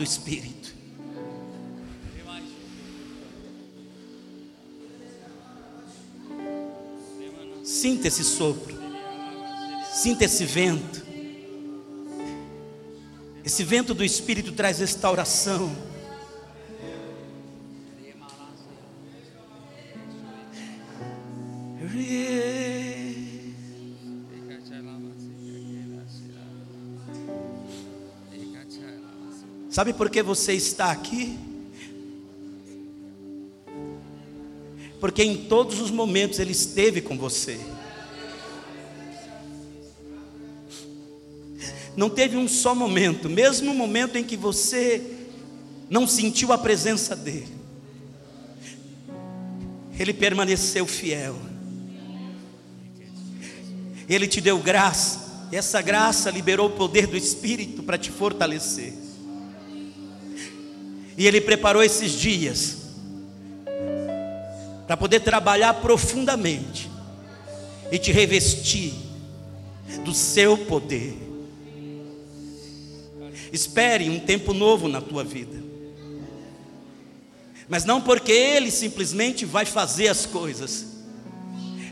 do 0.00 0.04
Espírito. 0.04 0.74
Sinta 7.62 8.08
esse 8.08 8.24
sopro, 8.24 8.78
sinta 9.92 10.24
esse 10.24 10.46
vento. 10.46 11.04
Esse 13.44 13.62
vento 13.62 13.92
do 13.92 14.02
Espírito 14.02 14.52
traz 14.52 14.78
restauração. 14.78 15.70
Sabe 29.80 29.94
por 29.94 30.10
que 30.10 30.22
você 30.22 30.52
está 30.52 30.90
aqui? 30.90 31.38
Porque 35.00 35.22
em 35.22 35.46
todos 35.46 35.80
os 35.80 35.90
momentos 35.90 36.38
Ele 36.38 36.52
esteve 36.52 37.00
com 37.00 37.16
você. 37.16 37.58
Não 41.96 42.10
teve 42.10 42.36
um 42.36 42.46
só 42.46 42.74
momento, 42.74 43.30
mesmo 43.30 43.72
o 43.72 43.74
momento 43.74 44.16
em 44.16 44.22
que 44.22 44.36
você 44.36 45.02
não 45.88 46.06
sentiu 46.06 46.52
a 46.52 46.58
presença 46.58 47.16
dEle, 47.16 47.48
Ele 49.98 50.12
permaneceu 50.12 50.84
fiel. 50.84 51.36
Ele 54.06 54.28
te 54.28 54.42
deu 54.42 54.58
graça, 54.58 55.48
e 55.50 55.56
essa 55.56 55.80
graça 55.80 56.30
liberou 56.30 56.66
o 56.66 56.76
poder 56.76 57.06
do 57.06 57.16
Espírito 57.16 57.82
para 57.82 57.96
te 57.96 58.10
fortalecer. 58.10 59.08
E 61.20 61.26
Ele 61.26 61.38
preparou 61.38 61.82
esses 61.82 62.12
dias 62.12 62.78
para 64.86 64.96
poder 64.96 65.20
trabalhar 65.20 65.74
profundamente 65.74 66.90
e 67.92 67.98
te 67.98 68.10
revestir 68.10 68.94
do 70.02 70.14
seu 70.14 70.56
poder. 70.56 71.14
Espere 73.52 74.08
um 74.08 74.18
tempo 74.18 74.54
novo 74.54 74.88
na 74.88 75.02
tua 75.02 75.22
vida. 75.22 75.62
Mas 77.68 77.84
não 77.84 78.00
porque 78.00 78.32
Ele 78.32 78.70
simplesmente 78.70 79.44
vai 79.44 79.66
fazer 79.66 80.08
as 80.08 80.24
coisas, 80.24 80.86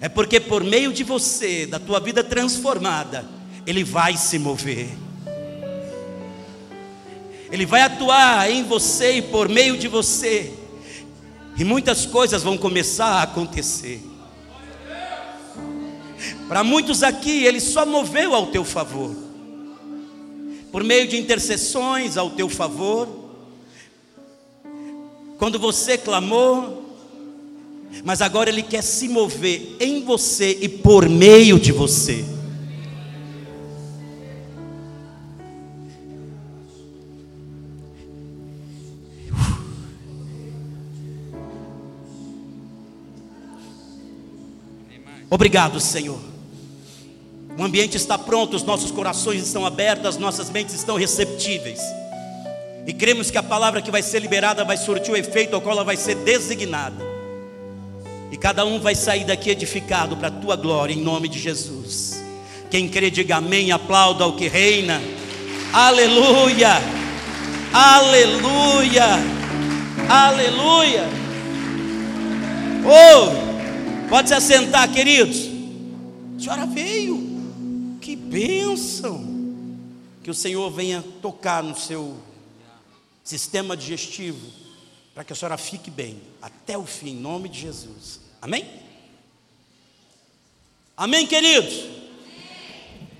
é 0.01 0.09
porque 0.09 0.41
por 0.41 0.65
meio 0.65 0.91
de 0.91 1.05
você, 1.05 1.67
da 1.67 1.79
tua 1.79 2.01
vida 2.01 2.25
transformada, 2.25 3.29
Ele 3.67 3.85
vai 3.85 4.17
se 4.17 4.39
mover. 4.39 4.89
Ele 7.51 7.65
vai 7.65 7.83
atuar 7.83 8.51
em 8.51 8.63
você 8.63 9.19
e 9.19 9.23
por 9.23 9.49
meio 9.49 9.77
de 9.77 9.89
você, 9.89 10.53
e 11.57 11.65
muitas 11.65 12.05
coisas 12.07 12.43
vão 12.43 12.59
começar 12.59 13.07
a 13.07 13.23
acontecer. 13.23 14.03
Para 16.47 16.63
muitos 16.63 17.03
aqui, 17.03 17.45
Ele 17.45 17.61
só 17.61 17.87
moveu 17.87 18.35
ao 18.35 18.47
teu 18.49 18.65
favor, 18.65 19.15
por 20.71 20.85
meio 20.85 21.09
de 21.09 21.17
intercessões 21.17 22.17
ao 22.17 22.31
teu 22.31 22.49
favor, 22.49 23.09
quando 25.39 25.59
você 25.59 25.97
clamou, 25.97 26.85
mas 28.05 28.21
agora 28.21 28.51
Ele 28.51 28.63
quer 28.63 28.83
se 28.83 29.09
mover 29.09 29.77
em 29.81 30.05
você 30.05 30.59
e 30.61 30.69
por 30.69 31.09
meio 31.09 31.59
de 31.59 31.73
você. 31.73 32.25
Obrigado, 45.31 45.79
Senhor. 45.81 46.19
O 47.59 47.63
ambiente 47.63 47.97
está 47.97 48.17
pronto, 48.17 48.55
os 48.55 48.63
nossos 48.63 48.91
corações 48.91 49.45
estão 49.45 49.67
abertos, 49.67 50.07
as 50.07 50.17
nossas 50.17 50.49
mentes 50.49 50.75
estão 50.75 50.97
receptíveis. 50.97 51.81
E 52.87 52.93
cremos 52.93 53.31
que 53.31 53.37
a 53.37 53.43
palavra 53.43 53.83
que 53.83 53.91
vai 53.91 54.03
ser 54.03 54.21
liberada 54.21 54.65
vai 54.65 54.77
surtir 54.77 55.13
o 55.13 55.17
efeito 55.17 55.55
ao 55.55 55.61
qual 55.61 55.75
ela 55.75 55.85
vai 55.85 55.97
ser 55.97 56.15
designada. 56.15 57.05
E 58.31 58.37
cada 58.37 58.65
um 58.65 58.79
vai 58.79 58.95
sair 58.95 59.25
daqui 59.25 59.51
edificado 59.51 60.17
para 60.17 60.29
a 60.29 60.31
tua 60.31 60.57
glória, 60.57 60.95
em 60.95 61.03
nome 61.03 61.29
de 61.29 61.39
Jesus. 61.39 62.23
Quem 62.71 62.89
crê, 62.89 63.11
diga 63.11 63.37
amém, 63.37 63.73
aplauda 63.73 64.25
ao 64.25 64.35
que 64.35 64.47
reina. 64.47 65.03
Aleluia, 65.73 66.81
aleluia, 67.73 69.19
aleluia. 70.09 71.09
Oh! 72.87 73.48
Pode 74.09 74.29
se 74.29 74.35
assentar, 74.35 74.91
queridos. 74.91 75.37
A 76.37 76.41
senhora 76.41 76.67
veio. 76.67 77.99
Que 78.01 78.17
bênção. 78.17 79.23
Que 80.25 80.31
o 80.31 80.35
Senhor 80.35 80.71
venha 80.71 81.05
tocar 81.21 81.63
no 81.63 81.77
seu 81.77 82.17
sistema 83.23 83.77
digestivo, 83.77 84.41
para 85.15 85.23
que 85.23 85.33
a 85.35 85.37
senhora 85.37 85.59
fique 85.59 85.91
bem 85.91 86.23
até 86.41 86.79
o 86.79 86.87
fim, 86.87 87.11
em 87.11 87.17
nome 87.17 87.51
de 87.51 87.61
Jesus. 87.61 88.21
Amém? 88.41 88.67
Amém, 90.97 91.27
queridos? 91.27 91.85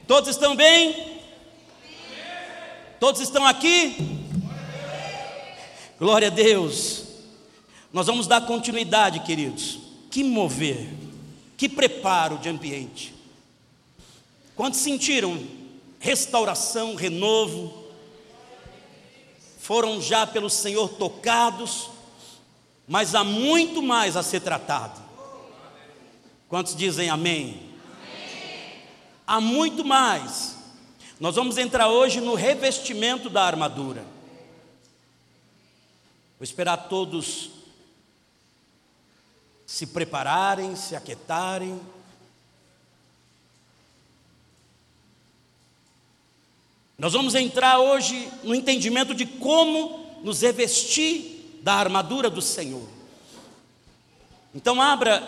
Todos 0.07 0.31
estão 0.31 0.57
bem? 0.57 1.21
Todos 2.99 3.21
estão 3.21 3.47
aqui? 3.47 3.95
Glória 5.99 6.29
a 6.29 6.31
Deus. 6.31 7.05
Nós 7.93 8.07
vamos 8.07 8.27
dar 8.27 8.47
continuidade, 8.47 9.21
queridos 9.21 9.88
que 10.11 10.25
mover, 10.25 10.89
que 11.57 11.69
preparo 11.69 12.39
de 12.39 12.49
ambiente. 12.49 13.15
Quantos 14.55 14.81
sentiram 14.81 15.41
restauração, 16.01 16.95
renovo? 16.95 17.87
Foram 19.59 20.01
já 20.01 20.27
pelo 20.27 20.49
Senhor 20.49 20.89
tocados, 20.91 21.91
mas 22.87 23.15
há 23.15 23.23
muito 23.23 23.83
mais 23.83 24.17
a 24.17 24.23
ser 24.23 24.41
tratado. 24.41 25.01
Quantos 26.49 26.75
dizem 26.75 27.11
amém? 27.11 27.69
Há 29.27 29.41
muito 29.41 29.85
mais. 29.85 30.57
Nós 31.21 31.35
vamos 31.35 31.59
entrar 31.59 31.89
hoje 31.89 32.21
no 32.21 32.35
revestimento 32.35 33.29
da 33.29 33.43
armadura. 33.43 34.05
Vou 36.39 36.45
esperar 36.45 36.89
todos 36.89 37.51
se 39.69 39.87
prepararem, 39.87 40.75
se 40.75 40.97
aquietarem. 40.97 41.79
Nós 46.97 47.13
vamos 47.13 47.35
entrar 47.35 47.79
hoje 47.79 48.33
no 48.43 48.55
entendimento 48.55 49.15
de 49.15 49.27
como 49.27 50.21
nos 50.25 50.41
revestir 50.41 51.61
da 51.63 51.75
armadura 51.75 52.31
do 52.31 52.41
Senhor. 52.41 52.89
Então, 54.55 54.81
abra 54.81 55.23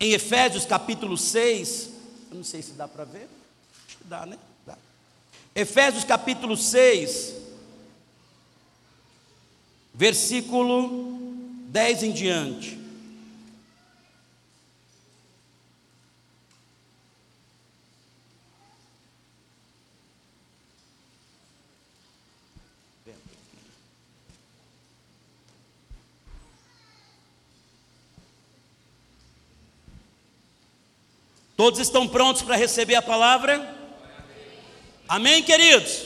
em 0.00 0.10
Efésios 0.10 0.66
capítulo 0.66 1.16
6. 1.16 1.90
Eu 2.32 2.38
não 2.38 2.44
sei 2.44 2.60
se 2.60 2.72
dá 2.72 2.88
para 2.88 3.04
ver. 3.04 3.28
Acho 3.86 3.98
que 3.98 4.04
dá, 4.04 4.26
né? 4.26 4.36
Dá. 4.66 4.76
Efésios 5.54 6.02
capítulo 6.02 6.56
6, 6.56 7.34
versículo 9.94 11.22
10 11.68 12.02
em 12.02 12.10
diante. 12.10 12.83
Todos 31.64 31.80
estão 31.80 32.06
prontos 32.06 32.42
para 32.42 32.56
receber 32.56 32.94
a 32.94 33.00
palavra? 33.00 33.74
Amém, 35.08 35.42
queridos? 35.42 36.02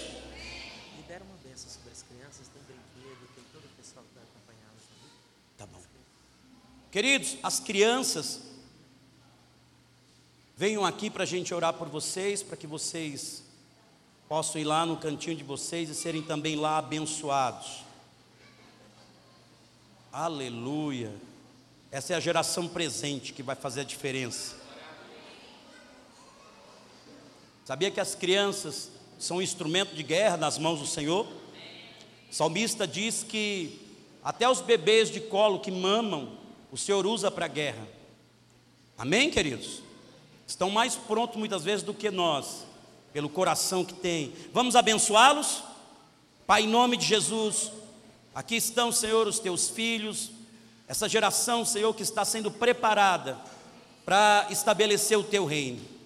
Libera 0.96 1.24
uma 1.24 1.36
bênção 1.42 1.68
sobre 1.68 1.90
as 1.90 2.00
crianças, 2.00 2.46
tem 2.46 2.62
brinquedo, 2.62 3.28
tem 3.34 3.44
todo 3.52 3.64
o 3.64 3.76
pessoal 3.76 4.04
que 4.04 4.14
vai 4.14 4.22
acompanhar. 4.22 4.70
Tá 5.56 5.66
bom. 5.66 5.80
Queridos, 6.92 7.38
as 7.42 7.58
crianças, 7.58 8.40
venham 10.56 10.86
aqui 10.86 11.10
para 11.10 11.24
a 11.24 11.26
gente 11.26 11.52
orar 11.52 11.72
por 11.72 11.88
vocês, 11.88 12.40
para 12.40 12.56
que 12.56 12.68
vocês 12.68 13.42
possam 14.28 14.60
ir 14.60 14.64
lá 14.64 14.86
no 14.86 14.96
cantinho 14.96 15.34
de 15.34 15.42
vocês 15.42 15.90
e 15.90 15.94
serem 15.96 16.22
também 16.22 16.54
lá 16.54 16.78
abençoados. 16.78 17.82
Aleluia. 20.12 21.12
Essa 21.90 22.12
é 22.12 22.16
a 22.16 22.20
geração 22.20 22.68
presente 22.68 23.32
que 23.32 23.42
vai 23.42 23.56
fazer 23.56 23.80
a 23.80 23.84
diferença. 23.84 24.57
Sabia 27.68 27.90
que 27.90 28.00
as 28.00 28.14
crianças 28.14 28.90
são 29.18 29.36
um 29.36 29.42
instrumento 29.42 29.94
de 29.94 30.02
guerra 30.02 30.38
nas 30.38 30.56
mãos 30.56 30.80
do 30.80 30.86
Senhor? 30.86 31.26
O 31.26 32.34
salmista 32.34 32.86
diz 32.86 33.22
que 33.22 33.78
até 34.24 34.48
os 34.48 34.62
bebês 34.62 35.10
de 35.10 35.20
colo 35.20 35.60
que 35.60 35.70
mamam, 35.70 36.32
o 36.72 36.78
Senhor 36.78 37.06
usa 37.06 37.30
para 37.30 37.44
a 37.44 37.48
guerra. 37.48 37.86
Amém, 38.96 39.28
queridos? 39.28 39.82
Estão 40.46 40.70
mais 40.70 40.96
prontos 40.96 41.36
muitas 41.36 41.62
vezes 41.62 41.82
do 41.82 41.92
que 41.92 42.10
nós, 42.10 42.64
pelo 43.12 43.28
coração 43.28 43.84
que 43.84 43.92
tem. 43.92 44.32
Vamos 44.50 44.74
abençoá-los? 44.74 45.62
Pai, 46.46 46.62
em 46.62 46.68
nome 46.68 46.96
de 46.96 47.04
Jesus, 47.04 47.70
aqui 48.34 48.56
estão, 48.56 48.90
Senhor, 48.90 49.26
os 49.26 49.40
teus 49.40 49.68
filhos, 49.68 50.30
essa 50.88 51.06
geração, 51.06 51.66
Senhor, 51.66 51.92
que 51.92 52.02
está 52.02 52.24
sendo 52.24 52.50
preparada 52.50 53.36
para 54.06 54.46
estabelecer 54.48 55.18
o 55.18 55.22
teu 55.22 55.44
reino. 55.44 55.97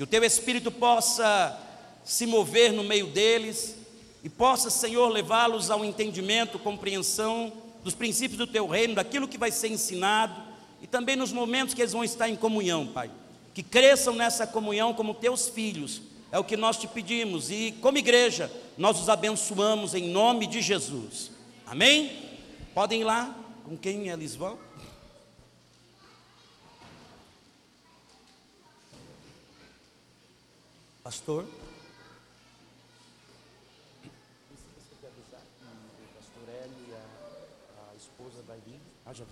Que 0.00 0.04
o 0.04 0.06
teu 0.06 0.24
espírito 0.24 0.70
possa 0.70 1.60
se 2.06 2.24
mover 2.24 2.72
no 2.72 2.82
meio 2.82 3.08
deles 3.08 3.76
e 4.24 4.30
possa, 4.30 4.70
Senhor, 4.70 5.10
levá-los 5.10 5.70
ao 5.70 5.84
entendimento, 5.84 6.58
compreensão 6.58 7.52
dos 7.84 7.94
princípios 7.94 8.38
do 8.38 8.46
teu 8.46 8.66
reino, 8.66 8.94
daquilo 8.94 9.28
que 9.28 9.36
vai 9.36 9.50
ser 9.50 9.68
ensinado 9.68 10.34
e 10.80 10.86
também 10.86 11.16
nos 11.16 11.32
momentos 11.32 11.74
que 11.74 11.82
eles 11.82 11.92
vão 11.92 12.02
estar 12.02 12.30
em 12.30 12.34
comunhão, 12.34 12.86
Pai. 12.86 13.10
Que 13.52 13.62
cresçam 13.62 14.14
nessa 14.14 14.46
comunhão 14.46 14.94
como 14.94 15.12
teus 15.12 15.50
filhos, 15.50 16.00
é 16.32 16.38
o 16.38 16.44
que 16.44 16.56
nós 16.56 16.78
te 16.78 16.88
pedimos 16.88 17.50
e, 17.50 17.74
como 17.82 17.98
igreja, 17.98 18.50
nós 18.78 18.98
os 18.98 19.10
abençoamos 19.10 19.94
em 19.94 20.08
nome 20.08 20.46
de 20.46 20.62
Jesus. 20.62 21.30
Amém? 21.66 22.10
Podem 22.72 23.02
ir 23.02 23.04
lá 23.04 23.36
com 23.66 23.76
quem 23.76 24.08
eles 24.08 24.34
vão? 24.34 24.58
Pastor? 31.02 31.46
Ah, 39.06 39.12
já 39.14 39.24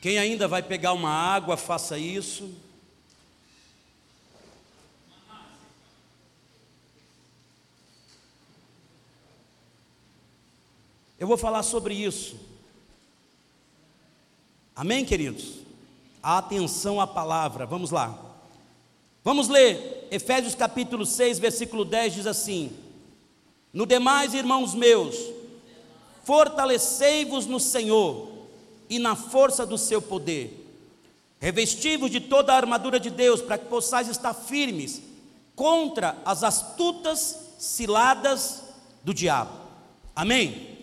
Quem 0.00 0.18
ainda 0.18 0.48
vai 0.48 0.62
pegar 0.64 0.92
uma 0.94 1.08
água, 1.08 1.56
faça 1.56 1.96
isso. 1.96 2.52
Eu 11.20 11.28
vou 11.28 11.36
falar 11.36 11.62
sobre 11.62 11.94
isso. 11.94 12.51
Amém, 14.74 15.04
queridos? 15.04 15.60
Atenção 16.22 17.00
à 17.00 17.06
palavra, 17.06 17.66
vamos 17.66 17.90
lá. 17.90 18.18
Vamos 19.24 19.48
ler 19.48 20.08
Efésios 20.10 20.54
capítulo 20.54 21.06
6, 21.06 21.38
versículo 21.38 21.84
10 21.84 22.14
diz 22.14 22.26
assim: 22.26 22.70
no 23.72 23.86
demais, 23.86 24.34
irmãos 24.34 24.74
meus, 24.74 25.16
fortalecei-vos 26.24 27.46
no 27.46 27.58
Senhor 27.58 28.28
e 28.88 28.98
na 28.98 29.16
força 29.16 29.64
do 29.64 29.78
seu 29.78 30.02
poder. 30.02 30.58
Revesti-vos 31.40 32.10
de 32.10 32.20
toda 32.20 32.52
a 32.52 32.56
armadura 32.56 33.00
de 33.00 33.08
Deus, 33.08 33.40
para 33.40 33.56
que 33.56 33.64
possais 33.64 34.08
estar 34.08 34.34
firmes 34.34 35.00
contra 35.56 36.16
as 36.24 36.44
astutas 36.44 37.38
ciladas 37.58 38.62
do 39.02 39.14
diabo. 39.14 39.52
Amém? 40.14 40.78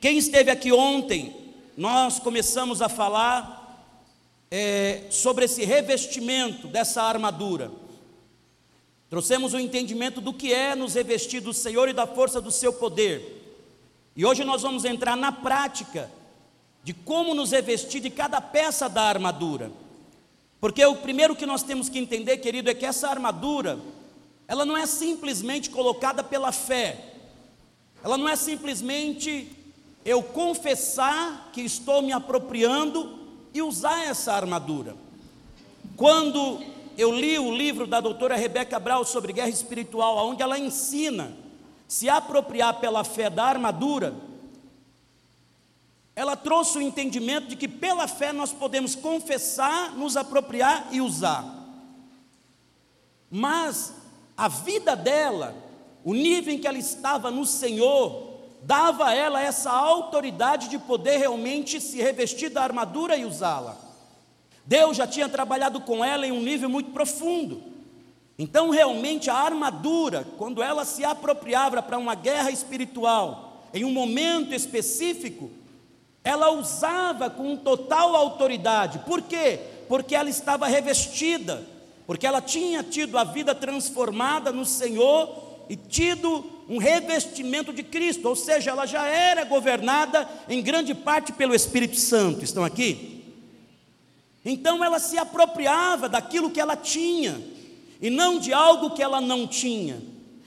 Quem 0.00 0.16
esteve 0.16 0.50
aqui 0.50 0.72
ontem, 0.72 1.36
nós 1.76 2.18
começamos 2.18 2.82
a 2.82 2.88
falar 2.88 3.62
é, 4.50 5.04
sobre 5.10 5.46
esse 5.46 5.64
revestimento 5.64 6.68
dessa 6.68 7.02
armadura. 7.02 7.70
Trouxemos 9.08 9.54
o 9.54 9.58
entendimento 9.58 10.20
do 10.20 10.32
que 10.32 10.52
é 10.52 10.74
nos 10.74 10.94
revestir 10.94 11.40
do 11.40 11.52
Senhor 11.52 11.88
e 11.88 11.92
da 11.92 12.06
força 12.06 12.40
do 12.40 12.50
seu 12.50 12.72
poder. 12.72 13.60
E 14.14 14.24
hoje 14.26 14.44
nós 14.44 14.62
vamos 14.62 14.84
entrar 14.84 15.16
na 15.16 15.32
prática 15.32 16.10
de 16.84 16.92
como 16.92 17.34
nos 17.34 17.52
revestir 17.52 18.00
de 18.00 18.10
cada 18.10 18.40
peça 18.40 18.88
da 18.88 19.02
armadura. 19.02 19.70
Porque 20.60 20.84
o 20.84 20.96
primeiro 20.96 21.34
que 21.34 21.46
nós 21.46 21.62
temos 21.62 21.88
que 21.88 21.98
entender, 21.98 22.38
querido, 22.38 22.70
é 22.70 22.74
que 22.74 22.86
essa 22.86 23.08
armadura, 23.08 23.78
ela 24.46 24.64
não 24.64 24.76
é 24.76 24.84
simplesmente 24.86 25.70
colocada 25.70 26.22
pela 26.22 26.52
fé. 26.52 27.14
Ela 28.04 28.18
não 28.18 28.28
é 28.28 28.36
simplesmente 28.36 29.50
eu 30.04 30.22
confessar 30.22 31.50
que 31.52 31.60
estou 31.60 32.02
me 32.02 32.12
apropriando 32.12 33.18
e 33.54 33.62
usar 33.62 34.04
essa 34.04 34.32
armadura. 34.32 34.96
Quando 35.96 36.60
eu 36.96 37.12
li 37.12 37.38
o 37.38 37.54
livro 37.54 37.86
da 37.86 38.00
doutora 38.00 38.36
Rebeca 38.36 38.78
Brau 38.78 39.04
sobre 39.04 39.32
guerra 39.32 39.48
espiritual, 39.48 40.28
onde 40.28 40.42
ela 40.42 40.58
ensina 40.58 41.32
se 41.92 42.08
apropriar 42.08 42.80
pela 42.80 43.04
fé 43.04 43.28
da 43.28 43.44
armadura. 43.44 44.14
Ela 46.16 46.34
trouxe 46.36 46.78
o 46.78 46.82
entendimento 46.82 47.48
de 47.48 47.56
que 47.56 47.68
pela 47.68 48.08
fé 48.08 48.32
nós 48.32 48.50
podemos 48.50 48.94
confessar, 48.94 49.92
nos 49.92 50.16
apropriar 50.16 50.88
e 50.90 51.02
usar. 51.02 51.44
Mas 53.30 53.94
a 54.34 54.48
vida 54.48 54.96
dela, 54.96 55.54
o 56.02 56.14
nível 56.14 56.54
em 56.54 56.58
que 56.58 56.66
ela 56.66 56.78
estava 56.78 57.30
no 57.30 57.44
Senhor, 57.44 58.31
dava 58.62 59.08
a 59.08 59.14
ela 59.14 59.42
essa 59.42 59.70
autoridade 59.70 60.68
de 60.68 60.78
poder 60.78 61.18
realmente 61.18 61.80
se 61.80 62.00
revestir 62.00 62.48
da 62.48 62.62
armadura 62.62 63.16
e 63.16 63.24
usá-la. 63.24 63.76
Deus 64.64 64.96
já 64.96 65.06
tinha 65.06 65.28
trabalhado 65.28 65.80
com 65.80 66.04
ela 66.04 66.26
em 66.26 66.32
um 66.32 66.40
nível 66.40 66.68
muito 66.68 66.90
profundo. 66.92 67.62
Então, 68.38 68.70
realmente, 68.70 69.28
a 69.28 69.34
armadura, 69.34 70.26
quando 70.38 70.62
ela 70.62 70.84
se 70.84 71.04
apropriava 71.04 71.82
para 71.82 71.98
uma 71.98 72.14
guerra 72.14 72.50
espiritual, 72.50 73.62
em 73.74 73.84
um 73.84 73.92
momento 73.92 74.54
específico, 74.54 75.50
ela 76.24 76.50
usava 76.50 77.28
com 77.28 77.56
total 77.56 78.14
autoridade. 78.14 79.00
Por 79.00 79.22
quê? 79.22 79.58
Porque 79.88 80.14
ela 80.14 80.30
estava 80.30 80.66
revestida, 80.66 81.66
porque 82.06 82.26
ela 82.26 82.40
tinha 82.40 82.82
tido 82.82 83.18
a 83.18 83.24
vida 83.24 83.54
transformada 83.54 84.52
no 84.52 84.64
Senhor 84.64 85.28
e 85.68 85.76
tido 85.76 86.44
um 86.68 86.78
revestimento 86.78 87.72
de 87.72 87.82
Cristo, 87.82 88.28
ou 88.28 88.36
seja, 88.36 88.70
ela 88.70 88.86
já 88.86 89.06
era 89.06 89.44
governada 89.44 90.28
em 90.48 90.62
grande 90.62 90.94
parte 90.94 91.32
pelo 91.32 91.54
Espírito 91.54 91.96
Santo. 91.96 92.44
Estão 92.44 92.64
aqui? 92.64 93.24
Então 94.44 94.84
ela 94.84 94.98
se 94.98 95.18
apropriava 95.18 96.08
daquilo 96.08 96.50
que 96.50 96.60
ela 96.60 96.76
tinha 96.76 97.40
e 98.00 98.10
não 98.10 98.38
de 98.38 98.52
algo 98.52 98.90
que 98.90 99.02
ela 99.02 99.20
não 99.20 99.46
tinha. 99.46 100.02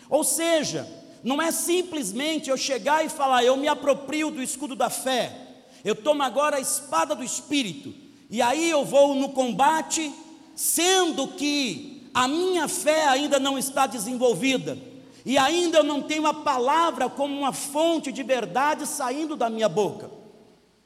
Ou 0.10 0.24
seja, 0.24 0.88
não 1.24 1.42
é 1.42 1.52
simplesmente 1.52 2.50
eu 2.50 2.58
chegar 2.58 3.06
e 3.06 3.10
falar, 3.10 3.44
eu 3.44 3.58
me 3.58 3.68
aproprio 3.68 4.30
do 4.30 4.44
escudo 4.44 4.76
da 4.76 4.90
fé, 4.90 5.36
eu 5.84 5.96
tomo 5.96 6.22
agora 6.22 6.58
a 6.58 6.62
espada 6.62 7.16
do 7.16 7.24
espírito, 7.24 7.94
e 8.30 8.42
aí 8.42 8.70
eu 8.70 8.84
vou 8.84 9.16
no 9.16 9.30
combate, 9.30 10.12
sendo 10.56 11.28
que 11.30 12.10
a 12.14 12.28
minha 12.28 12.68
fé 12.68 13.08
ainda 13.08 13.40
não 13.40 13.58
está 13.58 13.88
desenvolvida, 13.88 14.78
e 15.26 15.38
ainda 15.38 15.80
eu 15.80 15.84
não 15.84 16.02
tenho 16.02 16.28
a 16.28 16.34
palavra 16.34 17.10
como 17.10 17.36
uma 17.38 17.52
fonte 17.52 18.12
de 18.12 18.22
verdade 18.22 18.86
saindo 18.86 19.36
da 19.36 19.50
minha 19.50 19.68
boca, 19.68 20.10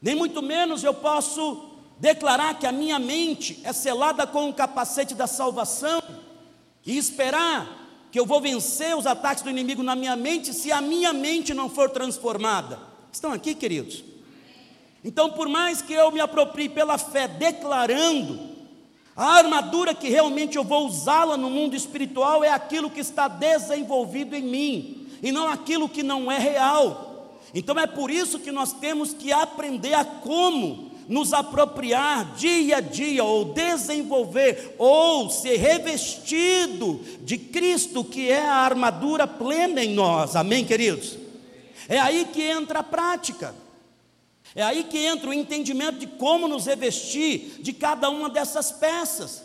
nem 0.02 0.16
muito 0.16 0.42
menos 0.42 0.84
eu 0.84 0.94
posso 0.94 1.70
declarar 2.00 2.58
que 2.58 2.66
a 2.66 2.72
minha 2.72 2.98
mente 2.98 3.60
é 3.64 3.74
selada 3.74 4.26
com 4.26 4.50
o 4.50 4.54
capacete 4.54 5.14
da 5.14 5.28
salvação 5.28 6.02
e 6.86 6.98
esperar 6.98 7.80
que 8.12 8.20
eu 8.20 8.26
vou 8.26 8.40
vencer 8.42 8.96
os 8.98 9.06
ataques 9.06 9.44
do 9.44 9.50
inimigo 9.50 9.84
na 9.84 9.96
minha 9.96 10.16
mente 10.16 10.54
se 10.54 10.72
a 10.72 10.82
minha 10.82 11.14
mente 11.14 11.54
não 11.54 11.70
for 11.70 11.90
transformada. 11.90 12.80
Estão 13.12 13.32
aqui, 13.32 13.54
queridos? 13.54 14.04
Então, 15.04 15.30
por 15.32 15.48
mais 15.48 15.82
que 15.82 15.94
eu 15.94 16.12
me 16.12 16.20
aproprie 16.20 16.70
pela 16.70 16.98
fé, 16.98 17.28
declarando, 17.28 18.49
a 19.20 19.34
armadura 19.34 19.94
que 19.94 20.08
realmente 20.08 20.56
eu 20.56 20.64
vou 20.64 20.88
usá-la 20.88 21.36
no 21.36 21.50
mundo 21.50 21.76
espiritual 21.76 22.42
é 22.42 22.50
aquilo 22.50 22.90
que 22.90 23.02
está 23.02 23.28
desenvolvido 23.28 24.34
em 24.34 24.42
mim, 24.42 25.08
e 25.22 25.30
não 25.30 25.50
aquilo 25.50 25.90
que 25.90 26.02
não 26.02 26.32
é 26.32 26.40
real. 26.40 27.36
Então 27.54 27.78
é 27.78 27.86
por 27.86 28.10
isso 28.10 28.40
que 28.40 28.50
nós 28.50 28.72
temos 28.72 29.12
que 29.12 29.34
aprender 29.34 29.94
a 29.94 30.06
como 30.06 30.90
nos 31.10 31.34
apropriar 31.34 32.34
dia 32.36 32.78
a 32.78 32.80
dia, 32.80 33.22
ou 33.22 33.44
desenvolver, 33.44 34.76
ou 34.78 35.30
ser 35.30 35.58
revestido 35.58 37.02
de 37.22 37.38
Cristo, 37.38 38.06
que 38.06 38.30
é 38.30 38.48
a 38.48 38.54
armadura 38.54 39.28
plena 39.28 39.84
em 39.84 39.94
nós, 39.94 40.34
amém, 40.38 40.64
queridos? 40.64 41.18
É 41.90 42.00
aí 42.00 42.26
que 42.32 42.44
entra 42.44 42.80
a 42.80 42.84
prática, 42.84 43.54
é 44.56 44.64
aí 44.64 44.84
que 44.84 44.98
entra 44.98 45.30
o 45.30 45.34
entendimento 45.34 46.00
de 46.00 46.08
como 46.08 46.48
nos 46.48 46.66
revestir 46.66 47.62
de 47.62 47.74
cada 47.74 48.10
uma 48.10 48.30
dessas 48.30 48.72
peças. 48.72 49.44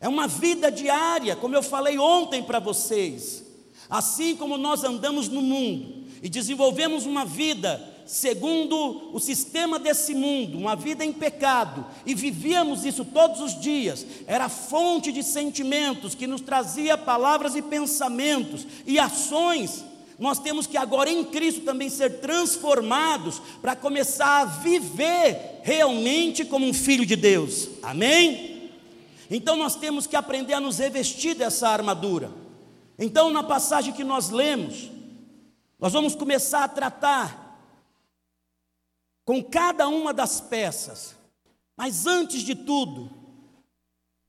É 0.00 0.08
uma 0.08 0.26
vida 0.26 0.70
diária, 0.70 1.36
como 1.36 1.54
eu 1.54 1.62
falei 1.62 1.98
ontem 1.98 2.42
para 2.42 2.58
vocês. 2.58 3.44
Assim 3.88 4.34
como 4.36 4.56
nós 4.56 4.84
andamos 4.84 5.28
no 5.28 5.42
mundo 5.42 6.06
e 6.22 6.28
desenvolvemos 6.28 7.04
uma 7.04 7.24
vida 7.24 7.92
segundo 8.06 9.10
o 9.12 9.20
sistema 9.20 9.78
desse 9.78 10.14
mundo, 10.14 10.58
uma 10.58 10.74
vida 10.74 11.04
em 11.04 11.12
pecado, 11.12 11.86
e 12.04 12.14
vivíamos 12.14 12.84
isso 12.84 13.04
todos 13.04 13.40
os 13.40 13.58
dias, 13.58 14.04
era 14.26 14.48
fonte 14.48 15.12
de 15.12 15.22
sentimentos 15.22 16.14
que 16.14 16.26
nos 16.26 16.40
trazia 16.40 16.98
palavras 16.98 17.54
e 17.54 17.62
pensamentos 17.62 18.66
e 18.86 18.98
ações. 18.98 19.84
Nós 20.22 20.38
temos 20.38 20.68
que 20.68 20.76
agora 20.76 21.10
em 21.10 21.24
Cristo 21.24 21.62
também 21.62 21.90
ser 21.90 22.20
transformados 22.20 23.42
para 23.60 23.74
começar 23.74 24.42
a 24.42 24.44
viver 24.44 25.58
realmente 25.64 26.44
como 26.44 26.64
um 26.64 26.72
filho 26.72 27.04
de 27.04 27.16
Deus. 27.16 27.68
Amém? 27.82 28.70
Então 29.28 29.56
nós 29.56 29.74
temos 29.74 30.06
que 30.06 30.14
aprender 30.14 30.54
a 30.54 30.60
nos 30.60 30.78
revestir 30.78 31.34
dessa 31.34 31.68
armadura. 31.68 32.30
Então, 32.96 33.30
na 33.30 33.42
passagem 33.42 33.92
que 33.92 34.04
nós 34.04 34.30
lemos, 34.30 34.92
nós 35.76 35.92
vamos 35.92 36.14
começar 36.14 36.62
a 36.62 36.68
tratar 36.68 37.58
com 39.24 39.42
cada 39.42 39.88
uma 39.88 40.14
das 40.14 40.40
peças. 40.40 41.16
Mas 41.76 42.06
antes 42.06 42.42
de 42.42 42.54
tudo, 42.54 43.10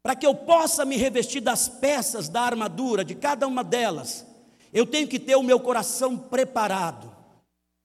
para 0.01 0.15
que 0.15 0.25
eu 0.25 0.33
possa 0.33 0.85
me 0.85 0.97
revestir 0.97 1.39
das 1.39 1.69
peças 1.69 2.29
da 2.29 2.41
armadura, 2.41 3.05
de 3.05 3.13
cada 3.13 3.45
uma 3.45 3.63
delas, 3.63 4.32
eu 4.73 4.85
tenho 4.85 5.07
que 5.07 5.19
ter 5.19 5.35
o 5.35 5.43
meu 5.43 5.59
coração 5.59 6.17
preparado, 6.17 7.11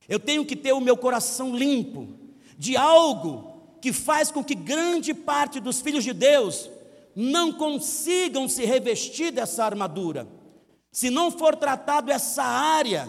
eu 0.09 0.19
tenho 0.19 0.45
que 0.45 0.57
ter 0.57 0.73
o 0.73 0.81
meu 0.81 0.97
coração 0.97 1.55
limpo 1.55 2.09
de 2.57 2.77
algo 2.77 3.77
que 3.81 3.93
faz 3.93 4.31
com 4.31 4.43
que 4.43 4.55
grande 4.55 5.13
parte 5.13 5.61
dos 5.61 5.81
filhos 5.81 6.03
de 6.03 6.13
Deus 6.13 6.71
não 7.15 7.53
consigam 7.53 8.49
se 8.49 8.65
revestir 8.65 9.31
dessa 9.31 9.65
armadura. 9.65 10.27
Se 10.91 11.11
não 11.11 11.31
for 11.31 11.55
tratado 11.55 12.11
essa 12.11 12.43
área, 12.43 13.09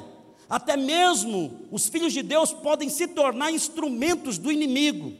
até 0.49 0.75
mesmo 0.75 1.67
os 1.71 1.87
filhos 1.87 2.11
de 2.11 2.21
Deus 2.21 2.51
podem 2.51 2.89
se 2.89 3.07
tornar 3.07 3.51
instrumentos 3.51 4.37
do 4.37 4.51
inimigo 4.51 5.13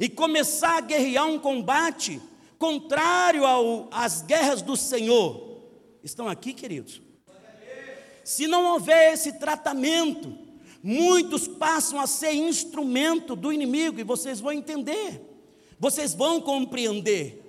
e 0.00 0.08
começar 0.08 0.78
a 0.78 0.80
guerrear 0.80 1.26
um 1.26 1.38
combate 1.38 2.20
contrário 2.58 3.42
às 3.90 4.22
guerras 4.22 4.62
do 4.62 4.76
Senhor. 4.76 5.60
Estão 6.02 6.28
aqui, 6.28 6.52
queridos? 6.52 7.03
Se 8.24 8.46
não 8.46 8.72
houver 8.72 9.12
esse 9.12 9.34
tratamento, 9.34 10.36
muitos 10.82 11.46
passam 11.46 12.00
a 12.00 12.06
ser 12.06 12.32
instrumento 12.32 13.36
do 13.36 13.52
inimigo 13.52 14.00
e 14.00 14.04
vocês 14.04 14.40
vão 14.40 14.52
entender, 14.52 15.20
vocês 15.78 16.14
vão 16.14 16.40
compreender. 16.40 17.42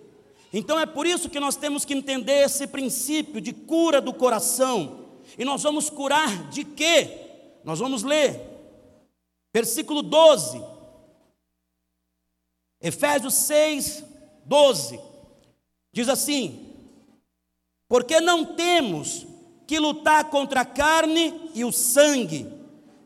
Então 0.52 0.80
é 0.80 0.86
por 0.86 1.08
isso 1.08 1.30
que 1.30 1.40
nós 1.40 1.56
temos 1.56 1.86
que 1.86 1.94
entender 1.94 2.44
esse 2.46 2.68
princípio 2.68 3.42
de 3.42 3.54
cura 3.54 4.00
do 4.00 4.14
coração 4.14 5.06
e 5.38 5.46
nós 5.46 5.64
vamos 5.64 5.90
curar 5.90 6.50
de 6.50 6.64
quê? 6.64 7.22
Nós 7.64 7.80
vamos 7.80 8.04
ler. 8.04 8.40
Versículo 9.54 10.02
12. 10.02 10.62
Efésios 12.82 13.34
6, 13.34 14.04
12. 14.46 15.00
Diz 15.92 16.08
assim: 16.10 16.74
Porque 17.88 18.20
não 18.20 18.56
temos 18.56 19.26
que 19.68 19.80
lutar 19.80 20.26
contra 20.26 20.62
a 20.62 20.66
carne 20.66 21.50
e 21.54 21.64
o 21.64 21.72
sangue, 21.72 22.52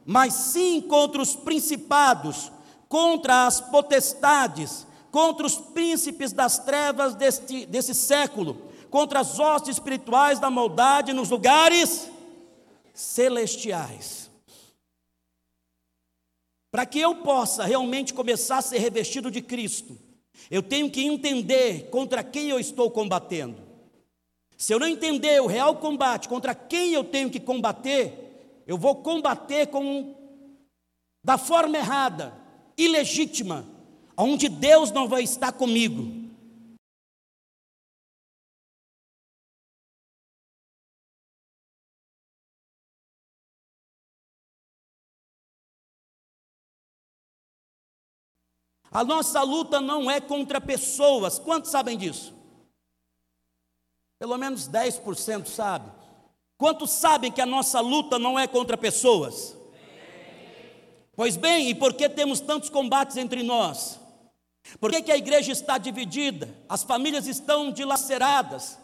mas 0.06 0.34
sim 0.34 0.82
contra 0.82 1.22
os 1.22 1.36
principados, 1.36 2.52
contra 2.88 3.46
as 3.46 3.62
potestades, 3.62 4.86
contra 5.12 5.46
os 5.46 5.56
príncipes 5.56 6.34
das 6.34 6.60
trevas 6.60 7.16
deste, 7.16 7.66
desse 7.66 7.94
século, 7.94 8.70
contra 8.90 9.20
as 9.20 9.40
hostes 9.40 9.76
espirituais 9.76 10.40
da 10.40 10.50
maldade 10.50 11.14
nos 11.14 11.30
lugares 11.30 12.10
celestiais. 12.94 14.30
Para 16.72 16.86
que 16.86 17.00
eu 17.00 17.16
possa 17.16 17.64
realmente 17.64 18.14
começar 18.14 18.58
a 18.58 18.62
ser 18.62 18.80
revestido 18.80 19.32
de 19.32 19.42
Cristo, 19.42 19.98
eu 20.52 20.62
tenho 20.62 20.90
que 20.90 21.04
entender 21.04 21.90
contra 21.90 22.24
quem 22.24 22.50
eu 22.50 22.60
estou 22.60 22.92
combatendo. 22.92 23.69
Se 24.60 24.74
eu 24.74 24.80
não 24.80 24.88
entender 24.88 25.42
o 25.42 25.48
real 25.48 25.78
combate 25.78 26.28
contra 26.28 26.54
quem 26.54 26.92
eu 26.92 27.02
tenho 27.02 27.30
que 27.30 27.40
combater, 27.40 28.62
eu 28.68 28.78
vou 28.78 28.98
combater 28.98 29.68
com 29.68 30.14
da 31.24 31.38
forma 31.38 31.78
errada, 31.78 32.34
ilegítima, 32.78 33.66
onde 34.18 34.50
Deus 34.50 34.92
não 34.92 35.08
vai 35.08 35.24
estar 35.24 35.54
comigo. 35.54 36.20
A 48.92 49.06
nossa 49.06 49.42
luta 49.42 49.80
não 49.80 50.12
é 50.12 50.20
contra 50.20 50.60
pessoas. 50.60 51.40
Quantos 51.40 51.72
sabem 51.72 51.98
disso? 51.98 52.39
Pelo 54.20 54.38
menos 54.38 54.68
10% 54.68 55.48
sabe. 55.48 55.90
Quantos 56.58 56.92
sabem 56.92 57.32
que 57.32 57.42
a 57.42 57.46
nossa 57.46 57.80
luta 57.80 58.20
não 58.20 58.38
é 58.38 58.46
contra 58.46 58.78
pessoas? 58.78 59.56
Pois 61.16 61.36
bem, 61.36 61.70
e 61.70 61.76
por 61.76 61.94
que 61.94 62.08
temos 62.08 62.40
tantos 62.40 62.70
combates 62.70 63.18
entre 63.18 63.42
nós? 63.42 64.00
Por 64.80 64.92
que, 64.92 65.02
que 65.02 65.12
a 65.12 65.18
igreja 65.18 65.52
está 65.52 65.78
dividida? 65.78 66.54
As 66.68 66.84
famílias 66.84 67.26
estão 67.28 67.72
dilaceradas. 67.72 68.78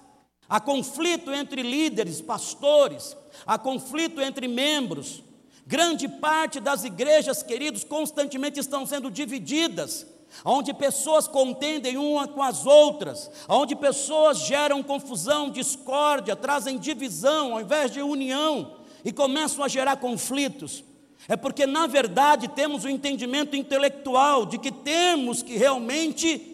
Há 0.47 0.59
conflito 0.59 1.31
entre 1.31 1.61
líderes, 1.61 2.21
pastores, 2.21 3.15
há 3.45 3.57
conflito 3.57 4.21
entre 4.21 4.47
membros, 4.47 5.23
Grande 5.67 6.07
parte 6.07 6.59
das 6.59 6.83
igrejas, 6.83 7.41
queridos, 7.41 7.83
constantemente 7.83 8.59
estão 8.59 8.85
sendo 8.85 9.09
divididas, 9.09 10.05
onde 10.43 10.73
pessoas 10.73 11.27
contendem 11.27 11.97
uma 11.97 12.27
com 12.27 12.41
as 12.41 12.65
outras, 12.65 13.31
onde 13.47 13.75
pessoas 13.75 14.39
geram 14.39 14.83
confusão, 14.83 15.49
discórdia, 15.49 16.35
trazem 16.35 16.77
divisão 16.77 17.53
ao 17.53 17.61
invés 17.61 17.91
de 17.91 18.01
união 18.01 18.77
e 19.03 19.11
começam 19.11 19.63
a 19.63 19.67
gerar 19.67 19.97
conflitos. 19.97 20.83
É 21.27 21.35
porque, 21.35 21.65
na 21.65 21.87
verdade, 21.87 22.47
temos 22.49 22.83
o 22.83 22.89
entendimento 22.89 23.55
intelectual 23.55 24.45
de 24.45 24.57
que 24.57 24.71
temos 24.71 25.41
que 25.41 25.57
realmente 25.57 26.51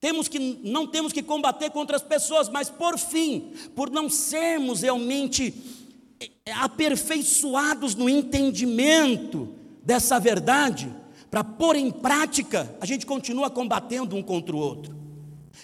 temos 0.00 0.28
que 0.28 0.38
não 0.62 0.86
temos 0.86 1.14
que 1.14 1.22
combater 1.22 1.70
contra 1.70 1.96
as 1.96 2.02
pessoas, 2.02 2.50
mas 2.50 2.68
por 2.68 2.98
fim, 2.98 3.54
por 3.74 3.90
não 3.90 4.10
sermos 4.10 4.82
realmente 4.82 5.54
aperfeiçoados 6.60 7.94
no 7.94 8.06
entendimento 8.06 9.48
dessa 9.82 10.20
verdade, 10.20 10.92
para 11.34 11.42
pôr 11.42 11.74
em 11.74 11.90
prática, 11.90 12.76
a 12.80 12.86
gente 12.86 13.04
continua 13.04 13.50
combatendo 13.50 14.14
um 14.14 14.22
contra 14.22 14.54
o 14.54 14.58
outro. 14.60 14.94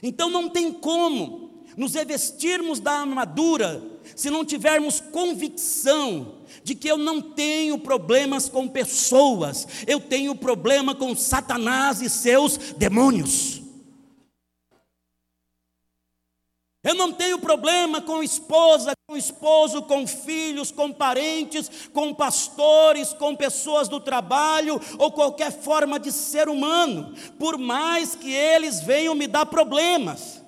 Então 0.03 0.29
não 0.29 0.49
tem 0.49 0.73
como 0.73 1.65
nos 1.77 1.95
revestirmos 1.95 2.81
da 2.81 2.91
armadura 2.91 3.81
se 4.17 4.31
não 4.31 4.45
tivermos 4.45 4.99
convicção 4.99 6.41
de 6.65 6.75
que 6.75 6.89
eu 6.89 6.99
não 6.99 7.23
tenho 7.23 7.79
problemas 7.79 8.49
com 8.49 8.67
pessoas, 8.67 9.69
eu 9.87 10.01
tenho 10.01 10.35
problema 10.35 10.93
com 10.93 11.15
Satanás 11.15 12.03
e 12.03 12.11
seus 12.11 12.59
demônios. 12.77 13.63
Eu 16.83 16.97
não 16.97 17.13
tenho 17.13 17.39
problema 17.39 18.01
com 18.01 18.25
esposa, 18.25 18.91
com 19.11 19.17
esposo, 19.17 19.83
com 19.83 20.07
filhos, 20.07 20.71
com 20.71 20.93
parentes, 20.93 21.69
com 21.93 22.15
pastores, 22.15 23.13
com 23.13 23.35
pessoas 23.35 23.89
do 23.89 23.99
trabalho 23.99 24.81
ou 24.99 25.11
qualquer 25.11 25.51
forma 25.51 25.99
de 25.99 26.13
ser 26.13 26.49
humano, 26.49 27.13
por 27.37 27.59
mais 27.59 28.15
que 28.15 28.33
eles 28.33 28.81
venham 28.81 29.13
me 29.17 29.27
dar 29.27 29.47
problemas. 29.47 30.41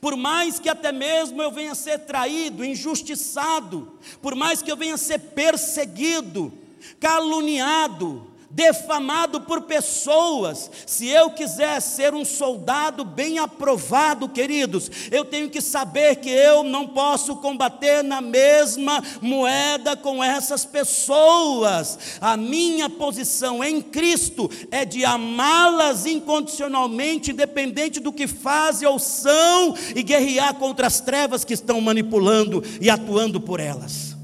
Por 0.00 0.16
mais 0.16 0.58
que 0.58 0.68
até 0.68 0.90
mesmo 0.90 1.40
eu 1.40 1.52
venha 1.52 1.76
ser 1.76 2.00
traído, 2.00 2.64
injustiçado, 2.64 3.96
por 4.20 4.34
mais 4.34 4.62
que 4.62 4.70
eu 4.70 4.76
venha 4.76 4.96
ser 4.96 5.20
perseguido, 5.20 6.52
caluniado, 6.98 8.27
defamado 8.50 9.42
por 9.42 9.62
pessoas. 9.62 10.70
Se 10.86 11.08
eu 11.08 11.30
quiser 11.30 11.80
ser 11.80 12.14
um 12.14 12.24
soldado 12.24 13.04
bem 13.04 13.38
aprovado, 13.38 14.28
queridos, 14.28 14.90
eu 15.10 15.24
tenho 15.24 15.50
que 15.50 15.60
saber 15.60 16.16
que 16.16 16.30
eu 16.30 16.62
não 16.62 16.86
posso 16.86 17.36
combater 17.36 18.02
na 18.02 18.20
mesma 18.20 19.02
moeda 19.20 19.96
com 19.96 20.22
essas 20.22 20.64
pessoas. 20.64 21.98
A 22.20 22.36
minha 22.36 22.88
posição 22.88 23.62
em 23.62 23.82
Cristo 23.82 24.50
é 24.70 24.84
de 24.84 25.04
amá-las 25.04 26.06
incondicionalmente, 26.06 27.32
independente 27.32 28.00
do 28.00 28.12
que 28.12 28.26
fazem 28.26 28.88
ou 28.88 28.98
são, 28.98 29.74
e 29.94 30.02
guerrear 30.02 30.54
contra 30.54 30.86
as 30.86 31.00
trevas 31.00 31.44
que 31.44 31.54
estão 31.54 31.80
manipulando 31.80 32.62
e 32.80 32.88
atuando 32.88 33.40
por 33.40 33.60
elas. 33.60 34.16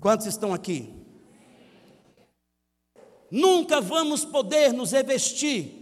Quantos 0.00 0.26
estão 0.26 0.54
aqui? 0.54 0.97
Nunca 3.30 3.80
vamos 3.80 4.24
poder 4.24 4.72
nos 4.72 4.92
revestir, 4.92 5.78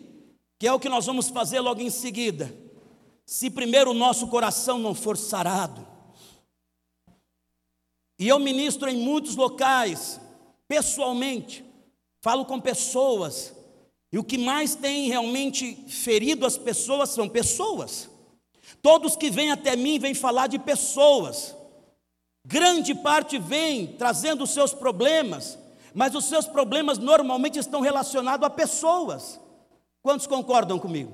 que 0.59 0.67
é 0.67 0.73
o 0.73 0.81
que 0.81 0.89
nós 0.89 1.07
vamos 1.07 1.29
fazer 1.29 1.61
logo 1.61 1.81
em 1.81 1.91
seguida, 1.91 2.55
se 3.25 3.51
primeiro 3.51 3.91
o 3.91 3.95
nosso 3.95 4.27
coração 4.29 4.79
não 4.79 4.95
for 4.95 5.17
sarado. 5.17 5.87
E 8.19 8.29
eu 8.29 8.39
ministro 8.39 8.89
em 8.89 8.97
muitos 8.97 9.37
locais, 9.37 10.21
pessoalmente, 10.67 11.65
falo 12.23 12.45
com 12.45 12.61
pessoas, 12.61 13.55
e 14.13 14.19
o 14.19 14.25
que 14.25 14.39
mais 14.39 14.75
tem 14.75 15.09
realmente 15.09 15.75
ferido 15.89 16.47
as 16.47 16.57
pessoas 16.57 17.11
são 17.11 17.29
pessoas. 17.29 18.09
Todos 18.81 19.17
que 19.17 19.31
vêm 19.31 19.51
até 19.51 19.77
mim 19.77 19.99
vêm 19.99 20.15
falar 20.15 20.47
de 20.47 20.59
pessoas. 20.59 21.55
Grande 22.47 22.95
parte 22.95 23.39
vem 23.39 23.89
trazendo 23.89 24.47
seus 24.47 24.73
problemas, 24.73 25.59
mas 25.97 26.15
os 26.15 26.27
seus 26.27 26.47
problemas 26.47 26.99
normalmente 26.99 27.59
estão 27.59 27.81
relacionados 27.81 28.47
a 28.47 28.51
pessoas. 28.51 29.41
Quantos 30.03 30.27
concordam 30.27 30.79
comigo? 30.79 31.11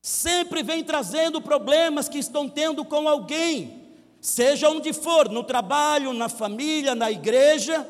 Sempre 0.00 0.62
vem 0.62 0.82
trazendo 0.82 1.38
problemas 1.38 2.08
que 2.08 2.16
estão 2.16 2.48
tendo 2.48 2.82
com 2.82 3.06
alguém, 3.06 3.92
seja 4.22 4.70
onde 4.70 4.94
for, 4.94 5.28
no 5.28 5.44
trabalho, 5.44 6.14
na 6.14 6.30
família, 6.30 6.94
na 6.94 7.10
igreja. 7.10 7.86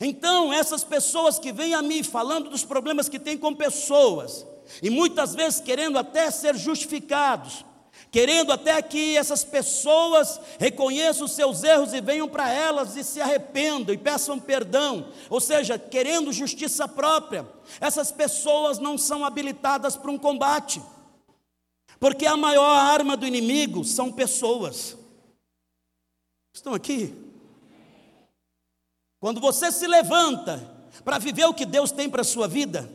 Então, 0.00 0.52
essas 0.52 0.82
pessoas 0.82 1.38
que 1.38 1.52
vêm 1.52 1.72
a 1.72 1.82
mim 1.82 2.02
falando 2.02 2.50
dos 2.50 2.64
problemas 2.64 3.08
que 3.08 3.20
têm 3.20 3.38
com 3.38 3.54
pessoas, 3.54 4.44
e 4.82 4.90
muitas 4.90 5.36
vezes 5.36 5.60
querendo 5.60 6.00
até 6.00 6.32
ser 6.32 6.56
justificados, 6.56 7.64
querendo 8.10 8.52
até 8.52 8.80
que 8.80 9.16
essas 9.16 9.44
pessoas 9.44 10.40
reconheçam 10.58 11.26
os 11.26 11.32
seus 11.32 11.62
erros 11.62 11.92
e 11.92 12.00
venham 12.00 12.28
para 12.28 12.50
elas 12.50 12.96
e 12.96 13.04
se 13.04 13.20
arrependam 13.20 13.94
e 13.94 13.98
peçam 13.98 14.38
perdão, 14.38 15.12
ou 15.28 15.40
seja, 15.40 15.78
querendo 15.78 16.32
justiça 16.32 16.88
própria. 16.88 17.46
Essas 17.80 18.10
pessoas 18.12 18.78
não 18.78 18.96
são 18.96 19.24
habilitadas 19.24 19.96
para 19.96 20.10
um 20.10 20.18
combate, 20.18 20.82
porque 21.98 22.26
a 22.26 22.36
maior 22.36 22.76
arma 22.76 23.16
do 23.16 23.26
inimigo 23.26 23.84
são 23.84 24.12
pessoas. 24.12 24.96
Estão 26.54 26.72
aqui? 26.72 27.14
Quando 29.20 29.40
você 29.40 29.72
se 29.72 29.86
levanta 29.86 30.74
para 31.04 31.18
viver 31.18 31.44
o 31.44 31.54
que 31.54 31.66
Deus 31.66 31.90
tem 31.90 32.08
para 32.08 32.22
a 32.22 32.24
sua 32.24 32.48
vida, 32.48 32.90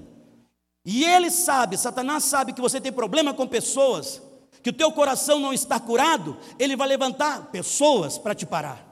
e 0.84 1.04
ele 1.04 1.30
sabe, 1.30 1.78
Satanás 1.78 2.24
sabe 2.24 2.54
que 2.54 2.62
você 2.62 2.82
tem 2.82 2.92
problema 2.92 3.34
com 3.34 3.48
pessoas, 3.48 4.22
que 4.62 4.70
o 4.70 4.74
teu 4.74 4.92
coração 4.92 5.40
não 5.40 5.54
está 5.54 5.80
curado, 5.80 6.38
ele 6.60 6.76
vai 6.76 6.88
levantar 6.88 7.52
pessoas 7.52 8.18
para 8.18 8.36
te 8.36 8.46
parar. 8.46 8.88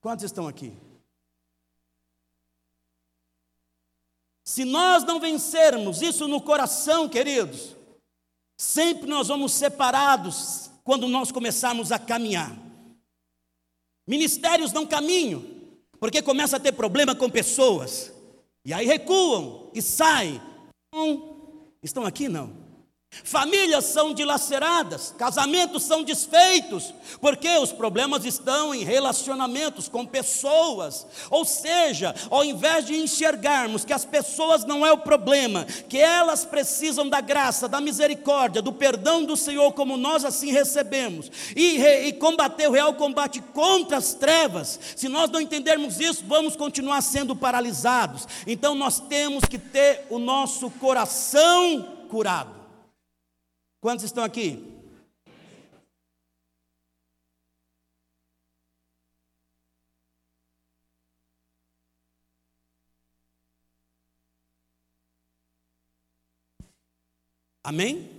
Quantos 0.00 0.24
estão 0.24 0.46
aqui? 0.46 0.72
Se 4.44 4.64
nós 4.64 5.02
não 5.04 5.18
vencermos 5.18 6.02
isso 6.02 6.28
no 6.28 6.40
coração, 6.40 7.08
queridos, 7.08 7.74
sempre 8.56 9.08
nós 9.08 9.28
vamos 9.28 9.52
separados 9.52 10.70
quando 10.84 11.08
nós 11.08 11.32
começarmos 11.32 11.90
a 11.90 11.98
caminhar. 11.98 12.56
Ministérios 14.06 14.72
não 14.72 14.86
caminham, 14.86 15.44
porque 15.98 16.22
começa 16.22 16.56
a 16.56 16.60
ter 16.60 16.72
problema 16.72 17.14
com 17.14 17.28
pessoas, 17.28 18.12
e 18.64 18.72
aí 18.72 18.86
recuam 18.86 19.70
e 19.74 19.82
saem. 19.82 20.40
estão 21.82 22.04
aqui 22.04 22.28
não? 22.28 22.65
Famílias 23.24 23.86
são 23.86 24.12
dilaceradas, 24.12 25.14
casamentos 25.16 25.82
são 25.82 26.02
desfeitos, 26.02 26.92
porque 27.20 27.48
os 27.58 27.72
problemas 27.72 28.24
estão 28.24 28.74
em 28.74 28.84
relacionamentos 28.84 29.88
com 29.88 30.04
pessoas. 30.04 31.06
Ou 31.30 31.44
seja, 31.44 32.14
ao 32.30 32.44
invés 32.44 32.84
de 32.84 32.96
enxergarmos 32.96 33.84
que 33.84 33.92
as 33.92 34.04
pessoas 34.04 34.64
não 34.64 34.86
é 34.86 34.92
o 34.92 34.98
problema, 34.98 35.64
que 35.88 35.98
elas 35.98 36.44
precisam 36.44 37.08
da 37.08 37.20
graça, 37.20 37.68
da 37.68 37.80
misericórdia, 37.80 38.62
do 38.62 38.72
perdão 38.72 39.24
do 39.24 39.36
Senhor, 39.36 39.72
como 39.72 39.96
nós 39.96 40.24
assim 40.24 40.52
recebemos, 40.52 41.30
e, 41.54 41.78
e 41.78 42.12
combater 42.12 42.68
o 42.68 42.72
real 42.72 42.94
combate 42.94 43.40
contra 43.52 43.96
as 43.96 44.14
trevas, 44.14 44.78
se 44.94 45.08
nós 45.08 45.30
não 45.30 45.40
entendermos 45.40 46.00
isso, 46.00 46.24
vamos 46.26 46.54
continuar 46.54 47.00
sendo 47.00 47.34
paralisados. 47.34 48.26
Então 48.46 48.74
nós 48.74 49.00
temos 49.00 49.44
que 49.44 49.58
ter 49.58 50.06
o 50.10 50.18
nosso 50.18 50.70
coração 50.70 52.06
curado. 52.08 52.55
Quantos 53.86 54.04
estão 54.04 54.24
aqui? 54.24 54.66
Amém? 67.62 68.10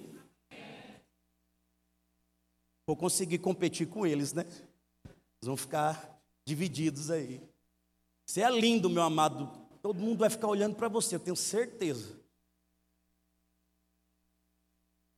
Vou 2.86 2.95
conseguir 2.95 3.39
competir 3.39 3.89
com 3.89 4.08
eles, 4.08 4.32
né? 4.32 4.43
Eles 4.43 4.63
vão 5.41 5.58
ficar 5.58 6.17
divididos 6.45 7.12
aí. 7.12 7.41
Você 8.25 8.39
é 8.39 8.49
lindo, 8.49 8.89
meu 8.89 9.03
amado. 9.03 9.51
Todo 9.82 9.99
mundo 9.99 10.19
vai 10.19 10.30
ficar 10.30 10.47
olhando 10.47 10.77
para 10.77 10.88
você, 10.88 11.15
eu 11.15 11.19
tenho 11.19 11.36
certeza. 11.36 12.16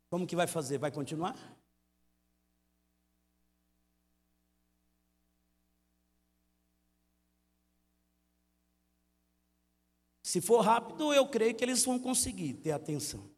Como 0.10 0.26
que 0.26 0.36
vai 0.36 0.48
fazer? 0.48 0.78
Vai 0.78 0.92
continuar? 0.92 1.36
Se 10.30 10.42
for 10.42 10.62
rápido, 10.62 11.12
eu 11.12 11.28
creio 11.28 11.56
que 11.56 11.64
eles 11.64 11.84
vão 11.84 11.98
conseguir 11.98 12.54
ter 12.54 12.72
atenção. 12.72 13.30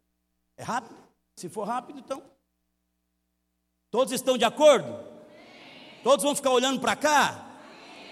É 0.57 0.63
rápido? 0.63 1.01
Se 1.37 1.47
for 1.47 1.63
rápido, 1.63 1.99
então. 1.99 2.21
Todos 3.89 4.13
estão 4.13 4.37
de 4.37 4.43
acordo? 4.43 4.99
Todos 6.03 6.23
vão 6.23 6.35
ficar 6.35 6.51
olhando 6.51 6.79
para 6.79 6.95
cá? 6.95 7.59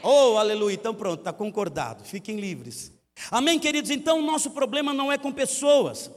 Oh, 0.01 0.37
aleluia. 0.37 0.75
Então 0.75 0.93
pronto, 0.93 1.19
está 1.19 1.33
concordado. 1.33 2.03
Fiquem 2.03 2.39
livres. 2.39 2.93
Amém, 3.29 3.59
queridos? 3.59 3.91
Então 3.91 4.19
o 4.19 4.21
nosso 4.21 4.51
problema 4.51 4.93
não 4.93 5.11
é 5.11 5.17
com 5.17 5.31
pessoas. 5.31 6.09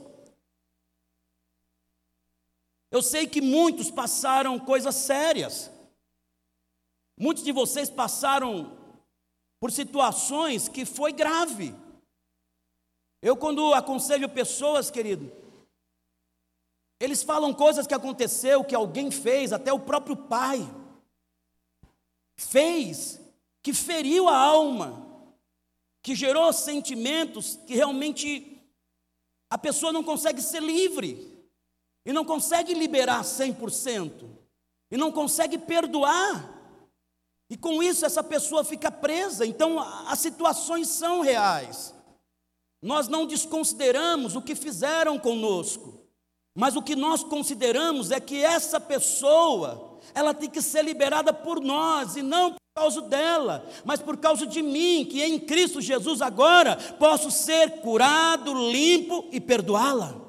Eu 2.93 3.01
sei 3.01 3.25
que 3.25 3.41
muitos 3.41 3.89
passaram 3.89 4.59
coisas 4.59 4.93
sérias. 4.93 5.71
Muitos 7.19 7.43
de 7.43 7.51
vocês 7.51 7.89
passaram 7.89 8.77
por 9.59 9.71
situações 9.71 10.69
que 10.69 10.85
foi 10.85 11.11
grave. 11.11 11.73
Eu 13.19 13.35
quando 13.35 13.73
aconselho 13.73 14.29
pessoas, 14.29 14.91
querido, 14.91 15.31
eles 16.99 17.23
falam 17.23 17.51
coisas 17.51 17.87
que 17.87 17.95
aconteceu, 17.95 18.63
que 18.63 18.75
alguém 18.75 19.09
fez, 19.09 19.51
até 19.51 19.73
o 19.73 19.79
próprio 19.79 20.15
pai 20.15 20.59
fez, 22.37 23.19
que 23.63 23.73
feriu 23.73 24.29
a 24.29 24.37
alma, 24.37 25.03
que 26.03 26.13
gerou 26.13 26.53
sentimentos 26.53 27.55
que 27.65 27.73
realmente 27.73 28.61
a 29.49 29.57
pessoa 29.57 29.91
não 29.91 30.03
consegue 30.03 30.43
ser 30.43 30.61
livre 30.61 31.32
e 32.05 32.11
não 32.11 32.25
consegue 32.25 32.73
liberar 32.73 33.23
100%, 33.23 34.29
e 34.91 34.97
não 34.97 35.11
consegue 35.11 35.57
perdoar, 35.57 36.53
e 37.49 37.57
com 37.57 37.83
isso 37.83 38.05
essa 38.05 38.23
pessoa 38.23 38.63
fica 38.63 38.91
presa. 38.91 39.45
Então 39.45 39.79
as 40.07 40.17
situações 40.19 40.87
são 40.87 41.21
reais. 41.21 41.93
Nós 42.81 43.07
não 43.07 43.27
desconsideramos 43.27 44.35
o 44.35 44.41
que 44.41 44.55
fizeram 44.55 45.19
conosco, 45.19 45.99
mas 46.55 46.75
o 46.75 46.81
que 46.81 46.95
nós 46.95 47.23
consideramos 47.23 48.11
é 48.11 48.19
que 48.19 48.43
essa 48.43 48.79
pessoa, 48.79 49.99
ela 50.13 50.33
tem 50.33 50.49
que 50.49 50.61
ser 50.61 50.83
liberada 50.83 51.31
por 51.31 51.61
nós 51.61 52.15
e 52.15 52.21
não 52.21 52.51
por 52.51 52.59
causa 52.75 53.01
dela, 53.01 53.65
mas 53.85 54.01
por 54.01 54.17
causa 54.17 54.47
de 54.47 54.61
mim, 54.61 55.05
que 55.05 55.21
em 55.21 55.39
Cristo 55.39 55.79
Jesus 55.79 56.21
agora 56.21 56.75
posso 56.97 57.29
ser 57.29 57.81
curado, 57.81 58.51
limpo 58.71 59.27
e 59.31 59.39
perdoá-la. 59.39 60.19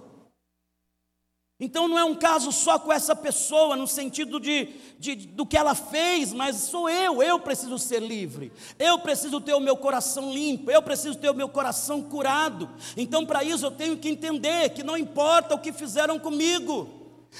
Então 1.59 1.87
não 1.87 1.99
é 1.99 2.05
um 2.05 2.17
caso 2.17 2.51
só 2.51 2.81
com 2.81 2.93
essa 2.93 3.15
pessoa, 3.15 3.77
no 3.77 3.87
sentido 3.87 4.41
de, 4.41 4.69
de, 4.99 5.15
do 5.15 5.47
que 5.47 5.57
ela 5.57 5.75
fez, 5.75 6.33
mas 6.33 6.57
sou 6.57 6.89
eu, 6.89 7.23
eu 7.23 7.39
preciso 7.39 7.79
ser 7.79 8.03
livre, 8.03 8.53
eu 8.77 8.99
preciso 8.99 9.41
ter 9.41 9.55
o 9.55 9.61
meu 9.61 9.77
coração 9.77 10.33
limpo, 10.33 10.71
eu 10.71 10.83
preciso 10.83 11.17
ter 11.17 11.31
o 11.31 11.35
meu 11.35 11.49
coração 11.49 12.03
curado. 12.03 12.69
Então, 12.97 13.25
para 13.25 13.45
isso, 13.45 13.65
eu 13.65 13.71
tenho 13.71 13.97
que 13.97 14.09
entender 14.09 14.71
que 14.71 14.83
não 14.83 14.97
importa 14.97 15.55
o 15.55 15.61
que 15.61 15.73
fizeram 15.73 16.19
comigo, 16.19 16.89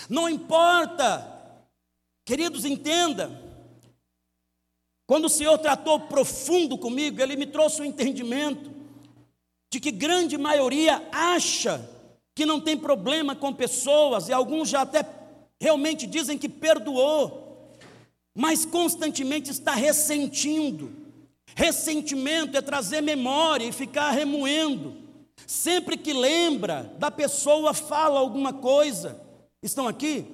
não 0.09 0.29
importa, 0.29 1.29
queridos, 2.25 2.65
entenda. 2.65 3.43
Quando 5.09 5.25
o 5.25 5.31
Senhor 5.31 5.59
tratou 5.59 6.01
profundo 6.01 6.79
comigo, 6.79 7.21
Ele 7.21 7.35
me 7.35 7.47
trouxe 7.47 7.81
o 7.81 7.83
um 7.83 7.87
entendimento 7.87 8.71
de 9.73 9.81
que 9.81 9.91
grande 9.91 10.39
maioria 10.39 11.07
acha 11.11 11.94
que 12.35 12.45
não 12.45 12.61
tem 12.61 12.77
problema 12.77 13.35
com 13.35 13.53
pessoas, 13.53 14.29
e 14.29 14.33
alguns 14.33 14.69
já 14.69 14.83
até 14.83 15.07
realmente 15.61 16.07
dizem 16.07 16.37
que 16.37 16.49
perdoou, 16.49 17.73
mas 18.35 18.65
constantemente 18.65 19.51
está 19.51 19.75
ressentindo. 19.75 20.91
Ressentimento 21.55 22.57
é 22.57 22.61
trazer 22.61 23.01
memória 23.01 23.65
e 23.65 23.73
ficar 23.73 24.11
remoendo. 24.11 24.97
Sempre 25.47 25.97
que 25.97 26.13
lembra 26.13 26.93
da 26.99 27.11
pessoa, 27.11 27.73
fala 27.73 28.19
alguma 28.19 28.53
coisa. 28.53 29.21
Estão 29.63 29.87
aqui? 29.87 30.27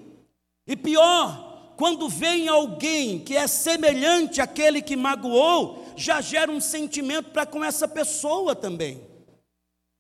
E 0.66 0.74
pior, 0.74 1.74
quando 1.76 2.08
vem 2.08 2.48
alguém 2.48 3.18
que 3.18 3.36
é 3.36 3.46
semelhante 3.46 4.40
àquele 4.40 4.80
que 4.80 4.96
magoou, 4.96 5.84
já 5.96 6.20
gera 6.20 6.50
um 6.50 6.60
sentimento 6.60 7.30
para 7.30 7.44
com 7.44 7.62
essa 7.62 7.86
pessoa 7.86 8.54
também. 8.54 9.09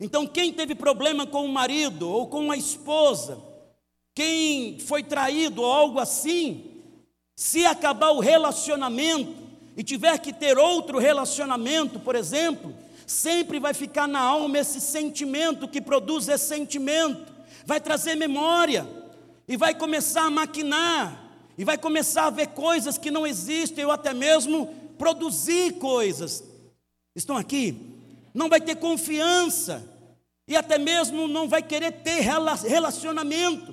Então, 0.00 0.26
quem 0.26 0.50
teve 0.50 0.74
problema 0.74 1.26
com 1.26 1.44
o 1.44 1.52
marido 1.52 2.08
ou 2.08 2.26
com 2.26 2.50
a 2.50 2.56
esposa, 2.56 3.38
quem 4.14 4.78
foi 4.80 5.02
traído 5.02 5.60
ou 5.60 5.70
algo 5.70 5.98
assim, 5.98 6.64
se 7.36 7.66
acabar 7.66 8.10
o 8.10 8.18
relacionamento 8.18 9.34
e 9.76 9.82
tiver 9.82 10.18
que 10.18 10.32
ter 10.32 10.56
outro 10.56 10.98
relacionamento, 10.98 12.00
por 12.00 12.14
exemplo, 12.14 12.74
sempre 13.06 13.60
vai 13.60 13.74
ficar 13.74 14.08
na 14.08 14.20
alma 14.20 14.58
esse 14.58 14.80
sentimento 14.80 15.68
que 15.68 15.82
produz 15.82 16.28
esse 16.28 16.46
sentimento, 16.46 17.30
vai 17.66 17.78
trazer 17.78 18.14
memória 18.14 18.86
e 19.46 19.54
vai 19.54 19.74
começar 19.74 20.22
a 20.22 20.30
maquinar 20.30 21.30
e 21.58 21.64
vai 21.64 21.76
começar 21.76 22.26
a 22.26 22.30
ver 22.30 22.48
coisas 22.48 22.96
que 22.96 23.10
não 23.10 23.26
existem 23.26 23.84
ou 23.84 23.90
até 23.92 24.14
mesmo 24.14 24.66
produzir 24.96 25.74
coisas. 25.74 26.42
Estão 27.14 27.36
aqui? 27.36 27.76
Não 28.32 28.48
vai 28.48 28.60
ter 28.60 28.76
confiança 28.76 29.89
e 30.50 30.56
até 30.56 30.78
mesmo 30.78 31.28
não 31.28 31.48
vai 31.48 31.62
querer 31.62 31.92
ter 32.02 32.22
relacionamento, 32.22 33.72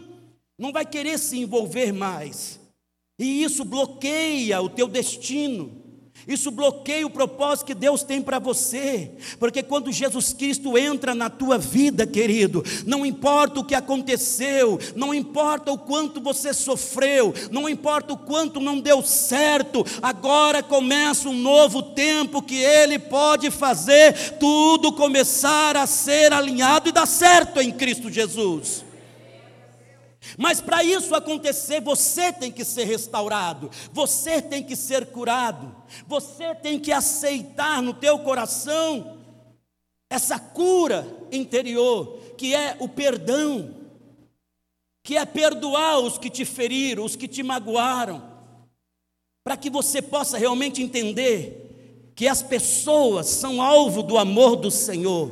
não 0.55 0.71
vai 0.71 0.85
querer 0.85 1.17
se 1.17 1.39
envolver 1.39 1.91
mais. 1.91 2.59
E 3.17 3.43
isso 3.43 3.65
bloqueia 3.65 4.61
o 4.61 4.69
teu 4.69 4.87
destino. 4.87 5.76
Isso 6.27 6.51
bloqueia 6.51 7.07
o 7.07 7.09
propósito 7.09 7.67
que 7.67 7.73
Deus 7.73 8.03
tem 8.03 8.21
para 8.21 8.37
você, 8.37 9.11
porque 9.39 9.63
quando 9.63 9.93
Jesus 9.93 10.33
Cristo 10.33 10.77
entra 10.77 11.15
na 11.15 11.29
tua 11.29 11.57
vida, 11.57 12.05
querido, 12.05 12.65
não 12.85 13.05
importa 13.05 13.61
o 13.61 13.63
que 13.63 13.73
aconteceu, 13.73 14.77
não 14.93 15.13
importa 15.13 15.71
o 15.71 15.77
quanto 15.77 16.19
você 16.19 16.53
sofreu, 16.53 17.33
não 17.49 17.69
importa 17.69 18.11
o 18.11 18.17
quanto 18.17 18.59
não 18.59 18.79
deu 18.79 19.01
certo, 19.01 19.85
agora 20.01 20.61
começa 20.61 21.29
um 21.29 21.37
novo 21.37 21.81
tempo 21.81 22.41
que 22.41 22.57
Ele 22.57 22.99
pode 22.99 23.49
fazer 23.49 24.37
tudo 24.37 24.91
começar 24.91 25.77
a 25.77 25.87
ser 25.87 26.33
alinhado 26.33 26.89
e 26.89 26.91
dar 26.91 27.05
certo 27.05 27.61
em 27.61 27.71
Cristo 27.71 28.11
Jesus. 28.11 28.86
Mas 30.37 30.59
para 30.59 30.83
isso 30.83 31.13
acontecer, 31.13 31.79
você 31.79 32.33
tem 32.33 32.51
que 32.51 32.65
ser 32.65 32.85
restaurado, 32.85 33.69
você 33.93 34.41
tem 34.41 34.63
que 34.63 34.75
ser 34.75 35.07
curado, 35.07 35.75
você 36.07 36.55
tem 36.55 36.79
que 36.79 36.91
aceitar 36.91 37.81
no 37.81 37.93
teu 37.93 38.19
coração 38.19 39.17
essa 40.09 40.39
cura 40.39 41.05
interior, 41.31 42.17
que 42.37 42.55
é 42.55 42.77
o 42.79 42.87
perdão, 42.87 43.75
que 45.03 45.17
é 45.17 45.25
perdoar 45.25 45.99
os 45.99 46.17
que 46.17 46.29
te 46.29 46.45
feriram, 46.45 47.03
os 47.03 47.15
que 47.15 47.27
te 47.27 47.43
magoaram, 47.43 48.23
para 49.43 49.57
que 49.57 49.69
você 49.69 50.01
possa 50.01 50.37
realmente 50.37 50.81
entender 50.81 52.11
que 52.15 52.27
as 52.27 52.41
pessoas 52.41 53.27
são 53.27 53.61
alvo 53.61 54.01
do 54.01 54.17
amor 54.17 54.55
do 54.55 54.71
Senhor, 54.71 55.31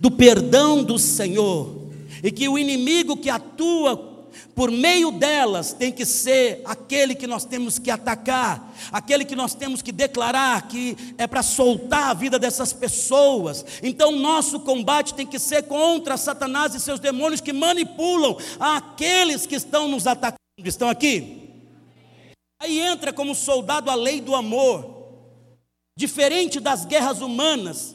do 0.00 0.10
perdão 0.10 0.82
do 0.82 0.98
Senhor, 0.98 1.88
e 2.22 2.32
que 2.32 2.48
o 2.48 2.58
inimigo 2.58 3.16
que 3.16 3.30
atua 3.30 3.96
por 4.54 4.70
meio 4.70 5.12
delas 5.12 5.72
tem 5.72 5.92
que 5.92 6.04
ser 6.04 6.62
aquele 6.64 7.14
que 7.14 7.26
nós 7.26 7.44
temos 7.44 7.78
que 7.78 7.90
atacar, 7.90 8.74
aquele 8.90 9.24
que 9.24 9.36
nós 9.36 9.54
temos 9.54 9.82
que 9.82 9.92
declarar 9.92 10.68
que 10.68 10.96
é 11.16 11.26
para 11.26 11.42
soltar 11.42 12.10
a 12.10 12.14
vida 12.14 12.38
dessas 12.38 12.72
pessoas. 12.72 13.64
Então, 13.82 14.12
nosso 14.12 14.60
combate 14.60 15.14
tem 15.14 15.26
que 15.26 15.38
ser 15.38 15.64
contra 15.64 16.16
Satanás 16.16 16.74
e 16.74 16.80
seus 16.80 17.00
demônios 17.00 17.40
que 17.40 17.52
manipulam 17.52 18.36
aqueles 18.58 19.46
que 19.46 19.54
estão 19.54 19.88
nos 19.88 20.06
atacando. 20.06 20.38
Estão 20.64 20.88
aqui? 20.88 21.48
Aí 22.60 22.80
entra 22.80 23.12
como 23.12 23.34
soldado 23.34 23.90
a 23.90 23.94
lei 23.94 24.20
do 24.20 24.34
amor, 24.34 24.98
diferente 25.96 26.58
das 26.58 26.84
guerras 26.84 27.20
humanas, 27.20 27.94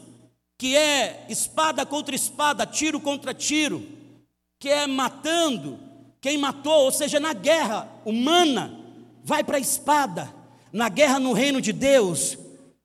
que 0.58 0.74
é 0.74 1.26
espada 1.28 1.84
contra 1.84 2.14
espada, 2.14 2.64
tiro 2.64 2.98
contra 2.98 3.34
tiro, 3.34 3.86
que 4.58 4.68
é 4.70 4.86
matando, 4.86 5.78
quem 6.24 6.38
matou, 6.38 6.84
ou 6.84 6.90
seja, 6.90 7.20
na 7.20 7.34
guerra 7.34 7.86
humana, 8.02 8.74
vai 9.22 9.44
para 9.44 9.58
a 9.58 9.60
espada. 9.60 10.34
Na 10.72 10.88
guerra 10.88 11.18
no 11.18 11.34
reino 11.34 11.60
de 11.60 11.70
Deus, 11.70 12.38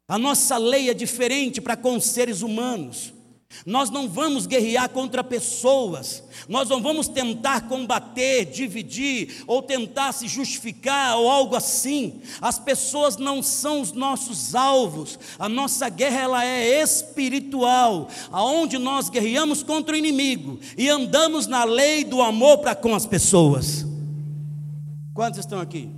a 0.10 0.18
nossa 0.18 0.58
lei 0.58 0.90
é 0.90 0.94
diferente 0.94 1.62
para 1.62 1.78
com 1.78 1.96
os 1.96 2.04
seres 2.04 2.42
humanos. 2.42 3.14
Nós 3.66 3.90
não 3.90 4.08
vamos 4.08 4.46
guerrear 4.46 4.90
contra 4.90 5.24
pessoas, 5.24 6.24
nós 6.48 6.70
não 6.70 6.82
vamos 6.82 7.08
tentar 7.08 7.68
combater, 7.68 8.46
dividir 8.46 9.44
ou 9.48 9.62
tentar 9.62 10.12
se 10.14 10.28
justificar 10.28 11.18
ou 11.18 11.30
algo 11.30 11.56
assim. 11.56 12.22
As 12.40 12.58
pessoas 12.58 13.18
não 13.18 13.44
são 13.44 13.82
os 13.82 13.92
nossos 13.92 14.56
alvos. 14.56 15.20
A 15.38 15.50
nossa 15.50 15.90
guerra 15.90 16.22
ela 16.22 16.46
é 16.46 16.82
espiritual, 16.82 18.08
aonde 18.32 18.78
nós 18.78 19.10
guerreamos 19.10 19.62
contra 19.62 19.94
o 19.94 19.98
inimigo 19.98 20.60
e 20.78 20.88
andamos 20.88 21.48
na 21.48 21.64
lei 21.64 22.04
do 22.04 22.22
amor 22.22 22.60
para 22.60 22.76
com 22.76 22.96
as 22.96 23.06
pessoas. 23.06 23.86
Quantos 25.14 25.40
estão 25.40 25.60
aqui? 25.60 25.90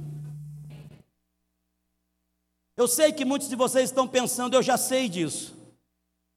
Eu 2.76 2.88
sei 2.88 3.12
que 3.12 3.24
muitos 3.24 3.50
de 3.50 3.56
vocês 3.56 3.90
estão 3.90 4.08
pensando, 4.08 4.56
eu 4.56 4.64
já 4.64 4.78
sei 4.78 5.08
disso. 5.08 5.61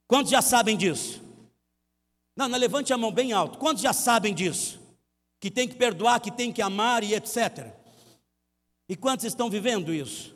Quantos 0.07 0.31
já 0.31 0.41
sabem 0.41 0.77
disso? 0.77 1.21
Não, 2.35 2.47
não 2.47 2.59
levante 2.59 2.91
a 2.93 2.97
mão 2.97 3.11
bem 3.11 3.31
alto. 3.31 3.57
Quantos 3.57 3.81
já 3.81 3.93
sabem 3.93 4.33
disso? 4.33 4.79
Que 5.39 5.49
tem 5.49 5.67
que 5.67 5.75
perdoar, 5.75 6.19
que 6.19 6.31
tem 6.31 6.51
que 6.51 6.61
amar 6.61 7.03
e 7.03 7.13
etc. 7.13 7.73
E 8.87 8.95
quantos 8.95 9.25
estão 9.25 9.49
vivendo 9.49 9.93
isso? 9.93 10.35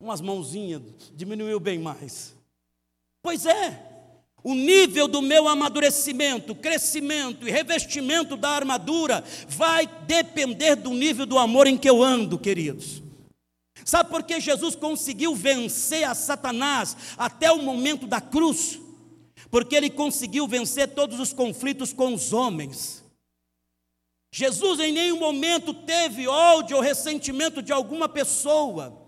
Umas 0.00 0.20
mãozinhas, 0.20 0.82
diminuiu 1.14 1.58
bem 1.58 1.78
mais. 1.78 2.34
Pois 3.22 3.46
é, 3.46 3.94
o 4.42 4.54
nível 4.54 5.08
do 5.08 5.22
meu 5.22 5.48
amadurecimento, 5.48 6.54
crescimento 6.54 7.48
e 7.48 7.50
revestimento 7.50 8.36
da 8.36 8.50
armadura 8.50 9.24
vai 9.48 9.86
depender 9.86 10.76
do 10.76 10.90
nível 10.90 11.24
do 11.24 11.38
amor 11.38 11.66
em 11.66 11.78
que 11.78 11.88
eu 11.88 12.02
ando, 12.02 12.38
queridos. 12.38 13.03
Sabe 13.84 14.08
por 14.08 14.22
que 14.22 14.40
Jesus 14.40 14.74
conseguiu 14.74 15.34
vencer 15.34 16.04
a 16.04 16.14
Satanás 16.14 16.96
até 17.18 17.52
o 17.52 17.62
momento 17.62 18.06
da 18.06 18.20
cruz? 18.20 18.80
Porque 19.50 19.76
ele 19.76 19.90
conseguiu 19.90 20.48
vencer 20.48 20.94
todos 20.94 21.20
os 21.20 21.32
conflitos 21.32 21.92
com 21.92 22.14
os 22.14 22.32
homens. 22.32 23.04
Jesus 24.32 24.80
em 24.80 24.90
nenhum 24.90 25.20
momento 25.20 25.72
teve 25.72 26.26
ódio 26.26 26.76
ou 26.76 26.82
ressentimento 26.82 27.62
de 27.62 27.72
alguma 27.72 28.08
pessoa. 28.08 29.00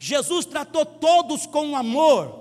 Jesus 0.00 0.46
tratou 0.46 0.84
todos 0.84 1.46
com 1.46 1.76
amor. 1.76 2.40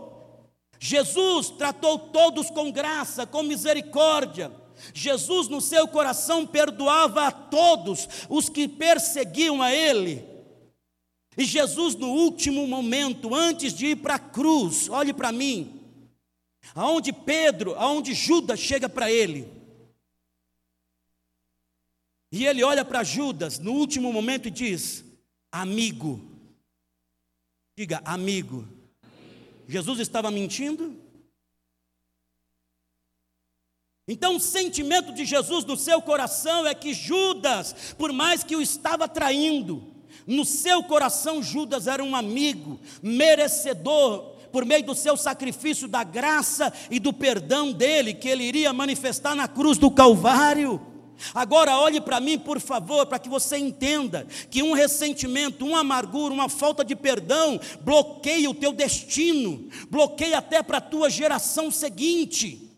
Jesus 0.79 1.51
tratou 1.51 1.99
todos 1.99 2.49
com 2.49 2.71
graça, 2.71 3.27
com 3.27 3.43
misericórdia. 3.43 4.51
Jesus, 4.93 5.47
no 5.47 5.61
seu 5.61 5.87
coração, 5.87 6.47
perdoava 6.47 7.27
a 7.27 7.31
todos 7.31 8.07
os 8.27 8.49
que 8.49 8.67
perseguiam 8.67 9.61
a 9.61 9.71
Ele. 9.71 10.30
E 11.37 11.45
Jesus, 11.45 11.95
no 11.95 12.07
último 12.07 12.67
momento, 12.67 13.33
antes 13.33 13.73
de 13.73 13.87
ir 13.87 13.95
para 13.97 14.15
a 14.15 14.19
cruz, 14.19 14.89
olhe 14.89 15.13
para 15.13 15.31
mim, 15.31 15.79
aonde 16.75 17.13
Pedro, 17.13 17.73
aonde 17.75 18.13
Judas 18.13 18.59
chega 18.59 18.89
para 18.89 19.09
ele, 19.09 19.47
e 22.31 22.45
ele 22.45 22.63
olha 22.63 22.85
para 22.85 23.03
Judas 23.03 23.59
no 23.59 23.73
último 23.73 24.11
momento 24.11 24.47
e 24.47 24.51
diz: 24.51 25.03
Amigo, 25.51 26.21
diga 27.77 28.01
amigo. 28.05 28.67
Jesus 29.67 29.99
estava 29.99 30.31
mentindo? 30.31 30.99
Então, 34.07 34.35
o 34.35 34.39
sentimento 34.39 35.13
de 35.13 35.23
Jesus 35.25 35.63
no 35.63 35.77
seu 35.77 36.01
coração 36.01 36.65
é 36.65 36.73
que 36.73 36.93
Judas, 36.93 37.93
por 37.97 38.11
mais 38.11 38.43
que 38.43 38.55
o 38.55 38.61
estava 38.61 39.07
traindo, 39.07 39.90
no 40.27 40.45
seu 40.45 40.83
coração, 40.83 41.41
Judas 41.41 41.87
era 41.87 42.03
um 42.03 42.15
amigo, 42.15 42.79
merecedor, 43.01 44.31
por 44.51 44.65
meio 44.65 44.83
do 44.83 44.93
seu 44.93 45.15
sacrifício, 45.15 45.87
da 45.87 46.03
graça 46.03 46.71
e 46.89 46.99
do 46.99 47.13
perdão 47.13 47.71
dele, 47.71 48.13
que 48.13 48.27
ele 48.27 48.43
iria 48.43 48.73
manifestar 48.73 49.35
na 49.35 49.47
cruz 49.47 49.77
do 49.77 49.89
Calvário. 49.89 50.79
Agora 51.33 51.77
olhe 51.77 52.01
para 52.01 52.19
mim, 52.19 52.37
por 52.37 52.59
favor, 52.59 53.05
para 53.05 53.19
que 53.19 53.29
você 53.29 53.57
entenda 53.57 54.25
que 54.49 54.63
um 54.63 54.73
ressentimento, 54.73 55.65
uma 55.65 55.81
amargura, 55.81 56.33
uma 56.33 56.49
falta 56.49 56.83
de 56.83 56.95
perdão 56.95 57.59
bloqueia 57.81 58.49
o 58.49 58.55
teu 58.55 58.73
destino, 58.73 59.69
bloqueia 59.89 60.39
até 60.39 60.63
para 60.63 60.79
a 60.79 60.81
tua 60.81 61.09
geração 61.09 61.69
seguinte. 61.69 62.70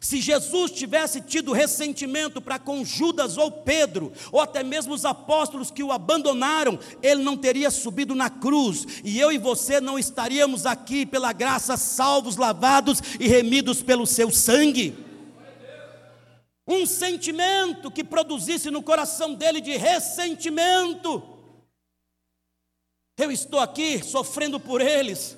Se 0.00 0.20
Jesus 0.20 0.70
tivesse 0.70 1.20
tido 1.20 1.52
ressentimento 1.52 2.40
para 2.40 2.58
com 2.58 2.84
Judas 2.84 3.36
ou 3.36 3.50
Pedro, 3.50 4.12
ou 4.30 4.40
até 4.40 4.62
mesmo 4.62 4.94
os 4.94 5.04
apóstolos 5.04 5.70
que 5.70 5.82
o 5.82 5.92
abandonaram, 5.92 6.78
ele 7.02 7.22
não 7.22 7.36
teria 7.36 7.70
subido 7.70 8.14
na 8.14 8.30
cruz, 8.30 8.86
e 9.04 9.18
eu 9.18 9.32
e 9.32 9.38
você 9.38 9.80
não 9.80 9.98
estaríamos 9.98 10.66
aqui 10.66 11.04
pela 11.04 11.32
graça 11.32 11.76
salvos, 11.76 12.36
lavados 12.36 13.00
e 13.18 13.26
remidos 13.26 13.82
pelo 13.82 14.06
seu 14.06 14.30
sangue. 14.30 15.06
um 16.70 16.84
sentimento 16.84 17.90
que 17.90 18.04
produzisse 18.04 18.70
no 18.70 18.82
coração 18.82 19.32
dele 19.32 19.58
de 19.58 19.74
ressentimento. 19.78 21.22
Eu 23.16 23.32
estou 23.32 23.58
aqui 23.58 24.04
sofrendo 24.04 24.60
por 24.60 24.82
eles. 24.82 25.37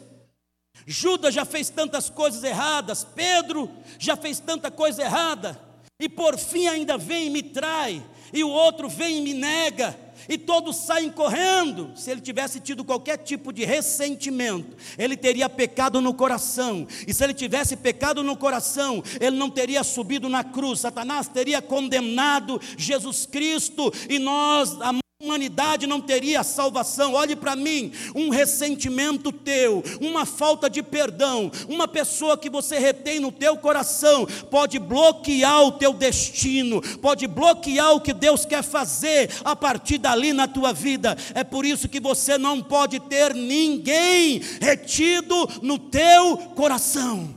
Judas 0.86 1.34
já 1.34 1.44
fez 1.44 1.68
tantas 1.70 2.10
coisas 2.10 2.42
erradas, 2.42 3.04
Pedro 3.14 3.70
já 3.98 4.16
fez 4.16 4.40
tanta 4.40 4.70
coisa 4.70 5.02
errada, 5.02 5.60
e 5.98 6.08
por 6.08 6.38
fim 6.38 6.66
ainda 6.66 6.96
vem 6.96 7.26
e 7.26 7.30
me 7.30 7.42
trai, 7.42 8.02
e 8.32 8.42
o 8.42 8.48
outro 8.48 8.88
vem 8.88 9.18
e 9.18 9.20
me 9.20 9.34
nega 9.34 9.96
e 10.28 10.38
todos 10.38 10.76
saem 10.76 11.10
correndo. 11.10 11.92
Se 11.96 12.10
ele 12.10 12.20
tivesse 12.20 12.60
tido 12.60 12.84
qualquer 12.84 13.18
tipo 13.18 13.52
de 13.52 13.64
ressentimento, 13.64 14.76
ele 14.98 15.16
teria 15.16 15.48
pecado 15.48 16.00
no 16.00 16.14
coração, 16.14 16.86
e 17.06 17.12
se 17.12 17.22
ele 17.22 17.34
tivesse 17.34 17.76
pecado 17.76 18.22
no 18.22 18.36
coração, 18.36 19.02
ele 19.20 19.36
não 19.36 19.50
teria 19.50 19.82
subido 19.82 20.28
na 20.28 20.44
cruz, 20.44 20.80
Satanás 20.80 21.28
teria 21.28 21.60
condenado 21.60 22.60
Jesus 22.76 23.26
Cristo, 23.26 23.92
e 24.08 24.18
nós, 24.18 24.78
humanidade 25.20 25.86
não 25.86 26.00
teria 26.00 26.42
salvação. 26.42 27.12
Olhe 27.12 27.36
para 27.36 27.54
mim, 27.54 27.92
um 28.14 28.30
ressentimento 28.30 29.30
teu, 29.30 29.84
uma 30.00 30.24
falta 30.24 30.70
de 30.70 30.82
perdão, 30.82 31.52
uma 31.68 31.86
pessoa 31.86 32.38
que 32.38 32.48
você 32.48 32.78
retém 32.78 33.20
no 33.20 33.30
teu 33.30 33.56
coração 33.58 34.26
pode 34.50 34.78
bloquear 34.78 35.62
o 35.62 35.72
teu 35.72 35.92
destino, 35.92 36.80
pode 36.98 37.26
bloquear 37.26 37.92
o 37.92 38.00
que 38.00 38.14
Deus 38.14 38.46
quer 38.46 38.62
fazer 38.62 39.30
a 39.44 39.54
partir 39.54 39.98
dali 39.98 40.32
na 40.32 40.48
tua 40.48 40.72
vida. 40.72 41.14
É 41.34 41.44
por 41.44 41.66
isso 41.66 41.88
que 41.88 42.00
você 42.00 42.38
não 42.38 42.62
pode 42.62 42.98
ter 43.00 43.34
ninguém 43.34 44.40
retido 44.60 45.46
no 45.60 45.78
teu 45.78 46.38
coração. 46.56 47.36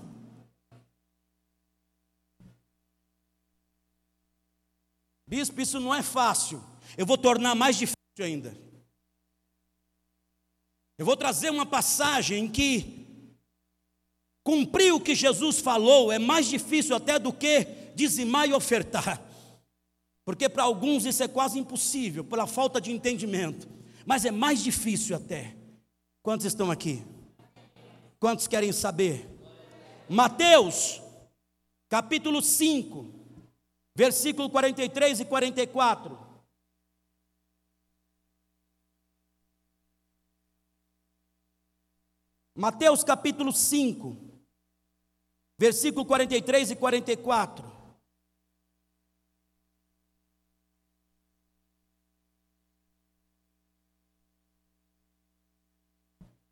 Bispo, 5.28 5.60
isso 5.60 5.80
não 5.80 5.94
é 5.94 6.02
fácil. 6.02 6.64
Eu 6.98 7.06
vou 7.06 7.18
tornar 7.18 7.56
mais 7.56 7.76
difícil 7.76 7.98
ainda. 8.20 8.56
Eu 10.98 11.06
vou 11.06 11.18
trazer 11.18 11.50
uma 11.50 11.66
passagem 11.66 12.46
em 12.46 12.48
que 12.48 13.04
cumprir 14.44 14.94
o 14.94 15.00
que 15.00 15.16
Jesus 15.16 15.60
falou 15.60 16.12
é 16.12 16.20
mais 16.20 16.48
difícil 16.48 16.96
até 16.96 17.18
do 17.18 17.34
que 17.34 17.66
dizimar 17.96 18.48
e 18.48 18.54
ofertar. 18.54 19.22
Porque 20.26 20.48
para 20.48 20.64
alguns 20.64 21.06
isso 21.06 21.24
é 21.24 21.28
quase 21.28 21.60
impossível, 21.60 22.24
pela 22.24 22.48
falta 22.48 22.80
de 22.80 22.92
entendimento. 22.92 23.68
Mas 24.06 24.26
é 24.26 24.32
mais 24.32 24.64
difícil 24.64 25.16
até. 25.16 25.56
Quantos 26.22 26.46
estão 26.46 26.72
aqui? 26.72 27.04
Quantos 28.20 28.48
querem 28.48 28.72
saber? 28.72 29.30
Mateus, 30.08 31.02
capítulo 31.90 32.42
5, 32.42 33.06
versículo 33.96 34.50
43 34.50 35.22
e 35.22 35.26
44. 35.26 36.23
Mateus 42.56 43.04
capítulo 43.04 43.52
5, 43.52 44.16
versículo 45.58 46.06
43 46.06 46.70
e 46.72 46.76
44. 46.76 47.66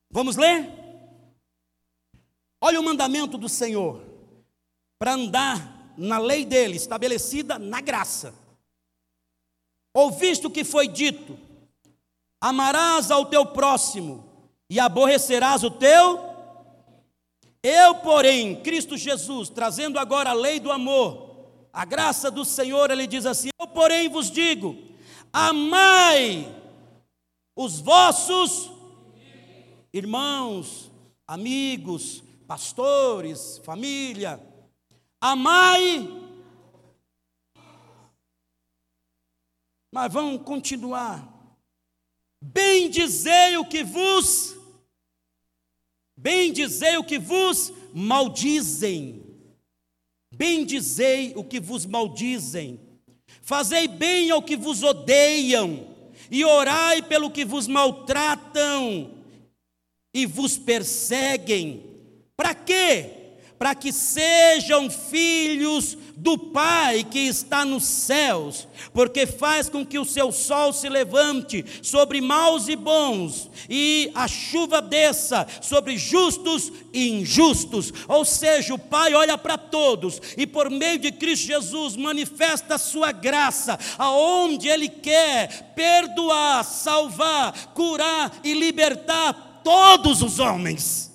Vamos 0.09 0.35
ler? 0.35 0.67
Olha 2.59 2.79
o 2.79 2.83
mandamento 2.83 3.37
do 3.37 3.47
Senhor 3.47 4.03
para 4.97 5.13
andar 5.13 5.93
na 5.95 6.17
lei 6.17 6.43
dele, 6.43 6.77
estabelecida 6.77 7.59
na 7.59 7.79
graça. 7.79 8.33
Ouviste 9.93 10.47
o 10.47 10.51
que 10.51 10.63
foi 10.63 10.87
dito: 10.87 11.37
amarás 12.41 13.11
ao 13.11 13.27
teu 13.27 13.45
próximo 13.45 14.30
e 14.71 14.79
aborrecerás 14.79 15.65
o 15.65 15.69
teu. 15.69 16.17
Eu, 17.61 17.95
porém, 17.95 18.55
Cristo 18.63 18.95
Jesus, 18.95 19.49
trazendo 19.49 19.99
agora 19.99 20.29
a 20.29 20.33
lei 20.33 20.61
do 20.61 20.71
amor, 20.71 21.49
a 21.73 21.83
graça 21.83 22.31
do 22.31 22.45
Senhor, 22.45 22.89
ele 22.89 23.05
diz 23.05 23.25
assim: 23.25 23.49
Eu, 23.59 23.67
porém, 23.67 24.07
vos 24.07 24.31
digo: 24.31 24.81
amai 25.33 26.49
os 27.53 27.81
vossos 27.81 28.71
irmãos, 29.91 30.89
amigos, 31.27 32.23
pastores, 32.47 33.57
família, 33.65 34.41
amai. 35.19 36.09
Mas 39.93 40.13
vamos 40.13 40.43
continuar. 40.43 41.27
Bendizei 42.41 43.57
o 43.57 43.65
que 43.65 43.83
vos 43.83 44.60
Bendizei 46.21 46.97
o 46.97 47.03
que 47.03 47.17
vos 47.17 47.73
maldizem. 47.91 49.23
Bendizei 50.31 51.33
o 51.35 51.43
que 51.43 51.59
vos 51.59 51.83
maldizem. 51.83 52.79
Fazei 53.41 53.87
bem 53.87 54.29
ao 54.29 54.43
que 54.43 54.55
vos 54.55 54.83
odeiam. 54.83 55.87
E 56.29 56.45
orai 56.45 57.01
pelo 57.01 57.31
que 57.31 57.43
vos 57.43 57.67
maltratam 57.67 59.15
e 60.13 60.27
vos 60.27 60.59
perseguem. 60.59 61.83
Para 62.37 62.53
quê? 62.53 63.20
Para 63.61 63.75
que 63.75 63.93
sejam 63.93 64.89
filhos 64.89 65.95
do 66.17 66.35
Pai 66.35 67.03
que 67.03 67.19
está 67.19 67.63
nos 67.63 67.83
céus, 67.83 68.67
porque 68.91 69.27
faz 69.27 69.69
com 69.69 69.85
que 69.85 69.99
o 69.99 70.03
seu 70.03 70.31
sol 70.31 70.73
se 70.73 70.89
levante 70.89 71.63
sobre 71.83 72.19
maus 72.21 72.67
e 72.67 72.75
bons, 72.75 73.51
e 73.69 74.11
a 74.15 74.27
chuva 74.27 74.81
desça 74.81 75.45
sobre 75.61 75.95
justos 75.95 76.71
e 76.91 77.09
injustos. 77.09 77.93
Ou 78.07 78.25
seja, 78.25 78.73
o 78.73 78.79
Pai 78.79 79.13
olha 79.13 79.37
para 79.37 79.59
todos 79.59 80.19
e 80.35 80.47
por 80.47 80.67
meio 80.71 80.97
de 80.97 81.11
Cristo 81.11 81.45
Jesus 81.45 81.95
manifesta 81.95 82.73
a 82.73 82.79
sua 82.79 83.11
graça, 83.11 83.77
aonde 83.95 84.67
Ele 84.67 84.89
quer 84.89 85.71
perdoar, 85.75 86.65
salvar, 86.65 87.73
curar 87.75 88.39
e 88.43 88.55
libertar 88.55 89.61
todos 89.63 90.23
os 90.23 90.39
homens. 90.39 91.10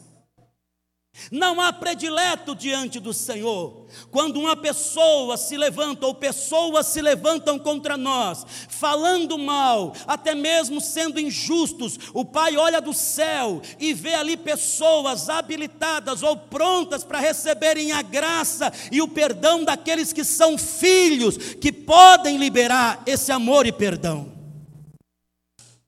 Não 1.31 1.61
há 1.61 1.73
predileto 1.73 2.55
diante 2.55 3.01
do 3.01 3.13
Senhor. 3.13 3.87
Quando 4.11 4.39
uma 4.39 4.57
pessoa 4.57 5.37
se 5.37 5.57
levanta, 5.57 6.07
ou 6.07 6.15
pessoas 6.15 6.87
se 6.87 7.01
levantam 7.01 7.59
contra 7.59 7.97
nós, 7.97 8.45
falando 8.69 9.39
mal, 9.39 9.95
até 10.07 10.35
mesmo 10.35 10.81
sendo 10.81 11.19
injustos, 11.21 11.99
o 12.13 12.25
Pai 12.25 12.57
olha 12.57 12.81
do 12.81 12.93
céu 12.93 13.63
e 13.79 13.93
vê 13.93 14.15
ali 14.15 14.37
pessoas 14.37 15.29
habilitadas 15.29 16.23
ou 16.23 16.37
prontas 16.37 17.05
para 17.05 17.21
receberem 17.21 17.93
a 17.93 18.03
graça 18.03 18.73
e 18.91 19.01
o 19.01 19.09
perdão 19.09 19.65
daqueles 19.65 20.13
que 20.13 20.25
são 20.25 20.59
filhos, 20.59 21.37
que 21.37 21.73
podem 21.73 22.37
liberar 22.37 23.03
esse 23.07 23.33
amor 23.33 23.67
e 23.67 23.73
perdão. 23.73 24.33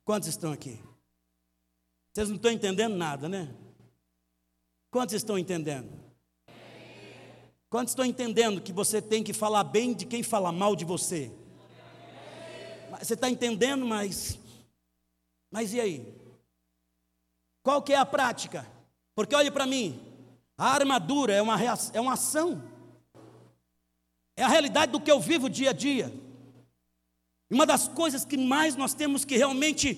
Quantos 0.05 0.29
estão 0.29 0.53
aqui? 0.53 0.79
Vocês 2.13 2.29
não 2.29 2.37
estão 2.37 2.51
entendendo 2.51 2.97
nada, 2.97 3.29
né? 3.29 3.49
Quantos 4.91 5.15
estão 5.15 5.39
entendendo? 5.39 5.89
Quantos 7.69 7.93
estão 7.93 8.05
entendendo 8.05 8.61
que 8.61 8.73
você 8.73 9.03
tem 9.03 9.23
que 9.23 9.33
falar 9.33 9.65
bem 9.65 9.93
de 9.93 10.07
quem 10.07 10.23
fala 10.23 10.51
mal 10.51 10.75
de 10.75 10.85
você? 10.85 11.31
Você 12.99 13.15
está 13.15 13.29
entendendo, 13.29 13.85
mas. 13.85 14.39
Mas 15.51 15.75
e 15.75 15.81
aí? 15.81 16.15
Qual 17.63 17.83
que 17.83 17.93
é 17.93 17.97
a 17.97 18.07
prática? 18.07 18.67
Porque 19.15 19.35
olhe 19.35 19.51
para 19.51 19.67
mim, 19.67 20.01
a 20.57 20.71
armadura 20.71 21.35
é 21.35 21.43
uma, 21.43 21.59
é 21.93 22.01
uma 22.01 22.15
ação, 22.15 22.63
é 24.37 24.43
a 24.43 24.49
realidade 24.49 24.93
do 24.93 25.01
que 25.01 25.11
eu 25.11 25.21
vivo 25.21 25.51
dia 25.51 25.71
a 25.71 25.73
dia. 25.73 26.13
Uma 27.51 27.67
das 27.67 27.89
coisas 27.89 28.25
que 28.25 28.37
mais 28.37 28.77
nós 28.77 28.95
temos 28.95 29.25
que 29.25 29.37
realmente 29.37 29.97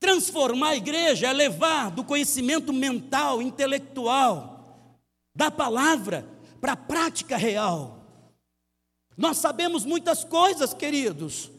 Transformar 0.00 0.70
a 0.70 0.76
igreja 0.76 1.28
é 1.28 1.32
levar 1.32 1.90
do 1.90 2.02
conhecimento 2.02 2.72
mental, 2.72 3.42
intelectual, 3.42 4.98
da 5.36 5.50
palavra, 5.50 6.26
para 6.58 6.72
a 6.72 6.76
prática 6.76 7.36
real. 7.36 8.00
Nós 9.14 9.36
sabemos 9.36 9.84
muitas 9.84 10.24
coisas, 10.24 10.72
queridos. 10.72 11.50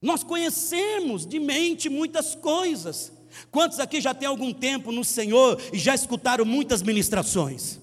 Nós 0.00 0.22
conhecemos 0.22 1.26
de 1.26 1.40
mente 1.40 1.88
muitas 1.88 2.36
coisas. 2.36 3.12
Quantos 3.50 3.80
aqui 3.80 4.00
já 4.00 4.14
têm 4.14 4.28
algum 4.28 4.52
tempo 4.52 4.92
no 4.92 5.04
Senhor 5.04 5.60
e 5.72 5.78
já 5.78 5.96
escutaram 5.96 6.44
muitas 6.44 6.80
ministrações? 6.80 7.80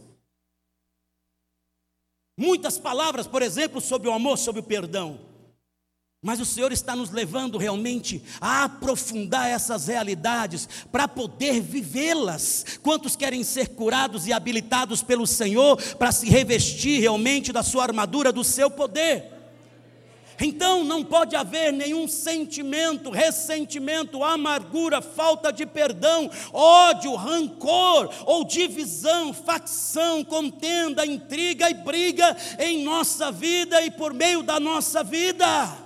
Muitas 2.37 2.77
palavras, 2.77 3.27
por 3.27 3.41
exemplo, 3.41 3.81
sobre 3.81 4.07
o 4.07 4.13
amor, 4.13 4.37
sobre 4.37 4.61
o 4.61 4.63
perdão. 4.63 5.34
Mas 6.25 6.39
o 6.39 6.45
Senhor 6.45 6.71
está 6.71 6.95
nos 6.95 7.11
levando 7.11 7.55
realmente 7.55 8.19
a 8.41 8.63
aprofundar 8.63 9.47
essas 9.47 9.85
realidades 9.85 10.67
para 10.91 11.07
poder 11.07 11.61
vivê-las. 11.61 12.79
Quantos 12.81 13.15
querem 13.15 13.43
ser 13.43 13.75
curados 13.75 14.25
e 14.25 14.33
habilitados 14.33 15.03
pelo 15.03 15.27
Senhor 15.27 15.79
para 15.99 16.11
se 16.11 16.27
revestir 16.27 16.99
realmente 16.99 17.53
da 17.53 17.61
sua 17.61 17.83
armadura, 17.83 18.31
do 18.31 18.43
seu 18.43 18.71
poder? 18.71 19.33
Então 20.41 20.83
não 20.83 21.03
pode 21.03 21.35
haver 21.35 21.71
nenhum 21.71 22.07
sentimento, 22.07 23.11
ressentimento, 23.11 24.23
amargura, 24.23 25.03
falta 25.03 25.53
de 25.53 25.63
perdão, 25.63 26.27
ódio, 26.51 27.13
rancor 27.13 28.09
ou 28.25 28.43
divisão, 28.43 29.31
facção, 29.31 30.23
contenda, 30.23 31.05
intriga 31.05 31.69
e 31.69 31.75
briga 31.75 32.35
em 32.57 32.83
nossa 32.83 33.31
vida 33.31 33.79
e 33.83 33.91
por 33.91 34.11
meio 34.11 34.41
da 34.41 34.59
nossa 34.59 35.03
vida. 35.03 35.84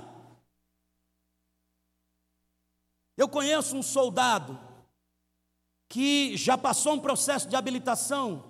Eu 3.20 3.28
conheço 3.28 3.76
um 3.76 3.84
soldado 3.84 4.58
que 5.90 6.38
já 6.38 6.58
passou 6.58 6.94
um 6.94 7.00
processo 7.02 7.50
de 7.50 7.56
habilitação, 7.58 8.46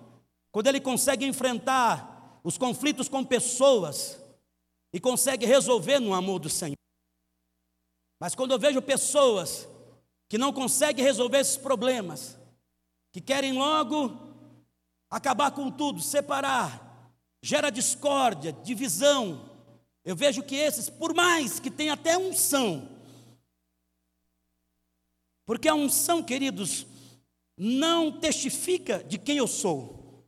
quando 0.52 0.68
ele 0.68 0.80
consegue 0.80 1.26
enfrentar 1.26 2.40
os 2.44 2.56
conflitos 2.56 3.08
com 3.08 3.24
pessoas, 3.24 4.16
e 4.92 5.00
consegue 5.00 5.44
resolver 5.44 5.98
no 5.98 6.14
amor 6.14 6.38
do 6.38 6.48
Senhor. 6.48 6.78
Mas 8.20 8.36
quando 8.36 8.52
eu 8.52 8.60
vejo 8.60 8.80
pessoas 8.80 9.68
que 10.28 10.38
não 10.38 10.52
conseguem 10.52 11.04
resolver 11.04 11.38
esses 11.38 11.56
problemas, 11.56 12.38
que 13.10 13.20
querem 13.20 13.54
logo 13.54 14.16
acabar 15.10 15.50
com 15.50 15.68
tudo, 15.68 16.00
separar, 16.00 17.12
gera 17.42 17.70
discórdia, 17.70 18.52
divisão, 18.52 19.50
eu 20.04 20.14
vejo 20.14 20.44
que 20.44 20.54
esses, 20.54 20.88
por 20.88 21.12
mais 21.12 21.58
que 21.58 21.72
tenham 21.72 21.94
até 21.94 22.16
unção, 22.16 22.99
porque 25.50 25.68
a 25.68 25.74
unção, 25.74 26.22
queridos, 26.22 26.86
não 27.58 28.12
testifica 28.12 29.02
de 29.02 29.18
quem 29.18 29.38
eu 29.38 29.48
sou. 29.48 30.24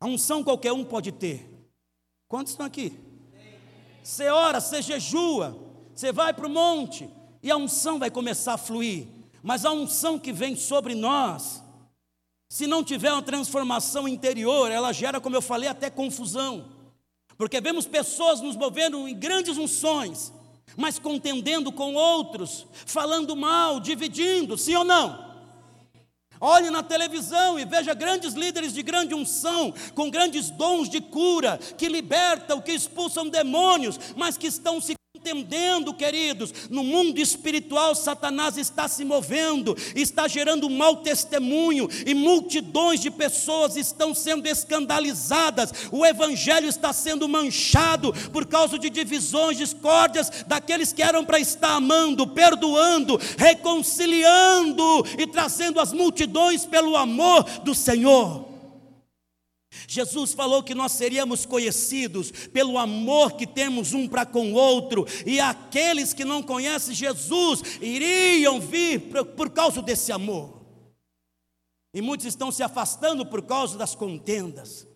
A 0.00 0.06
unção 0.06 0.42
qualquer 0.42 0.72
um 0.72 0.86
pode 0.86 1.12
ter. 1.12 1.46
Quantos 2.28 2.54
estão 2.54 2.64
aqui? 2.64 2.98
Você 4.02 4.30
ora, 4.30 4.58
você 4.58 4.80
jejua, 4.80 5.54
você 5.94 6.10
vai 6.12 6.32
para 6.32 6.46
o 6.46 6.50
monte 6.50 7.10
e 7.42 7.50
a 7.50 7.58
unção 7.58 7.98
vai 7.98 8.10
começar 8.10 8.54
a 8.54 8.56
fluir. 8.56 9.06
Mas 9.42 9.66
a 9.66 9.70
unção 9.70 10.18
que 10.18 10.32
vem 10.32 10.56
sobre 10.56 10.94
nós, 10.94 11.62
se 12.48 12.66
não 12.66 12.82
tiver 12.82 13.12
uma 13.12 13.20
transformação 13.20 14.08
interior, 14.08 14.70
ela 14.70 14.94
gera, 14.94 15.20
como 15.20 15.36
eu 15.36 15.42
falei, 15.42 15.68
até 15.68 15.90
confusão. 15.90 16.72
Porque 17.36 17.60
vemos 17.60 17.86
pessoas 17.86 18.40
nos 18.40 18.56
movendo 18.56 19.06
em 19.06 19.14
grandes 19.14 19.58
unções, 19.58 20.32
mas 20.76 20.98
contendendo 20.98 21.72
com 21.72 21.94
outros, 21.94 22.66
falando 22.86 23.36
mal, 23.36 23.80
dividindo, 23.80 24.56
sim 24.56 24.74
ou 24.74 24.84
não? 24.84 25.32
Olhe 26.40 26.70
na 26.70 26.82
televisão 26.82 27.56
e 27.56 27.64
veja 27.64 27.94
grandes 27.94 28.34
líderes 28.34 28.72
de 28.72 28.82
grande 28.82 29.14
unção, 29.14 29.72
com 29.94 30.10
grandes 30.10 30.50
dons 30.50 30.88
de 30.88 31.00
cura, 31.00 31.56
que 31.78 31.88
libertam, 31.88 32.60
que 32.60 32.72
expulsam 32.72 33.28
demônios, 33.28 33.96
mas 34.16 34.36
que 34.36 34.48
estão 34.48 34.80
se 34.80 34.94
entendendo, 35.14 35.94
queridos, 35.94 36.52
no 36.68 36.82
mundo 36.82 37.18
espiritual, 37.18 37.94
Satanás 37.94 38.56
está 38.56 38.88
se 38.88 39.04
movendo, 39.04 39.76
está 39.94 40.26
gerando 40.26 40.68
mau 40.68 40.96
testemunho, 40.96 41.88
e 42.04 42.14
multidões 42.14 42.98
de 42.98 43.10
pessoas 43.10 43.76
estão 43.76 44.14
sendo 44.14 44.46
escandalizadas, 44.46 45.70
o 45.92 46.04
evangelho 46.04 46.66
está 46.66 46.92
sendo 46.92 47.28
manchado 47.28 48.12
por 48.32 48.46
causa 48.46 48.78
de 48.78 48.90
divisões, 48.90 49.58
discórdias 49.58 50.44
daqueles 50.46 50.92
que 50.92 51.02
eram 51.02 51.24
para 51.24 51.38
estar 51.38 51.74
amando, 51.74 52.26
perdoando, 52.26 53.20
reconciliando 53.36 55.06
e 55.18 55.26
trazendo 55.26 55.78
as 55.78 55.92
multidões 55.92 56.66
pelo 56.66 56.96
amor 56.96 57.44
do 57.62 57.74
Senhor. 57.74 58.51
Jesus 59.92 60.32
falou 60.32 60.62
que 60.62 60.74
nós 60.74 60.92
seríamos 60.92 61.44
conhecidos 61.44 62.30
pelo 62.30 62.78
amor 62.78 63.32
que 63.32 63.46
temos 63.46 63.92
um 63.92 64.08
para 64.08 64.24
com 64.24 64.52
o 64.52 64.54
outro, 64.54 65.04
e 65.26 65.38
aqueles 65.38 66.14
que 66.14 66.24
não 66.24 66.42
conhecem 66.42 66.94
Jesus 66.94 67.60
iriam 67.78 68.58
vir 68.58 69.10
por, 69.10 69.26
por 69.26 69.50
causa 69.50 69.82
desse 69.82 70.10
amor. 70.10 70.62
E 71.92 72.00
muitos 72.00 72.24
estão 72.24 72.50
se 72.50 72.62
afastando 72.62 73.26
por 73.26 73.42
causa 73.42 73.76
das 73.76 73.94
contendas. 73.94 74.88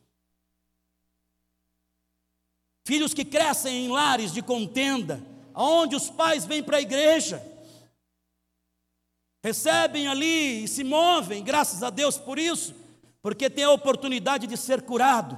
Filhos 2.86 3.12
que 3.12 3.24
crescem 3.24 3.84
em 3.84 3.88
lares 3.90 4.32
de 4.32 4.40
contenda, 4.40 5.22
onde 5.54 5.94
os 5.94 6.08
pais 6.08 6.46
vêm 6.46 6.62
para 6.62 6.78
a 6.78 6.82
igreja, 6.82 7.46
recebem 9.44 10.08
ali 10.08 10.64
e 10.64 10.68
se 10.68 10.82
movem, 10.82 11.44
graças 11.44 11.82
a 11.82 11.90
Deus 11.90 12.16
por 12.16 12.38
isso 12.38 12.85
porque 13.26 13.50
tem 13.50 13.64
a 13.64 13.72
oportunidade 13.72 14.46
de 14.46 14.56
ser 14.56 14.82
curado, 14.82 15.36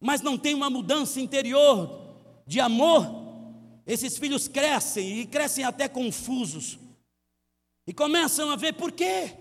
mas 0.00 0.22
não 0.22 0.36
tem 0.36 0.54
uma 0.54 0.68
mudança 0.68 1.20
interior 1.20 2.16
de 2.44 2.58
amor, 2.58 3.06
esses 3.86 4.18
filhos 4.18 4.48
crescem 4.48 5.20
e 5.20 5.24
crescem 5.24 5.62
até 5.62 5.86
confusos. 5.86 6.76
E 7.86 7.94
começam 7.94 8.50
a 8.50 8.56
ver 8.56 8.72
por 8.72 8.90
quê? 8.90 9.36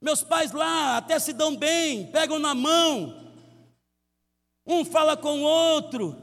Meus 0.00 0.24
pais 0.24 0.50
lá 0.50 0.96
até 0.96 1.16
se 1.20 1.32
dão 1.32 1.54
bem, 1.54 2.08
pegam 2.08 2.40
na 2.40 2.52
mão. 2.52 3.30
Um 4.66 4.84
fala 4.84 5.16
com 5.16 5.38
o 5.38 5.44
outro, 5.44 6.16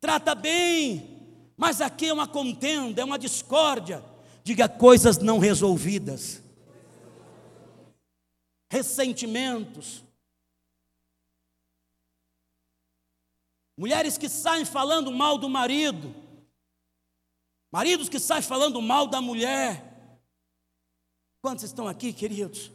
trata 0.00 0.34
bem, 0.34 1.20
mas 1.56 1.80
aqui 1.80 2.08
é 2.08 2.12
uma 2.12 2.26
contenda, 2.26 3.00
é 3.00 3.04
uma 3.04 3.16
discórdia. 3.16 4.02
Diga 4.42 4.68
coisas 4.68 5.18
não 5.18 5.38
resolvidas. 5.38 6.42
Ressentimentos, 8.68 10.02
Mulheres 13.82 14.16
que 14.16 14.28
saem 14.28 14.64
falando 14.64 15.10
mal 15.10 15.36
do 15.36 15.48
marido. 15.48 16.14
Maridos 17.72 18.08
que 18.08 18.20
saem 18.20 18.40
falando 18.40 18.80
mal 18.80 19.08
da 19.08 19.20
mulher. 19.20 20.20
Quantos 21.44 21.64
estão 21.64 21.88
aqui, 21.88 22.12
queridos? 22.12 22.70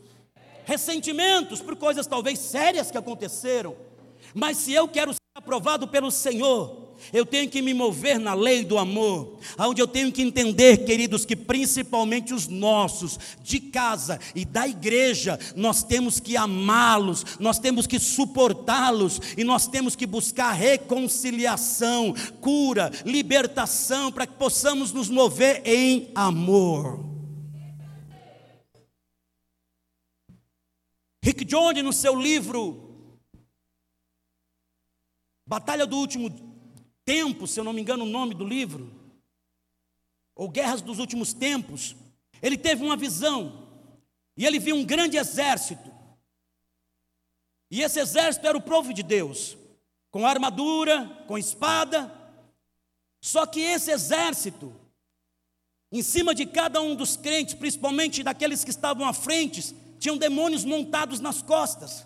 Ressentimentos 0.65 1.61
por 1.61 1.77
coisas 1.77 2.07
talvez 2.07 2.39
sérias 2.39 2.91
que 2.91 2.97
aconteceram. 2.97 3.77
Mas 4.35 4.57
se 4.57 4.73
eu 4.73 4.85
quero 4.85 5.13
ser 5.13 5.21
aprovado 5.33 5.87
pelo 5.87 6.11
Senhor, 6.11 6.86
eu 7.13 7.25
tenho 7.25 7.49
que 7.49 7.61
me 7.61 7.73
mover 7.73 8.19
na 8.19 8.33
lei 8.33 8.63
do 8.63 8.77
amor, 8.77 9.39
onde 9.57 9.81
eu 9.81 9.87
tenho 9.87 10.11
que 10.11 10.21
entender, 10.21 10.85
queridos, 10.85 11.25
que 11.25 11.35
principalmente 11.35 12.33
os 12.33 12.47
nossos, 12.47 13.19
de 13.41 13.59
casa 13.59 14.19
e 14.35 14.45
da 14.45 14.67
igreja, 14.67 15.39
nós 15.55 15.83
temos 15.83 16.19
que 16.19 16.35
amá-los, 16.35 17.25
nós 17.39 17.59
temos 17.59 17.87
que 17.87 17.99
suportá-los 17.99 19.19
e 19.37 19.43
nós 19.43 19.67
temos 19.67 19.95
que 19.95 20.05
buscar 20.05 20.51
reconciliação, 20.51 22.13
cura, 22.41 22.91
libertação, 23.05 24.11
para 24.11 24.27
que 24.27 24.33
possamos 24.33 24.91
nos 24.91 25.09
mover 25.09 25.61
em 25.65 26.11
amor. 26.15 27.05
Rick 31.23 31.43
Jones, 31.43 31.83
no 31.83 31.91
seu 31.91 32.15
livro 32.15 32.87
Batalha 35.45 35.85
do 35.85 35.97
Último 35.97 36.29
Tempo, 37.07 37.47
se 37.47 37.57
eu 37.57 37.63
não 37.63 37.71
me 37.71 37.79
engano 37.79 38.03
o 38.03 38.09
nome 38.09 38.33
do 38.33 38.43
livro, 38.45 38.91
ou 40.35 40.49
Guerras 40.49 40.81
dos 40.81 40.99
Últimos 40.99 41.31
Tempos, 41.31 41.95
ele 42.41 42.57
teve 42.57 42.83
uma 42.83 42.97
visão, 42.97 43.65
e 44.35 44.45
ele 44.45 44.59
viu 44.59 44.75
um 44.75 44.83
grande 44.83 45.15
exército, 45.15 45.89
e 47.71 47.81
esse 47.81 47.97
exército 47.97 48.45
era 48.45 48.57
o 48.57 48.61
povo 48.61 48.93
de 48.93 49.03
Deus, 49.03 49.57
com 50.11 50.27
armadura, 50.27 51.23
com 51.29 51.37
espada, 51.37 52.13
só 53.21 53.45
que 53.45 53.61
esse 53.61 53.89
exército, 53.89 54.75
em 55.89 56.01
cima 56.01 56.35
de 56.35 56.45
cada 56.45 56.81
um 56.81 56.93
dos 56.93 57.15
crentes, 57.15 57.53
principalmente 57.53 58.21
daqueles 58.21 58.65
que 58.65 58.69
estavam 58.69 59.07
à 59.07 59.13
frente, 59.13 59.73
tinham 59.97 60.17
demônios 60.17 60.65
montados 60.65 61.21
nas 61.21 61.41
costas, 61.41 62.05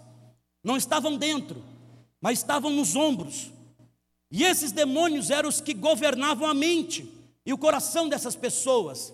não 0.64 0.78
estavam 0.78 1.18
dentro, 1.18 1.66
mas 2.22 2.38
estavam 2.38 2.70
nos 2.70 2.96
ombros. 2.96 3.52
E 4.32 4.46
esses 4.46 4.72
demônios 4.72 5.30
eram 5.30 5.50
os 5.50 5.60
que 5.60 5.74
governavam 5.74 6.48
a 6.48 6.54
mente 6.54 7.12
e 7.46 7.52
o 7.52 7.58
coração 7.58 8.08
dessas 8.08 8.36
pessoas. 8.36 9.14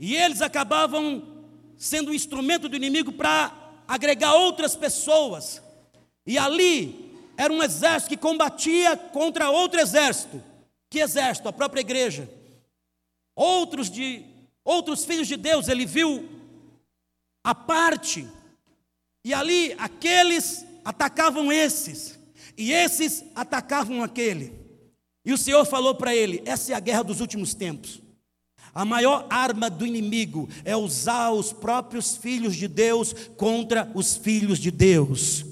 E 0.00 0.16
eles 0.16 0.40
acabavam 0.40 1.22
sendo 1.76 2.10
um 2.10 2.14
instrumento 2.14 2.68
do 2.68 2.76
inimigo 2.76 3.12
para 3.12 3.52
agregar 3.86 4.34
outras 4.34 4.74
pessoas. 4.74 5.62
E 6.26 6.38
ali 6.38 7.14
era 7.36 7.52
um 7.52 7.62
exército 7.62 8.08
que 8.08 8.16
combatia 8.16 8.96
contra 8.96 9.50
outro 9.50 9.78
exército. 9.78 10.42
Que 10.88 11.00
exército? 11.00 11.48
A 11.48 11.52
própria 11.52 11.80
igreja. 11.80 12.28
Outros 13.36 13.90
de 13.90 14.24
outros 14.64 15.04
filhos 15.04 15.28
de 15.28 15.36
Deus, 15.36 15.68
ele 15.68 15.86
viu 15.86 16.28
a 17.44 17.54
parte. 17.54 18.26
E 19.24 19.32
ali 19.32 19.74
aqueles 19.78 20.64
atacavam 20.84 21.52
esses. 21.52 22.17
E 22.58 22.72
esses 22.72 23.24
atacavam 23.36 24.02
aquele. 24.02 24.52
E 25.24 25.32
o 25.32 25.38
Senhor 25.38 25.64
falou 25.64 25.94
para 25.94 26.14
ele: 26.14 26.42
essa 26.44 26.72
é 26.72 26.74
a 26.74 26.80
guerra 26.80 27.04
dos 27.04 27.20
últimos 27.20 27.54
tempos. 27.54 28.02
A 28.74 28.84
maior 28.84 29.26
arma 29.30 29.70
do 29.70 29.86
inimigo 29.86 30.48
é 30.64 30.76
usar 30.76 31.30
os 31.30 31.52
próprios 31.52 32.16
filhos 32.16 32.56
de 32.56 32.66
Deus 32.66 33.14
contra 33.36 33.90
os 33.94 34.16
filhos 34.16 34.58
de 34.58 34.72
Deus. 34.72 35.44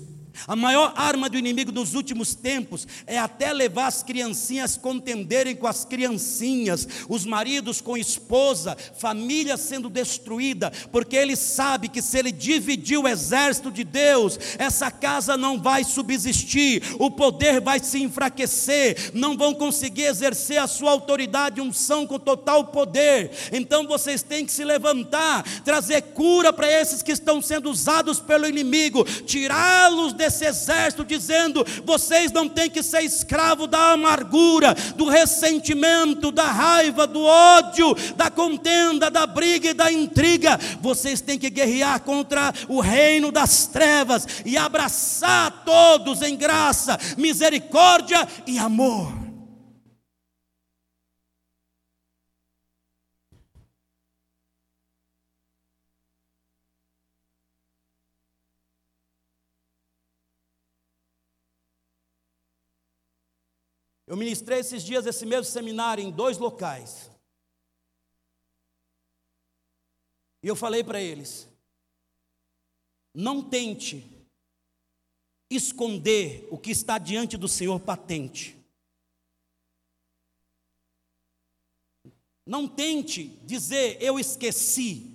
A 0.46 0.54
maior 0.54 0.92
arma 0.96 1.28
do 1.28 1.38
inimigo 1.38 1.72
nos 1.72 1.94
últimos 1.94 2.34
tempos 2.34 2.86
é 3.06 3.18
até 3.18 3.52
levar 3.52 3.86
as 3.86 4.02
criancinhas 4.02 4.76
contenderem 4.76 5.54
com 5.54 5.66
as 5.66 5.84
criancinhas, 5.84 6.86
os 7.08 7.24
maridos 7.24 7.80
com 7.80 7.96
esposa, 7.96 8.76
família 8.98 9.56
sendo 9.56 9.88
destruída, 9.88 10.72
porque 10.92 11.16
ele 11.16 11.36
sabe 11.36 11.88
que 11.88 12.02
se 12.02 12.18
ele 12.18 12.32
dividir 12.32 12.98
o 12.98 13.08
exército 13.08 13.70
de 13.70 13.84
Deus, 13.84 14.38
essa 14.58 14.90
casa 14.90 15.36
não 15.36 15.60
vai 15.60 15.84
subsistir, 15.84 16.82
o 16.98 17.10
poder 17.10 17.60
vai 17.60 17.80
se 17.80 18.02
enfraquecer, 18.02 19.12
não 19.14 19.36
vão 19.36 19.54
conseguir 19.54 20.04
exercer 20.04 20.58
a 20.58 20.66
sua 20.66 20.90
autoridade 20.90 21.60
unção 21.60 22.06
com 22.06 22.18
total 22.18 22.66
poder. 22.66 23.30
Então 23.52 23.86
vocês 23.86 24.22
têm 24.22 24.44
que 24.44 24.52
se 24.52 24.64
levantar, 24.64 25.42
trazer 25.62 26.02
cura 26.02 26.52
para 26.52 26.70
esses 26.70 27.02
que 27.02 27.12
estão 27.12 27.40
sendo 27.40 27.70
usados 27.70 28.20
pelo 28.20 28.46
inimigo, 28.46 29.04
tirá-los 29.04 30.12
de 30.12 30.25
desse 30.26 30.44
exército, 30.44 31.04
dizendo: 31.04 31.64
vocês 31.84 32.32
não 32.32 32.48
têm 32.48 32.68
que 32.68 32.82
ser 32.82 33.02
escravo 33.02 33.66
da 33.66 33.92
amargura, 33.92 34.74
do 34.96 35.08
ressentimento, 35.08 36.30
da 36.30 36.44
raiva, 36.44 37.06
do 37.06 37.22
ódio, 37.22 37.94
da 38.16 38.30
contenda, 38.30 39.10
da 39.10 39.26
briga 39.26 39.70
e 39.70 39.74
da 39.74 39.90
intriga. 39.90 40.58
Vocês 40.80 41.20
têm 41.20 41.38
que 41.38 41.50
guerrear 41.50 42.00
contra 42.00 42.52
o 42.68 42.80
reino 42.80 43.30
das 43.30 43.66
trevas 43.66 44.26
e 44.44 44.56
abraçar 44.56 45.62
todos 45.64 46.22
em 46.22 46.36
graça, 46.36 46.98
misericórdia 47.16 48.26
e 48.46 48.58
amor. 48.58 49.25
Eu 64.16 64.18
ministrei 64.18 64.60
esses 64.60 64.82
dias 64.82 65.04
esse 65.04 65.26
mesmo 65.26 65.44
seminário 65.44 66.02
em 66.02 66.10
dois 66.10 66.38
locais. 66.38 67.10
E 70.42 70.48
eu 70.48 70.56
falei 70.56 70.82
para 70.82 70.98
eles: 70.98 71.46
não 73.14 73.46
tente 73.46 74.10
esconder 75.50 76.48
o 76.50 76.56
que 76.56 76.70
está 76.70 76.96
diante 76.96 77.36
do 77.36 77.46
Senhor 77.46 77.78
patente. 77.78 78.56
Não 82.46 82.66
tente 82.66 83.26
dizer 83.44 84.00
eu 84.00 84.18
esqueci, 84.18 85.14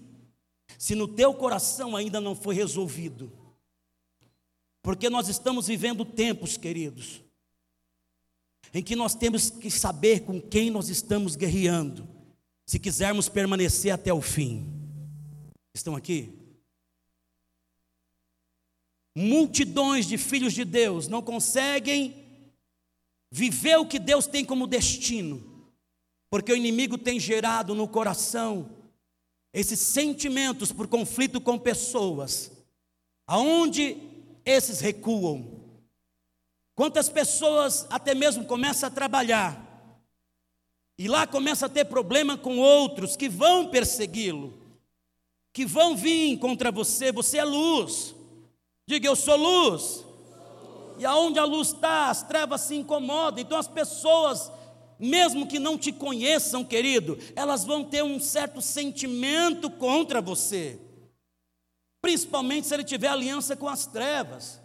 se 0.78 0.94
no 0.94 1.08
teu 1.08 1.34
coração 1.34 1.96
ainda 1.96 2.22
não 2.22 2.36
foi 2.36 2.54
resolvido. 2.54 3.36
Porque 4.84 5.10
nós 5.10 5.28
estamos 5.28 5.66
vivendo 5.66 6.06
tempos, 6.06 6.56
queridos, 6.56 7.21
em 8.74 8.82
que 8.82 8.96
nós 8.96 9.16
temos 9.16 9.50
que 9.50 9.70
saber 9.70 10.22
com 10.22 10.42
quem 10.42 10.70
nós 10.70 10.90
estamos 10.90 11.36
guerreando, 11.36 12.08
se 12.66 12.80
quisermos 12.80 13.28
permanecer 13.28 13.94
até 13.94 14.14
o 14.14 14.22
fim. 14.22 14.66
Estão 15.74 15.96
aqui? 15.96 16.34
Multidões 19.16 20.06
de 20.06 20.18
filhos 20.18 20.54
de 20.54 20.64
Deus 20.64 21.08
não 21.08 21.22
conseguem 21.22 22.16
viver 23.30 23.78
o 23.78 23.86
que 23.86 24.00
Deus 24.00 24.26
tem 24.26 24.46
como 24.46 24.68
destino, 24.68 25.44
porque 26.30 26.52
o 26.52 26.56
inimigo 26.56 26.98
tem 26.98 27.20
gerado 27.20 27.76
no 27.76 27.88
coração 27.88 28.70
esses 29.54 29.80
sentimentos 29.80 30.72
por 30.72 30.88
conflito 30.88 31.42
com 31.42 31.60
pessoas, 31.60 32.52
aonde 33.28 33.98
esses 34.46 34.80
recuam, 34.80 35.61
Quantas 36.82 37.10
pessoas 37.10 37.86
até 37.92 38.16
mesmo 38.16 38.44
começam 38.44 38.88
a 38.88 38.92
trabalhar 38.92 39.56
e 40.98 41.08
lá 41.08 41.28
começa 41.28 41.68
a 41.68 41.70
ter 41.70 41.86
problema 41.86 42.36
com 42.36 42.58
outros 42.58 43.16
que 43.16 43.30
vão 43.30 43.68
persegui-lo, 43.68 44.52
que 45.54 45.64
vão 45.64 45.96
vir 45.96 46.40
contra 46.40 46.72
você, 46.72 47.12
você 47.12 47.38
é 47.38 47.44
luz. 47.44 48.16
Diga, 48.88 49.08
eu 49.08 49.16
sou 49.16 49.36
luz. 49.36 50.04
E 50.98 51.06
aonde 51.06 51.38
a 51.38 51.46
luz 51.46 51.68
está, 51.68 52.10
as 52.10 52.24
trevas 52.24 52.62
se 52.62 52.74
incomodam. 52.74 53.44
Então 53.44 53.60
as 53.60 53.68
pessoas, 53.68 54.52
mesmo 54.98 55.46
que 55.46 55.60
não 55.60 55.78
te 55.78 55.92
conheçam, 55.92 56.66
querido, 56.66 57.16
elas 57.36 57.64
vão 57.64 57.84
ter 57.84 58.04
um 58.04 58.20
certo 58.20 58.60
sentimento 58.60 59.70
contra 59.70 60.20
você. 60.20 60.80
Principalmente 62.02 62.66
se 62.66 62.74
ele 62.74 62.84
tiver 62.84 63.10
aliança 63.10 63.56
com 63.56 63.70
as 63.70 63.86
trevas. 63.86 64.61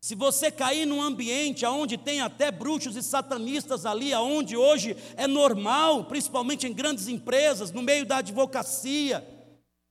Se 0.00 0.14
você 0.14 0.50
cair 0.50 0.86
num 0.86 1.02
ambiente 1.02 1.66
onde 1.66 1.98
tem 1.98 2.20
até 2.20 2.52
bruxos 2.52 2.94
e 2.94 3.02
satanistas 3.02 3.84
ali, 3.84 4.12
aonde 4.12 4.56
hoje 4.56 4.96
é 5.16 5.26
normal, 5.26 6.04
principalmente 6.04 6.66
em 6.66 6.72
grandes 6.72 7.08
empresas, 7.08 7.72
no 7.72 7.82
meio 7.82 8.06
da 8.06 8.18
advocacia, 8.18 9.26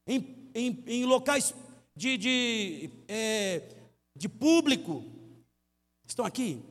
em, 0.07 0.49
em, 0.55 0.83
em 0.87 1.05
locais 1.05 1.53
de, 1.93 2.17
de, 2.17 2.89
é, 3.07 3.63
de 4.15 4.29
público, 4.29 5.03
estão 6.07 6.25
aqui? 6.25 6.61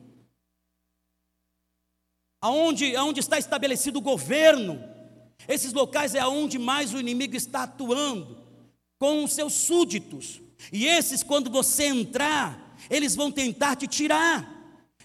Aonde, 2.41 2.95
aonde 2.95 3.19
está 3.19 3.37
estabelecido 3.37 3.99
o 3.99 4.01
governo, 4.01 4.81
esses 5.47 5.73
locais 5.73 6.15
é 6.15 6.19
aonde 6.19 6.57
mais 6.57 6.91
o 6.93 6.99
inimigo 6.99 7.35
está 7.35 7.63
atuando, 7.63 8.37
com 8.97 9.23
os 9.23 9.33
seus 9.33 9.53
súditos. 9.53 10.41
E 10.73 10.87
esses, 10.87 11.21
quando 11.21 11.51
você 11.51 11.85
entrar, 11.85 12.66
eles 12.89 13.15
vão 13.15 13.31
tentar 13.31 13.75
te 13.75 13.87
tirar. 13.87 14.55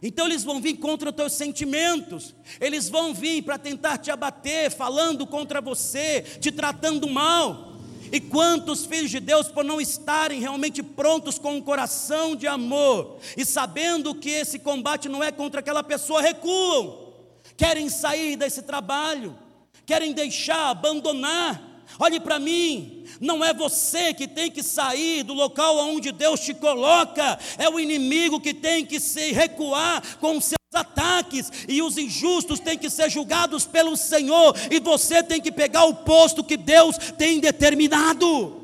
Então 0.03 0.26
eles 0.26 0.43
vão 0.43 0.61
vir 0.61 0.78
contra 0.78 1.11
os 1.11 1.14
teus 1.14 1.33
sentimentos, 1.33 2.35
eles 2.61 2.89
vão 2.89 3.14
vir 3.14 3.43
para 3.43 3.57
tentar 3.57 3.99
te 3.99 4.11
abater, 4.11 4.70
falando 4.70 5.24
contra 5.26 5.61
você, 5.61 6.22
te 6.41 6.51
tratando 6.51 7.09
mal. 7.09 7.72
E 8.11 8.20
quantos 8.20 8.85
filhos 8.85 9.11
de 9.11 9.20
Deus, 9.20 9.49
por 9.49 9.64
não 9.64 9.80
estarem 9.80 10.41
realmente 10.41 10.83
prontos 10.83 11.39
com 11.39 11.55
um 11.55 11.62
coração 11.62 12.37
de 12.37 12.47
amor, 12.47 13.18
e 13.37 13.45
sabendo 13.45 14.14
que 14.14 14.28
esse 14.28 14.59
combate 14.59 15.09
não 15.09 15.22
é 15.22 15.33
contra 15.33 15.61
aquela 15.61 15.83
pessoa, 15.83 16.20
recuam, 16.20 17.14
querem 17.57 17.89
sair 17.89 18.37
desse 18.37 18.62
trabalho, 18.62 19.39
querem 19.87 20.12
deixar, 20.12 20.68
abandonar, 20.68 21.72
Olhe 21.99 22.18
para 22.18 22.38
mim, 22.38 23.05
não 23.20 23.45
é 23.45 23.53
você 23.53 24.14
que 24.14 24.26
tem 24.26 24.51
que 24.51 24.62
sair 24.62 25.22
do 25.22 25.32
local 25.32 25.76
onde 25.78 26.11
Deus 26.12 26.40
te 26.40 26.55
coloca, 26.55 27.38
é 27.59 27.68
o 27.68 27.78
inimigo 27.78 28.40
que 28.40 28.55
tem 28.55 28.84
que 28.84 28.99
se 28.99 29.32
recuar 29.32 30.18
com 30.18 30.40
seus 30.40 30.57
ataques, 30.74 31.51
e 31.68 31.82
os 31.82 31.99
injustos 31.99 32.59
têm 32.59 32.78
que 32.78 32.88
ser 32.88 33.11
julgados 33.11 33.66
pelo 33.66 33.97
Senhor, 33.97 34.55
e 34.70 34.80
você 34.80 35.22
tem 35.22 35.40
que 35.40 35.53
pegar 35.53 35.84
o 35.84 35.97
posto 35.97 36.43
que 36.43 36.57
Deus 36.57 36.97
tem 37.18 37.40
determinado. 37.40 38.61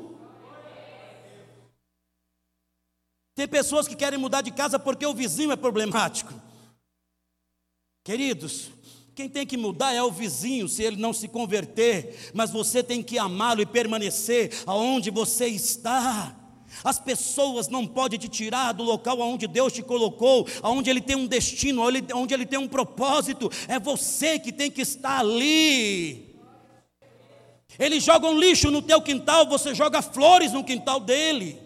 Tem 3.35 3.47
pessoas 3.47 3.87
que 3.87 3.95
querem 3.95 4.19
mudar 4.19 4.41
de 4.41 4.51
casa 4.51 4.77
porque 4.77 5.05
o 5.05 5.13
vizinho 5.13 5.51
é 5.51 5.55
problemático. 5.55 6.33
Queridos, 8.03 8.69
quem 9.19 9.27
tem 9.27 9.45
que 9.45 9.57
mudar 9.57 9.93
é 9.93 10.01
o 10.01 10.09
vizinho, 10.09 10.69
se 10.69 10.81
ele 10.81 10.95
não 10.95 11.11
se 11.11 11.27
converter, 11.27 12.31
mas 12.33 12.51
você 12.51 12.81
tem 12.81 13.03
que 13.03 13.19
amá-lo 13.19 13.61
e 13.61 13.65
permanecer 13.65 14.63
aonde 14.65 15.11
você 15.11 15.47
está. 15.47 16.33
As 16.85 16.99
pessoas 16.99 17.67
não 17.67 17.85
podem 17.85 18.17
te 18.17 18.29
tirar 18.29 18.71
do 18.71 18.81
local 18.81 19.19
onde 19.19 19.45
Deus 19.45 19.73
te 19.73 19.81
colocou, 19.81 20.47
onde 20.63 20.89
Ele 20.89 21.01
tem 21.01 21.17
um 21.17 21.27
destino, 21.27 21.83
onde 22.15 22.33
Ele 22.33 22.45
tem 22.45 22.57
um 22.57 22.67
propósito. 22.69 23.51
É 23.67 23.77
você 23.77 24.39
que 24.39 24.53
tem 24.53 24.71
que 24.71 24.83
estar 24.83 25.19
ali. 25.19 26.33
Eles 27.77 28.01
jogam 28.01 28.39
lixo 28.39 28.71
no 28.71 28.81
teu 28.81 29.01
quintal, 29.01 29.45
você 29.49 29.75
joga 29.75 30.01
flores 30.01 30.53
no 30.53 30.63
quintal 30.63 30.97
dele. 30.97 31.59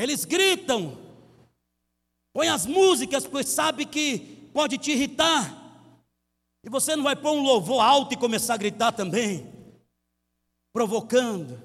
Eles 0.00 0.24
gritam, 0.24 0.96
põe 2.32 2.48
as 2.48 2.64
músicas, 2.64 3.26
pois 3.26 3.46
sabe 3.48 3.84
que 3.84 4.48
pode 4.54 4.78
te 4.78 4.92
irritar. 4.92 5.54
E 6.64 6.70
você 6.70 6.96
não 6.96 7.04
vai 7.04 7.14
pôr 7.14 7.32
um 7.32 7.42
louvor 7.42 7.82
alto 7.82 8.14
e 8.14 8.16
começar 8.16 8.54
a 8.54 8.56
gritar 8.56 8.92
também, 8.92 9.52
provocando, 10.72 11.62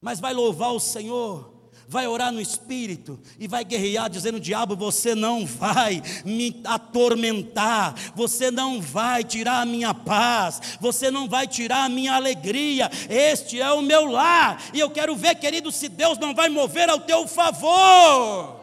mas 0.00 0.18
vai 0.18 0.34
louvar 0.34 0.72
o 0.72 0.80
Senhor 0.80 1.55
vai 1.88 2.06
orar 2.06 2.32
no 2.32 2.40
espírito 2.40 3.18
e 3.38 3.46
vai 3.46 3.64
guerrear, 3.64 4.10
dizendo: 4.10 4.40
Diabo, 4.40 4.76
você 4.76 5.14
não 5.14 5.46
vai 5.46 6.02
me 6.24 6.60
atormentar, 6.64 7.94
você 8.14 8.50
não 8.50 8.80
vai 8.80 9.22
tirar 9.22 9.60
a 9.60 9.66
minha 9.66 9.94
paz, 9.94 10.78
você 10.80 11.10
não 11.10 11.28
vai 11.28 11.46
tirar 11.46 11.84
a 11.84 11.88
minha 11.88 12.14
alegria. 12.14 12.90
Este 13.08 13.60
é 13.60 13.70
o 13.72 13.82
meu 13.82 14.06
lar, 14.06 14.62
e 14.72 14.80
eu 14.80 14.90
quero 14.90 15.14
ver, 15.16 15.36
querido, 15.36 15.70
se 15.70 15.88
Deus 15.88 16.18
não 16.18 16.34
vai 16.34 16.48
mover 16.48 16.90
ao 16.90 17.00
teu 17.00 17.26
favor. 17.26 18.60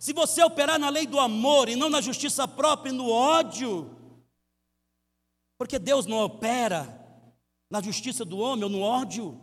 Se 0.00 0.12
você 0.12 0.42
operar 0.42 0.78
na 0.78 0.90
lei 0.90 1.06
do 1.06 1.18
amor 1.18 1.68
e 1.68 1.76
não 1.76 1.88
na 1.88 2.00
justiça 2.00 2.46
própria 2.46 2.90
e 2.90 2.94
no 2.94 3.10
ódio, 3.10 3.90
porque 5.58 5.78
Deus 5.78 6.04
não 6.04 6.18
opera 6.18 7.00
na 7.70 7.80
justiça 7.80 8.24
do 8.24 8.38
homem 8.38 8.64
ou 8.64 8.70
no 8.70 8.80
ódio. 8.80 9.40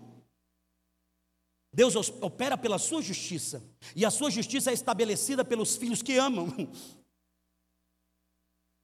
Deus 1.73 1.95
opera 1.95 2.57
pela 2.57 2.77
sua 2.77 3.01
justiça, 3.01 3.63
e 3.95 4.05
a 4.05 4.11
sua 4.11 4.29
justiça 4.29 4.71
é 4.71 4.73
estabelecida 4.73 5.45
pelos 5.45 5.77
filhos 5.77 6.01
que 6.01 6.17
amam. 6.17 6.47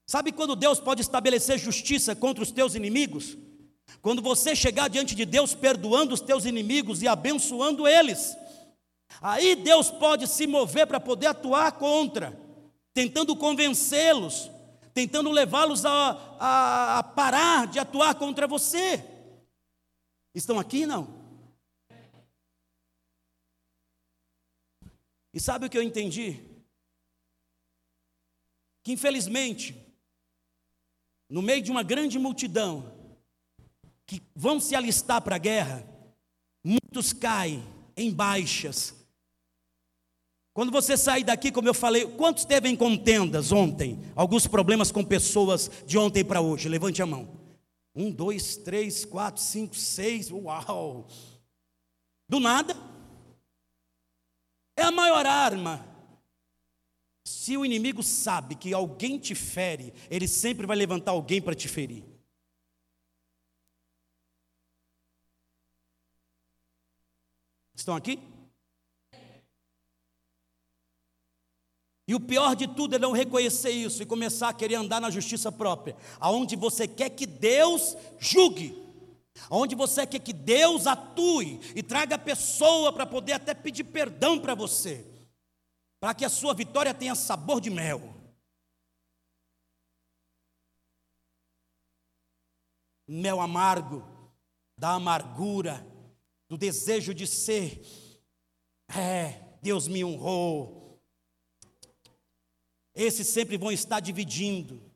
Sabe 0.09 0.31
quando 0.31 0.55
Deus 0.55 0.79
pode 0.79 1.01
estabelecer 1.01 1.57
justiça 1.57 2.15
contra 2.15 2.41
os 2.41 2.49
teus 2.49 2.75
inimigos? 2.75 3.37
Quando 4.01 4.21
você 4.21 4.55
chegar 4.55 4.89
diante 4.89 5.13
de 5.13 5.25
Deus 5.25 5.53
perdoando 5.53 6.13
os 6.13 6.21
teus 6.21 6.45
inimigos 6.45 7.01
e 7.01 7.09
abençoando 7.09 7.85
eles. 7.85 8.37
Aí 9.21 9.55
Deus 9.55 9.89
pode 9.89 10.27
se 10.27 10.47
mover 10.47 10.87
para 10.87 10.99
poder 10.99 11.27
atuar 11.27 11.73
contra, 11.73 12.39
tentando 12.93 13.35
convencê-los, 13.35 14.49
tentando 14.93 15.29
levá-los 15.29 15.85
a, 15.85 16.37
a, 16.39 16.99
a 16.99 17.03
parar 17.03 17.67
de 17.67 17.77
atuar 17.77 18.15
contra 18.15 18.47
você. 18.47 19.03
Estão 20.33 20.57
aqui 20.57 20.85
não? 20.85 21.16
E 25.37 25.39
sabe 25.39 25.67
o 25.67 25.69
que 25.69 25.77
eu 25.77 25.83
entendi? 25.83 26.39
Que 28.81 28.93
infelizmente, 28.93 29.75
no 31.29 31.43
meio 31.43 31.61
de 31.61 31.69
uma 31.69 31.83
grande 31.83 32.17
multidão, 32.17 32.91
que 34.07 34.19
vão 34.35 34.59
se 34.59 34.75
alistar 34.75 35.21
para 35.21 35.35
a 35.35 35.37
guerra, 35.37 35.87
muitos 36.63 37.13
caem 37.13 37.63
em 37.95 38.11
baixas. 38.11 38.95
Quando 40.55 40.71
você 40.71 40.97
sair 40.97 41.23
daqui, 41.23 41.51
como 41.51 41.67
eu 41.67 41.73
falei, 41.75 42.07
quantos 42.13 42.43
teve 42.43 42.67
em 42.67 42.75
contendas 42.75 43.51
ontem? 43.51 43.99
Alguns 44.15 44.47
problemas 44.47 44.91
com 44.91 45.05
pessoas 45.05 45.69
de 45.85 45.99
ontem 45.99 46.25
para 46.25 46.41
hoje? 46.41 46.67
Levante 46.67 46.99
a 46.99 47.05
mão. 47.05 47.29
Um, 47.93 48.09
dois, 48.09 48.57
três, 48.57 49.05
quatro, 49.05 49.39
cinco, 49.39 49.75
seis, 49.75 50.31
uau! 50.31 51.07
Do 52.27 52.39
nada. 52.39 52.96
É 54.77 54.83
a 54.83 54.91
maior 54.91 55.25
arma. 55.25 55.83
Se 57.25 57.57
o 57.57 57.65
inimigo 57.65 58.03
sabe 58.03 58.55
que 58.55 58.73
alguém 58.73 59.17
te 59.17 59.33
fere, 59.33 59.91
ele 60.09 60.27
sempre 60.27 60.67
vai 60.67 60.77
levantar 60.77 61.11
alguém 61.11 61.41
para 61.41 61.55
te 61.55 61.67
ferir. 61.67 62.05
Estão 67.75 67.95
aqui? 67.95 68.19
E 72.07 72.15
o 72.15 72.19
pior 72.19 72.55
de 72.55 72.67
tudo 72.67 72.95
é 72.95 72.99
não 72.99 73.11
reconhecer 73.11 73.71
isso 73.71 74.01
e 74.01 74.05
começar 74.05 74.49
a 74.49 74.53
querer 74.53 74.75
andar 74.75 75.01
na 75.01 75.09
justiça 75.09 75.51
própria, 75.51 75.97
aonde 76.19 76.55
você 76.55 76.87
quer 76.87 77.09
que 77.09 77.25
Deus 77.25 77.97
julgue, 78.17 78.86
aonde 79.49 79.75
você 79.75 80.05
quer 80.05 80.19
que 80.19 80.33
Deus 80.33 80.87
atue 80.87 81.59
e 81.75 81.83
traga 81.83 82.15
a 82.15 82.19
pessoa 82.19 82.91
para 82.91 83.05
poder 83.05 83.33
até 83.33 83.53
pedir 83.53 83.83
perdão 83.85 84.39
para 84.39 84.55
você, 84.55 85.05
para 85.99 86.13
que 86.13 86.25
a 86.25 86.29
sua 86.29 86.53
vitória 86.53 86.93
tenha 86.93 87.15
sabor 87.15 87.61
de 87.61 87.69
mel. 87.69 88.15
Mel 93.07 93.39
amargo, 93.39 94.05
da 94.77 94.91
amargura, 94.91 95.85
do 96.47 96.57
desejo 96.57 97.13
de 97.13 97.25
ser. 97.25 97.81
É, 98.89 99.57
Deus 99.61 99.87
me 99.87 100.03
honrou. 100.03 101.01
Esses 102.93 103.27
sempre 103.27 103.57
vão 103.57 103.71
estar 103.71 103.99
dividindo. 103.99 104.86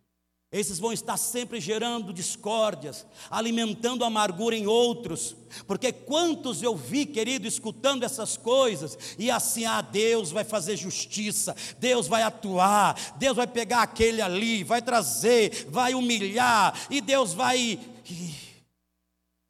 Esses 0.52 0.80
vão 0.80 0.92
estar 0.92 1.16
sempre 1.16 1.62
gerando 1.62 2.12
discórdias, 2.12 3.06
alimentando 3.30 4.04
amargura 4.04 4.54
em 4.54 4.68
outros, 4.68 5.34
porque 5.66 5.94
quantos 5.94 6.62
eu 6.62 6.76
vi, 6.76 7.06
querido, 7.06 7.48
escutando 7.48 8.04
essas 8.04 8.36
coisas, 8.36 8.98
e 9.18 9.32
assim, 9.32 9.64
ah, 9.64 9.80
Deus 9.82 10.30
vai 10.30 10.44
fazer 10.44 10.76
justiça, 10.76 11.56
Deus 11.80 12.06
vai 12.06 12.24
atuar, 12.24 13.16
Deus 13.18 13.38
vai 13.38 13.48
pegar 13.48 13.84
aquele 13.84 14.22
ali, 14.22 14.62
vai 14.62 14.82
trazer, 14.82 15.68
vai 15.70 15.94
humilhar, 15.94 16.78
e 16.90 17.00
Deus 17.00 17.34
vai 17.34 17.80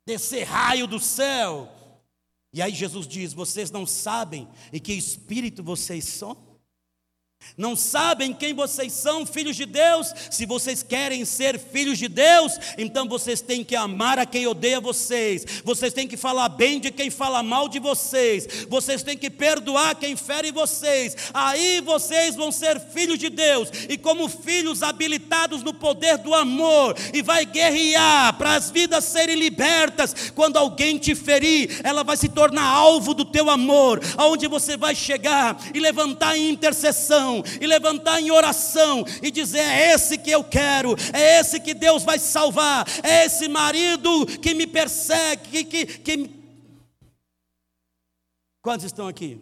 descer 0.05 0.43
raio 0.43 0.85
do 0.85 0.99
céu. 0.99 1.67
E 2.53 2.61
aí 2.61 2.75
Jesus 2.75 3.07
diz: 3.07 3.33
Vocês 3.33 3.71
não 3.71 3.87
sabem 3.87 4.47
em 4.71 4.79
que 4.79 4.93
espírito 4.93 5.63
vocês 5.63 6.05
são? 6.05 6.50
Não 7.57 7.75
sabem 7.75 8.33
quem 8.33 8.53
vocês 8.53 8.93
são, 8.93 9.25
filhos 9.25 9.55
de 9.55 9.65
Deus? 9.65 10.13
Se 10.29 10.45
vocês 10.45 10.81
querem 10.81 11.25
ser 11.25 11.59
filhos 11.59 11.97
de 11.97 12.07
Deus, 12.07 12.53
então 12.77 13.07
vocês 13.07 13.41
têm 13.41 13.63
que 13.63 13.75
amar 13.75 14.17
a 14.17 14.25
quem 14.25 14.47
odeia 14.47 14.79
vocês, 14.79 15.45
vocês 15.63 15.93
têm 15.93 16.07
que 16.07 16.15
falar 16.15 16.49
bem 16.49 16.79
de 16.79 16.91
quem 16.91 17.09
fala 17.09 17.43
mal 17.43 17.67
de 17.67 17.77
vocês, 17.77 18.65
vocês 18.69 19.03
têm 19.03 19.17
que 19.17 19.29
perdoar 19.29 19.95
quem 19.95 20.15
fere 20.15 20.51
vocês, 20.51 21.15
aí 21.33 21.81
vocês 21.81 22.35
vão 22.35 22.51
ser 22.51 22.79
filhos 22.79 23.19
de 23.19 23.29
Deus, 23.29 23.69
e 23.89 23.97
como 23.97 24.29
filhos 24.29 24.81
habilitados 24.81 25.61
no 25.61 25.73
poder 25.73 26.17
do 26.17 26.33
amor, 26.33 26.95
e 27.13 27.21
vai 27.21 27.45
guerrear 27.45 28.33
para 28.37 28.55
as 28.55 28.71
vidas 28.71 29.03
serem 29.05 29.35
libertas. 29.35 30.31
Quando 30.33 30.57
alguém 30.57 30.97
te 30.97 31.13
ferir, 31.13 31.81
ela 31.83 32.03
vai 32.03 32.15
se 32.15 32.29
tornar 32.29 32.65
alvo 32.65 33.13
do 33.13 33.25
teu 33.25 33.49
amor, 33.49 33.99
aonde 34.17 34.47
você 34.47 34.77
vai 34.77 34.95
chegar 34.95 35.57
e 35.73 35.79
levantar 35.79 36.37
em 36.37 36.49
intercessão 36.49 37.30
e 37.59 37.67
levantar 37.67 38.19
em 38.19 38.31
oração 38.31 39.05
e 39.21 39.29
dizer: 39.29 39.59
é 39.59 39.93
esse 39.93 40.17
que 40.17 40.31
eu 40.31 40.43
quero, 40.43 40.95
é 41.13 41.39
esse 41.39 41.59
que 41.59 41.73
Deus 41.73 42.03
vai 42.03 42.19
salvar, 42.19 42.85
é 43.03 43.25
esse 43.25 43.47
marido 43.47 44.25
que 44.41 44.53
me 44.53 44.67
persegue, 44.67 45.63
que, 45.63 45.85
que. 45.85 46.29
Quantos 48.61 48.85
estão 48.85 49.07
aqui? 49.07 49.39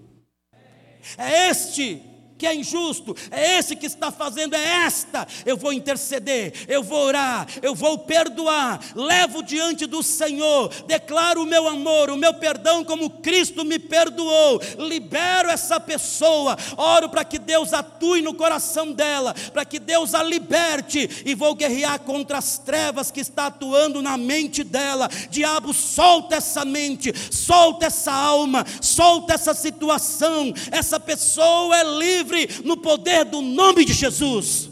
É 1.17 1.49
este 1.49 2.08
que 2.39 2.47
é 2.47 2.55
injusto, 2.55 3.13
é 3.29 3.59
esse 3.59 3.75
que 3.75 3.85
está 3.85 4.09
fazendo, 4.11 4.55
é 4.55 4.85
esta. 4.85 5.27
Eu 5.45 5.57
vou 5.57 5.73
interceder, 5.73 6.53
eu 6.69 6.81
vou 6.81 7.05
orar, 7.05 7.45
eu 7.61 7.75
vou 7.75 7.97
perdoar, 7.97 8.79
levo 8.95 9.43
diante 9.43 9.85
do 9.85 10.01
Senhor, 10.01 10.69
declaro 10.87 11.43
o 11.43 11.45
meu 11.45 11.67
amor, 11.67 12.09
o 12.09 12.15
meu 12.15 12.33
perdão, 12.33 12.85
como 12.85 13.09
Cristo 13.09 13.65
me 13.65 13.77
perdoou, 13.77 14.61
libero 14.77 15.49
essa 15.49 15.81
pessoa, 15.81 16.57
oro 16.77 17.09
para 17.09 17.25
que 17.25 17.37
Deus 17.37 17.73
atue 17.73 18.21
no 18.21 18.33
coração 18.33 18.93
dela, 18.93 19.35
para 19.51 19.65
que 19.65 19.77
Deus 19.77 20.15
a 20.15 20.23
liberte 20.23 21.23
e 21.25 21.35
vou 21.35 21.53
guerrear 21.53 21.99
contra 21.99 22.37
as 22.37 22.57
trevas 22.57 23.11
que 23.11 23.19
está 23.19 23.47
atuando 23.47 24.01
na 24.01 24.17
mente 24.17 24.63
dela. 24.63 25.09
Diabo, 25.29 25.73
solta 25.73 26.37
essa 26.37 26.63
mente, 26.63 27.13
solta 27.29 27.87
essa 27.87 28.13
alma, 28.13 28.65
solta 28.81 29.33
essa 29.33 29.53
situação. 29.53 30.53
Essa 30.71 30.99
pessoa 31.01 31.77
é 31.77 31.83
livre 31.83 32.28
livre 32.29 32.63
no 32.63 32.77
poder 32.77 33.25
do 33.25 33.41
nome 33.41 33.83
de 33.85 33.93
Jesus. 33.93 34.69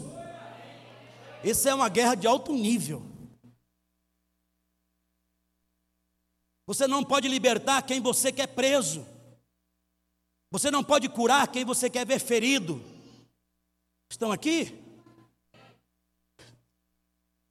Isso 1.42 1.68
é 1.68 1.74
uma 1.74 1.88
guerra 1.88 2.14
de 2.14 2.26
alto 2.26 2.52
nível. 2.52 3.02
Você 6.66 6.86
não 6.86 7.02
pode 7.02 7.28
libertar 7.28 7.82
quem 7.82 8.00
você 8.00 8.30
quer 8.30 8.48
preso. 8.48 9.06
Você 10.50 10.70
não 10.70 10.84
pode 10.84 11.08
curar 11.08 11.48
quem 11.48 11.64
você 11.64 11.88
quer 11.88 12.06
ver 12.06 12.20
ferido. 12.20 12.82
Estão 14.10 14.32
aqui? 14.32 14.74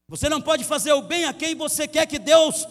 Você 0.08 0.30
não 0.30 0.42
pode 0.42 0.64
fazer 0.64 0.94
o 0.94 1.02
bem 1.02 1.26
a 1.26 1.34
quem 1.34 1.56
você 1.56 1.88
quer 1.88 2.06
que 2.08 2.18
Deus. 2.18 2.66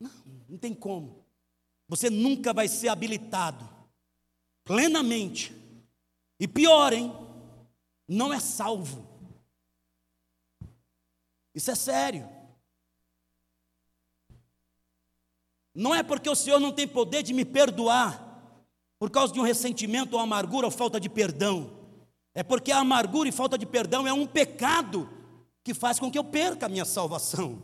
Não, 0.00 0.10
não 0.48 0.58
tem 0.58 0.74
como. 0.74 1.24
Você 1.88 2.08
nunca 2.08 2.52
vai 2.52 2.68
ser 2.68 2.88
habilitado 2.88 3.71
plenamente. 4.64 5.54
E 6.38 6.48
pior, 6.48 6.92
hein? 6.92 7.12
Não 8.08 8.32
é 8.32 8.40
salvo. 8.40 9.06
Isso 11.54 11.70
é 11.70 11.74
sério. 11.74 12.28
Não 15.74 15.94
é 15.94 16.02
porque 16.02 16.28
o 16.28 16.34
Senhor 16.34 16.60
não 16.60 16.72
tem 16.72 16.86
poder 16.86 17.22
de 17.22 17.32
me 17.32 17.44
perdoar, 17.44 18.30
por 18.98 19.10
causa 19.10 19.32
de 19.32 19.40
um 19.40 19.44
ressentimento 19.44 20.14
ou 20.14 20.20
amargura 20.20 20.66
ou 20.66 20.70
falta 20.70 21.00
de 21.00 21.08
perdão. 21.08 21.78
É 22.34 22.42
porque 22.42 22.70
a 22.70 22.78
amargura 22.78 23.28
e 23.28 23.32
falta 23.32 23.58
de 23.58 23.66
perdão 23.66 24.06
é 24.06 24.12
um 24.12 24.26
pecado 24.26 25.08
que 25.64 25.74
faz 25.74 25.98
com 25.98 26.10
que 26.10 26.18
eu 26.18 26.24
perca 26.24 26.66
a 26.66 26.68
minha 26.68 26.84
salvação. 26.84 27.62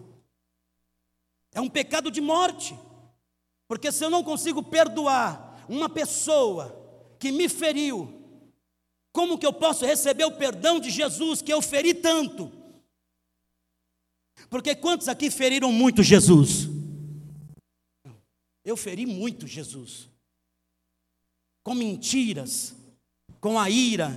É 1.53 1.61
um 1.61 1.69
pecado 1.69 2.11
de 2.11 2.21
morte. 2.21 2.79
Porque 3.67 3.93
se 3.93 4.05
eu 4.05 4.11
não 4.11 4.25
consigo 4.25 4.63
perdoar 4.63 5.65
uma 5.69 5.89
pessoa 5.89 6.88
que 7.19 7.33
me 7.33 7.49
feriu, 7.49 8.15
como 9.13 9.39
que 9.39 9.47
eu 9.47 9.53
posso 9.53 9.85
receber 9.85 10.25
o 10.25 10.37
perdão 10.37 10.79
de 10.79 10.91
Jesus 10.91 11.43
que 11.43 11.53
eu 11.53 11.61
feri 11.61 11.95
tanto? 11.95 12.53
Porque 14.49 14.75
quantos 14.75 15.09
aqui 15.09 15.31
feriram 15.31 15.73
muito 15.73 16.03
Jesus? 16.03 16.69
Eu 18.65 18.77
feri 18.77 19.07
muito 19.07 19.47
Jesus. 19.47 20.09
com 21.63 21.75
mentiras, 21.75 22.75
com 23.41 23.59
a 23.59 23.69
ira, 23.69 24.17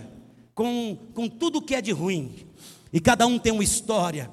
com, 0.56 0.98
com 1.14 1.28
tudo 1.28 1.62
que 1.62 1.76
é 1.76 1.82
de 1.82 1.92
ruim. 1.92 2.48
E 2.94 3.00
cada 3.00 3.26
um 3.28 3.38
tem 3.38 3.52
uma 3.52 3.64
história. 3.64 4.32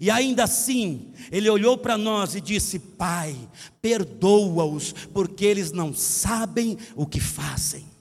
E 0.00 0.10
ainda 0.10 0.44
assim, 0.44 1.12
ele 1.30 1.48
olhou 1.48 1.78
para 1.78 1.96
nós 1.96 2.34
e 2.34 2.40
disse: 2.40 2.78
Pai, 2.78 3.36
perdoa-os, 3.80 4.92
porque 5.12 5.44
eles 5.44 5.70
não 5.70 5.94
sabem 5.94 6.76
o 6.96 7.06
que 7.06 7.20
fazem. 7.20 7.95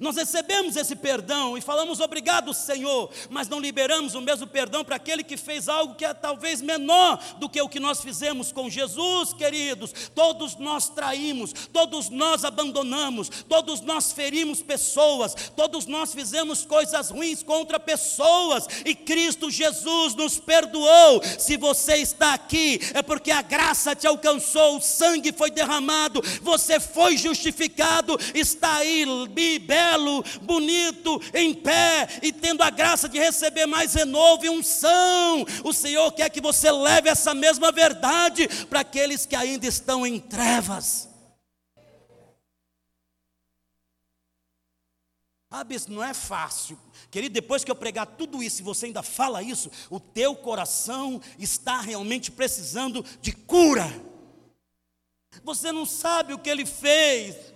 Nós 0.00 0.16
recebemos 0.16 0.76
esse 0.76 0.94
perdão 0.94 1.56
e 1.56 1.60
falamos 1.60 2.00
obrigado, 2.00 2.52
Senhor, 2.52 3.10
mas 3.30 3.48
não 3.48 3.58
liberamos 3.58 4.14
o 4.14 4.20
mesmo 4.20 4.46
perdão 4.46 4.84
para 4.84 4.96
aquele 4.96 5.24
que 5.24 5.36
fez 5.36 5.68
algo 5.68 5.94
que 5.94 6.04
é 6.04 6.12
talvez 6.12 6.60
menor 6.60 7.18
do 7.38 7.48
que 7.48 7.60
o 7.60 7.68
que 7.68 7.80
nós 7.80 8.00
fizemos 8.00 8.52
com 8.52 8.68
Jesus, 8.68 9.32
queridos. 9.32 9.92
Todos 10.14 10.56
nós 10.56 10.88
traímos, 10.88 11.52
todos 11.72 12.10
nós 12.10 12.44
abandonamos, 12.44 13.28
todos 13.48 13.80
nós 13.80 14.12
ferimos 14.12 14.62
pessoas, 14.62 15.34
todos 15.56 15.86
nós 15.86 16.12
fizemos 16.12 16.64
coisas 16.64 17.10
ruins 17.10 17.42
contra 17.42 17.80
pessoas 17.80 18.66
e 18.84 18.94
Cristo 18.94 19.50
Jesus 19.50 20.14
nos 20.14 20.38
perdoou. 20.38 21.22
Se 21.38 21.56
você 21.56 21.96
está 21.96 22.34
aqui, 22.34 22.78
é 22.94 23.02
porque 23.02 23.30
a 23.30 23.42
graça 23.42 23.96
te 23.96 24.06
alcançou, 24.06 24.76
o 24.76 24.82
sangue 24.82 25.32
foi 25.32 25.50
derramado, 25.50 26.22
você 26.42 26.78
foi 26.78 27.16
justificado, 27.16 28.18
está 28.34 28.76
aí, 28.76 29.06
bebê 29.28 29.77
belo, 29.78 30.24
bonito, 30.42 31.20
em 31.32 31.54
pé 31.54 32.08
e 32.22 32.32
tendo 32.32 32.62
a 32.62 32.70
graça 32.70 33.08
de 33.08 33.18
receber 33.18 33.66
mais 33.66 33.94
renovo 33.94 34.44
e 34.44 34.50
unção. 34.50 35.44
O 35.64 35.72
Senhor 35.72 36.10
quer 36.12 36.28
que 36.30 36.40
você 36.40 36.70
leve 36.70 37.08
essa 37.08 37.32
mesma 37.32 37.70
verdade 37.70 38.48
para 38.66 38.80
aqueles 38.80 39.24
que 39.24 39.36
ainda 39.36 39.66
estão 39.66 40.04
em 40.06 40.18
trevas. 40.18 41.08
Ah, 45.50 45.64
isso 45.70 45.90
não 45.90 46.02
é 46.02 46.12
fácil. 46.12 46.78
Querido, 47.10 47.32
depois 47.32 47.64
que 47.64 47.70
eu 47.70 47.76
pregar 47.76 48.06
tudo 48.06 48.42
isso 48.42 48.60
e 48.60 48.64
você 48.64 48.84
ainda 48.86 49.02
fala 49.02 49.42
isso, 49.42 49.70
o 49.88 49.98
teu 49.98 50.36
coração 50.36 51.22
está 51.38 51.80
realmente 51.80 52.30
precisando 52.30 53.02
de 53.22 53.32
cura. 53.32 53.86
Você 55.42 55.72
não 55.72 55.86
sabe 55.86 56.34
o 56.34 56.38
que 56.38 56.50
ele 56.50 56.66
fez. 56.66 57.54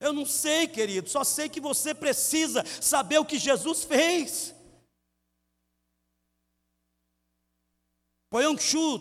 Eu 0.00 0.14
não 0.14 0.24
sei, 0.24 0.66
querido, 0.66 1.10
só 1.10 1.22
sei 1.22 1.46
que 1.46 1.60
você 1.60 1.94
precisa 1.94 2.64
saber 2.80 3.18
o 3.18 3.24
que 3.24 3.38
Jesus 3.38 3.84
fez. 3.84 4.54
Poyong 8.30 8.58
Chu 8.58 9.00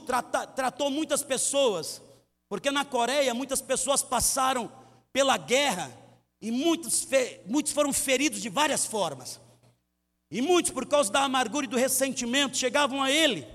tratou 0.55 0.91
muitas 0.91 1.23
pessoas, 1.23 2.01
porque 2.49 2.69
na 2.69 2.83
Coreia 2.83 3.33
muitas 3.33 3.61
pessoas 3.61 4.03
passaram 4.03 4.69
pela 5.13 5.37
guerra 5.37 5.89
e 6.41 6.51
muitos, 6.51 7.07
muitos 7.45 7.71
foram 7.71 7.93
feridos 7.93 8.41
de 8.41 8.49
várias 8.49 8.85
formas. 8.85 9.39
E 10.31 10.41
muitos, 10.41 10.71
por 10.71 10.85
causa 10.85 11.11
da 11.11 11.23
amargura 11.23 11.65
e 11.65 11.69
do 11.69 11.77
ressentimento, 11.77 12.57
chegavam 12.57 13.01
a 13.01 13.09
ele. 13.09 13.47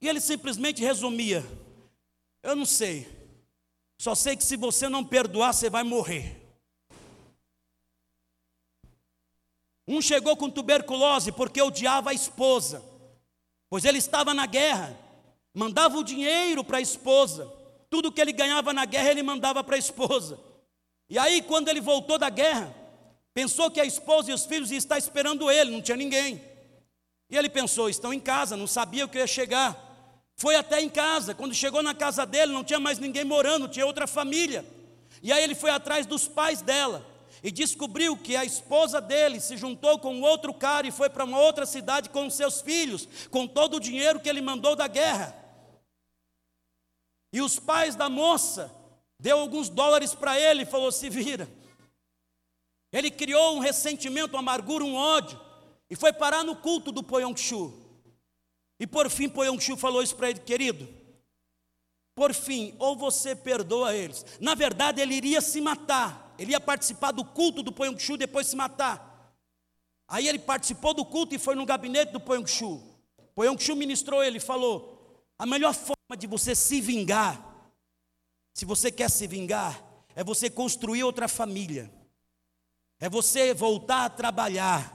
E 0.00 0.08
ele 0.08 0.20
simplesmente 0.20 0.82
resumia: 0.82 1.44
Eu 2.42 2.56
não 2.56 2.66
sei, 2.66 3.06
só 3.98 4.14
sei 4.14 4.36
que 4.36 4.44
se 4.44 4.56
você 4.56 4.88
não 4.88 5.04
perdoar, 5.04 5.52
você 5.52 5.70
vai 5.70 5.82
morrer. 5.82 6.40
Um 9.86 10.00
chegou 10.00 10.36
com 10.36 10.50
tuberculose 10.50 11.30
porque 11.32 11.60
odiava 11.60 12.10
a 12.10 12.14
esposa, 12.14 12.82
pois 13.68 13.84
ele 13.84 13.98
estava 13.98 14.32
na 14.32 14.46
guerra, 14.46 14.98
mandava 15.52 15.98
o 15.98 16.04
dinheiro 16.04 16.64
para 16.64 16.78
a 16.78 16.80
esposa, 16.80 17.52
tudo 17.90 18.10
que 18.10 18.20
ele 18.20 18.32
ganhava 18.32 18.72
na 18.72 18.84
guerra 18.84 19.10
ele 19.10 19.22
mandava 19.22 19.62
para 19.62 19.76
a 19.76 19.78
esposa. 19.78 20.40
E 21.08 21.18
aí, 21.18 21.42
quando 21.42 21.68
ele 21.68 21.80
voltou 21.80 22.18
da 22.18 22.30
guerra, 22.30 22.74
pensou 23.34 23.70
que 23.70 23.80
a 23.80 23.84
esposa 23.84 24.30
e 24.30 24.34
os 24.34 24.46
filhos 24.46 24.70
iam 24.70 24.78
estar 24.78 24.98
esperando 24.98 25.50
ele, 25.50 25.70
não 25.70 25.82
tinha 25.82 25.96
ninguém. 25.96 26.42
E 27.28 27.36
ele 27.36 27.48
pensou: 27.48 27.88
estão 27.88 28.12
em 28.12 28.20
casa, 28.20 28.56
não 28.56 28.66
sabia 28.66 29.06
que 29.06 29.18
eu 29.18 29.20
ia 29.20 29.26
chegar. 29.26 29.93
Foi 30.36 30.56
até 30.56 30.80
em 30.80 30.88
casa. 30.88 31.34
Quando 31.34 31.54
chegou 31.54 31.82
na 31.82 31.94
casa 31.94 32.26
dele, 32.26 32.52
não 32.52 32.64
tinha 32.64 32.80
mais 32.80 32.98
ninguém 32.98 33.24
morando, 33.24 33.68
tinha 33.68 33.86
outra 33.86 34.06
família. 34.06 34.64
E 35.22 35.32
aí 35.32 35.42
ele 35.42 35.54
foi 35.54 35.70
atrás 35.70 36.06
dos 36.06 36.28
pais 36.28 36.60
dela 36.60 37.04
e 37.42 37.50
descobriu 37.50 38.16
que 38.16 38.36
a 38.36 38.44
esposa 38.44 39.00
dele 39.00 39.38
se 39.38 39.56
juntou 39.56 39.98
com 39.98 40.20
outro 40.22 40.52
cara 40.52 40.86
e 40.86 40.90
foi 40.90 41.10
para 41.10 41.24
uma 41.24 41.38
outra 41.38 41.66
cidade 41.66 42.08
com 42.08 42.28
seus 42.30 42.60
filhos, 42.60 43.06
com 43.30 43.46
todo 43.46 43.76
o 43.76 43.80
dinheiro 43.80 44.18
que 44.18 44.28
ele 44.28 44.40
mandou 44.40 44.74
da 44.74 44.86
guerra. 44.86 45.36
E 47.32 47.42
os 47.42 47.58
pais 47.58 47.94
da 47.94 48.08
moça 48.08 48.74
deu 49.20 49.38
alguns 49.38 49.68
dólares 49.68 50.14
para 50.14 50.38
ele 50.38 50.62
e 50.62 50.66
falou: 50.66 50.90
"Se 50.90 51.10
vira". 51.10 51.48
Ele 52.92 53.10
criou 53.10 53.56
um 53.56 53.60
ressentimento, 53.60 54.34
uma 54.34 54.38
amargura, 54.38 54.84
um 54.84 54.94
ódio 54.94 55.38
e 55.90 55.96
foi 55.96 56.12
parar 56.12 56.42
no 56.44 56.56
culto 56.56 56.90
do 56.90 57.02
Poyong-chu. 57.02 57.83
E 58.84 58.86
por 58.86 59.08
fim, 59.08 59.30
Poyong-Chu 59.30 59.78
falou 59.78 60.02
isso 60.02 60.14
para 60.14 60.28
ele, 60.28 60.40
querido. 60.40 60.86
Por 62.14 62.34
fim, 62.34 62.74
ou 62.78 62.94
você 62.94 63.34
perdoa 63.34 63.94
eles. 63.96 64.26
Na 64.38 64.54
verdade, 64.54 65.00
ele 65.00 65.14
iria 65.14 65.40
se 65.40 65.58
matar. 65.58 66.34
Ele 66.38 66.50
ia 66.52 66.60
participar 66.60 67.10
do 67.10 67.24
culto 67.24 67.62
do 67.62 67.72
Poyong-Chu 67.72 68.18
depois 68.18 68.46
se 68.46 68.54
matar. 68.54 69.34
Aí 70.06 70.28
ele 70.28 70.38
participou 70.38 70.92
do 70.92 71.02
culto 71.02 71.34
e 71.34 71.38
foi 71.38 71.54
no 71.54 71.64
gabinete 71.64 72.12
do 72.12 72.20
Poyong-Chu. 72.20 72.82
Poyong-Chu 73.34 73.74
ministrou 73.74 74.22
ele, 74.22 74.38
falou: 74.38 75.24
"A 75.38 75.46
melhor 75.46 75.72
forma 75.72 76.14
de 76.14 76.26
você 76.26 76.54
se 76.54 76.78
vingar, 76.78 77.42
se 78.52 78.66
você 78.66 78.92
quer 78.92 79.10
se 79.10 79.26
vingar, 79.26 79.82
é 80.14 80.22
você 80.22 80.50
construir 80.50 81.04
outra 81.04 81.26
família. 81.26 81.90
É 83.00 83.08
você 83.08 83.54
voltar 83.54 84.04
a 84.04 84.10
trabalhar 84.10 84.94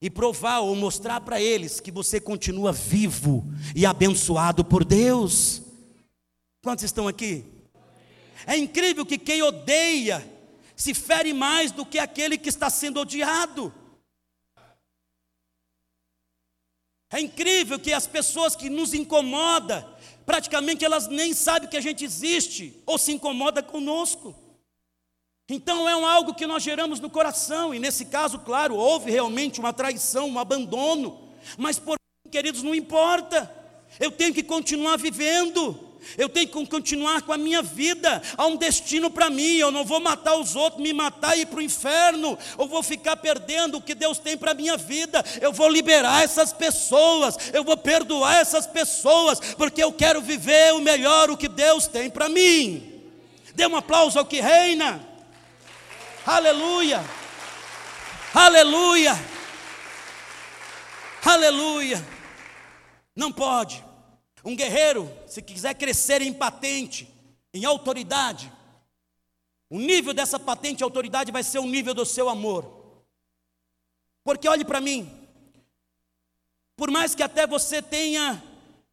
e 0.00 0.08
provar 0.08 0.60
ou 0.60 0.74
mostrar 0.74 1.20
para 1.20 1.40
eles 1.40 1.78
que 1.78 1.90
você 1.90 2.20
continua 2.20 2.72
vivo 2.72 3.44
e 3.76 3.84
abençoado 3.84 4.64
por 4.64 4.84
Deus. 4.84 5.62
Quantos 6.62 6.84
estão 6.84 7.06
aqui? 7.06 7.44
É 8.46 8.56
incrível 8.56 9.04
que 9.04 9.18
quem 9.18 9.42
odeia 9.42 10.26
se 10.74 10.94
fere 10.94 11.34
mais 11.34 11.70
do 11.70 11.84
que 11.84 11.98
aquele 11.98 12.38
que 12.38 12.48
está 12.48 12.70
sendo 12.70 13.00
odiado. 13.00 13.72
É 17.12 17.20
incrível 17.20 17.78
que 17.78 17.92
as 17.92 18.06
pessoas 18.06 18.56
que 18.56 18.70
nos 18.70 18.94
incomodam, 18.94 19.84
praticamente 20.24 20.84
elas 20.84 21.08
nem 21.08 21.34
sabem 21.34 21.68
que 21.68 21.76
a 21.76 21.80
gente 21.80 22.04
existe 22.04 22.80
ou 22.86 22.96
se 22.96 23.12
incomoda 23.12 23.62
conosco. 23.62 24.34
Então 25.50 25.88
é 25.88 25.96
um 25.96 26.06
algo 26.06 26.32
que 26.32 26.46
nós 26.46 26.62
geramos 26.62 27.00
no 27.00 27.10
coração, 27.10 27.74
e 27.74 27.80
nesse 27.80 28.04
caso, 28.04 28.38
claro, 28.38 28.76
houve 28.76 29.10
realmente 29.10 29.58
uma 29.58 29.72
traição, 29.72 30.28
um 30.28 30.38
abandono, 30.38 31.18
mas 31.58 31.76
por 31.76 31.98
queridos, 32.30 32.62
não 32.62 32.72
importa, 32.72 33.50
eu 33.98 34.12
tenho 34.12 34.32
que 34.32 34.44
continuar 34.44 34.96
vivendo, 34.96 35.76
eu 36.16 36.28
tenho 36.28 36.46
que 36.46 36.66
continuar 36.66 37.22
com 37.22 37.32
a 37.32 37.36
minha 37.36 37.62
vida, 37.62 38.22
há 38.36 38.46
um 38.46 38.54
destino 38.54 39.10
para 39.10 39.28
mim, 39.28 39.56
eu 39.56 39.72
não 39.72 39.84
vou 39.84 39.98
matar 39.98 40.36
os 40.36 40.54
outros, 40.54 40.80
me 40.80 40.92
matar 40.92 41.36
e 41.36 41.40
ir 41.40 41.46
para 41.46 41.58
o 41.58 41.62
inferno, 41.62 42.38
ou 42.56 42.68
vou 42.68 42.84
ficar 42.84 43.16
perdendo 43.16 43.78
o 43.78 43.82
que 43.82 43.96
Deus 43.96 44.20
tem 44.20 44.36
para 44.36 44.52
a 44.52 44.54
minha 44.54 44.76
vida, 44.76 45.24
eu 45.40 45.52
vou 45.52 45.68
liberar 45.68 46.22
essas 46.22 46.52
pessoas, 46.52 47.36
eu 47.52 47.64
vou 47.64 47.76
perdoar 47.76 48.36
essas 48.36 48.68
pessoas, 48.68 49.40
porque 49.56 49.82
eu 49.82 49.92
quero 49.92 50.20
viver 50.20 50.72
o 50.74 50.80
melhor, 50.80 51.28
o 51.28 51.36
que 51.36 51.48
Deus 51.48 51.88
tem 51.88 52.08
para 52.08 52.28
mim. 52.28 53.02
Dê 53.52 53.66
um 53.66 53.74
aplauso 53.74 54.16
ao 54.16 54.24
que 54.24 54.40
reina. 54.40 55.09
Aleluia! 56.26 57.00
Aleluia! 58.34 59.12
Aleluia! 61.24 62.06
Não 63.16 63.32
pode. 63.32 63.84
Um 64.44 64.56
guerreiro, 64.56 65.10
se 65.26 65.42
quiser 65.42 65.74
crescer 65.74 66.22
em 66.22 66.32
patente, 66.32 67.08
em 67.52 67.64
autoridade, 67.64 68.52
o 69.68 69.78
nível 69.78 70.12
dessa 70.12 70.38
patente 70.38 70.80
e 70.80 70.84
autoridade 70.84 71.30
vai 71.30 71.42
ser 71.42 71.58
o 71.58 71.66
nível 71.66 71.94
do 71.94 72.04
seu 72.04 72.28
amor. 72.28 72.80
Porque 74.24 74.48
olhe 74.48 74.64
para 74.64 74.80
mim, 74.80 75.10
por 76.76 76.90
mais 76.90 77.14
que 77.14 77.22
até 77.22 77.46
você 77.46 77.80
tenha 77.80 78.42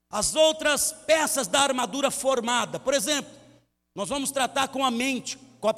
as 0.10 0.36
outras 0.36 0.92
peças 0.92 1.48
da 1.48 1.62
armadura 1.62 2.12
formada, 2.12 2.80
por 2.80 2.94
exemplo, 2.94 3.32
nós 3.96 4.10
vamos 4.10 4.32
tratar 4.32 4.68
com 4.70 4.86
a 4.86 4.92
mente, 4.92 5.38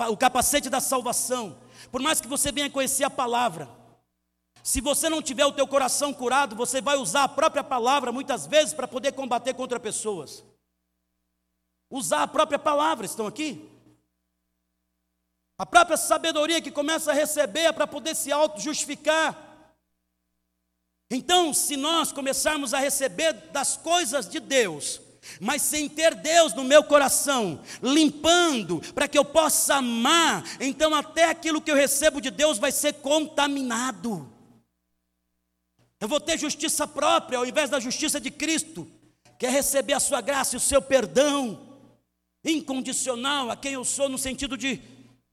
o 0.10 0.18
capacete 0.18 0.70
da 0.70 0.80
salvação. 0.80 1.58
Por 1.92 2.02
mais 2.02 2.20
que 2.20 2.28
você 2.28 2.52
venha 2.52 2.70
conhecer 2.70 3.04
a 3.04 3.10
palavra, 3.10 3.70
se 4.64 4.82
você 4.82 5.10
não 5.10 5.22
tiver 5.22 5.46
o 5.46 5.52
teu 5.52 5.68
coração 5.68 6.14
curado, 6.14 6.56
você 6.56 6.82
vai 6.82 6.98
usar 6.98 7.24
a 7.24 7.30
própria 7.30 7.64
palavra 7.64 8.12
muitas 8.12 8.46
vezes 8.46 8.74
para 8.74 8.88
poder 8.88 9.14
combater 9.14 9.54
contra 9.54 9.80
pessoas. 9.80 10.44
Usar 11.90 12.24
a 12.24 12.28
própria 12.28 12.60
palavra, 12.60 13.06
estão 13.06 13.26
aqui? 13.26 13.68
A 15.58 15.66
própria 15.66 15.98
sabedoria 15.98 16.62
que 16.62 16.72
começa 16.72 17.12
a 17.12 17.14
receber 17.14 17.62
é 17.62 17.72
para 17.72 17.88
poder 17.88 18.16
se 18.16 18.32
auto-justificar. 18.32 19.50
Então, 21.12 21.54
se 21.54 21.76
nós 21.76 22.12
começarmos 22.12 22.74
a 22.74 22.80
receber 22.80 23.34
das 23.52 23.76
coisas 23.76 24.30
de 24.30 24.40
Deus, 24.40 25.02
Mas 25.39 25.61
sem 25.61 25.88
ter 25.89 26.15
Deus 26.15 26.53
no 26.53 26.63
meu 26.63 26.84
coração, 26.84 27.61
limpando, 27.82 28.82
para 28.93 29.07
que 29.07 29.17
eu 29.17 29.26
possa 29.26 29.76
amar, 29.76 30.43
então 30.59 30.93
até 30.93 31.26
aquilo 31.26 31.61
que 31.61 31.70
eu 31.70 31.76
recebo 31.76 32.22
de 32.22 32.32
Deus 32.32 32.57
vai 32.57 32.72
ser 32.72 32.93
contaminado. 32.95 34.32
Eu 35.99 36.07
vou 36.07 36.20
ter 36.20 36.38
justiça 36.38 36.88
própria 36.88 37.38
ao 37.38 37.45
invés 37.45 37.70
da 37.70 37.80
justiça 37.80 38.20
de 38.20 38.32
Cristo, 38.32 38.89
que 39.38 39.45
é 39.45 39.49
receber 39.49 39.93
a 39.93 39.99
sua 39.99 40.22
graça 40.22 40.55
e 40.55 40.57
o 40.57 40.61
seu 40.61 40.82
perdão 40.82 41.67
incondicional 42.43 43.51
a 43.51 43.55
quem 43.55 43.74
eu 43.74 43.84
sou, 43.84 44.07
no 44.07 44.17
sentido 44.17 44.57
de 44.57 44.82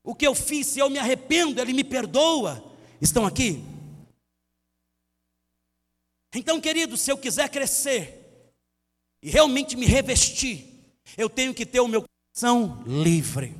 o 0.02 0.14
que 0.14 0.26
eu 0.26 0.34
fiz, 0.34 0.66
se 0.66 0.78
eu 0.78 0.90
me 0.90 0.98
arrependo, 0.98 1.60
Ele 1.60 1.72
me 1.72 1.84
perdoa. 1.84 2.64
Estão 3.00 3.26
aqui? 3.26 3.64
Então, 6.34 6.60
querido, 6.60 6.96
se 6.96 7.10
eu 7.10 7.16
quiser 7.16 7.48
crescer 7.48 8.15
e 9.22 9.30
realmente 9.30 9.76
me 9.76 9.86
revestir, 9.86 10.94
eu 11.16 11.28
tenho 11.28 11.54
que 11.54 11.66
ter 11.66 11.80
o 11.80 11.88
meu 11.88 12.04
coração 12.04 12.82
livre. 12.86 13.54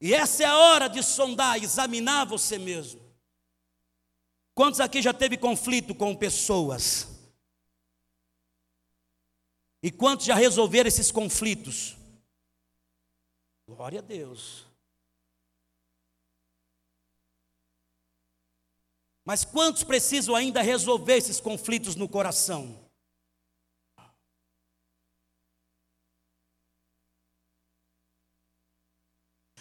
E 0.00 0.12
essa 0.12 0.42
é 0.42 0.46
a 0.46 0.56
hora 0.56 0.88
de 0.88 1.02
sondar, 1.02 1.62
examinar 1.62 2.26
você 2.26 2.58
mesmo. 2.58 3.00
Quantos 4.54 4.80
aqui 4.80 5.02
já 5.02 5.12
teve 5.12 5.36
conflito 5.36 5.94
com 5.94 6.14
pessoas? 6.14 7.08
E 9.82 9.90
quantos 9.90 10.26
já 10.26 10.34
resolveram 10.34 10.88
esses 10.88 11.10
conflitos? 11.10 11.96
Glória 13.66 13.98
a 14.00 14.02
Deus. 14.02 14.66
Mas 19.24 19.44
quantos 19.44 19.82
precisam 19.82 20.34
ainda 20.34 20.60
resolver 20.60 21.16
esses 21.16 21.40
conflitos 21.40 21.96
no 21.96 22.08
coração? 22.08 22.83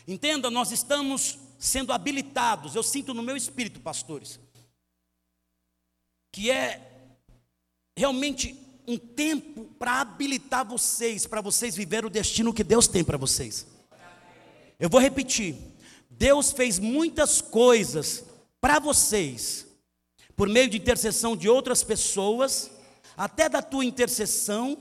Entenda, 0.08 0.50
nós 0.50 0.72
estamos 0.72 1.38
sendo 1.58 1.94
habilitados, 1.94 2.76
eu 2.76 2.84
sinto 2.84 3.14
no 3.14 3.24
meu 3.24 3.38
espírito, 3.38 3.80
pastores, 3.80 4.40
que 6.32 6.52
é 6.52 6.92
realmente 7.96 8.60
um 8.86 8.98
tempo 8.98 9.66
para 9.80 10.02
habilitar 10.02 10.68
vocês, 10.68 11.26
para 11.26 11.40
vocês 11.40 11.76
viver 11.76 12.06
o 12.06 12.10
destino 12.10 12.54
que 12.54 12.64
Deus 12.64 12.88
tem 12.88 13.04
para 13.04 13.18
vocês. 13.18 13.66
Eu 14.78 14.90
vou 14.90 15.00
repetir: 15.00 15.56
Deus 16.10 16.52
fez 16.52 16.80
muitas 16.80 17.42
coisas 17.42 18.26
para 18.60 18.80
vocês, 18.80 19.66
por 20.36 20.50
meio 20.50 20.70
de 20.70 20.78
intercessão 20.78 21.36
de 21.38 21.48
outras 21.48 21.84
pessoas, 21.84 22.70
até 23.16 23.48
da 23.48 23.62
tua 23.62 23.86
intercessão, 23.86 24.78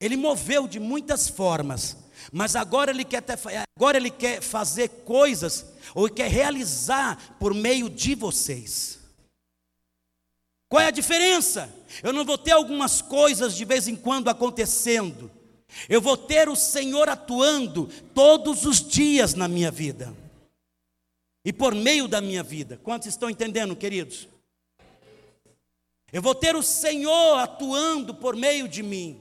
Ele 0.00 0.16
moveu 0.16 0.66
de 0.66 0.80
muitas 0.80 1.28
formas, 1.28 1.96
mas 2.32 2.56
agora 2.56 2.90
Ele 2.90 3.04
quer, 3.04 3.22
ter, 3.22 3.38
agora 3.76 3.96
ele 3.96 4.10
quer 4.10 4.40
fazer 4.40 4.88
coisas, 4.88 5.66
ou 5.94 6.08
quer 6.08 6.30
realizar 6.30 7.36
por 7.38 7.54
meio 7.54 7.88
de 7.88 8.14
vocês. 8.14 8.98
Qual 10.68 10.82
é 10.82 10.86
a 10.86 10.90
diferença? 10.90 11.72
Eu 12.02 12.12
não 12.12 12.24
vou 12.24 12.38
ter 12.38 12.52
algumas 12.52 13.00
coisas 13.00 13.54
de 13.54 13.64
vez 13.64 13.86
em 13.86 13.94
quando 13.94 14.28
acontecendo, 14.28 15.30
eu 15.88 16.00
vou 16.00 16.16
ter 16.16 16.48
o 16.48 16.56
Senhor 16.56 17.08
atuando 17.08 17.88
todos 18.14 18.64
os 18.64 18.80
dias 18.80 19.34
na 19.34 19.48
minha 19.48 19.70
vida 19.70 20.14
e 21.44 21.52
por 21.52 21.74
meio 21.74 22.08
da 22.08 22.20
minha 22.20 22.42
vida. 22.42 22.80
Quantos 22.82 23.08
estão 23.08 23.28
entendendo, 23.28 23.76
queridos? 23.76 24.28
Eu 26.12 26.22
vou 26.22 26.34
ter 26.34 26.54
o 26.54 26.62
Senhor 26.62 27.38
atuando 27.38 28.14
por 28.14 28.36
meio 28.36 28.68
de 28.68 28.82
mim. 28.82 29.20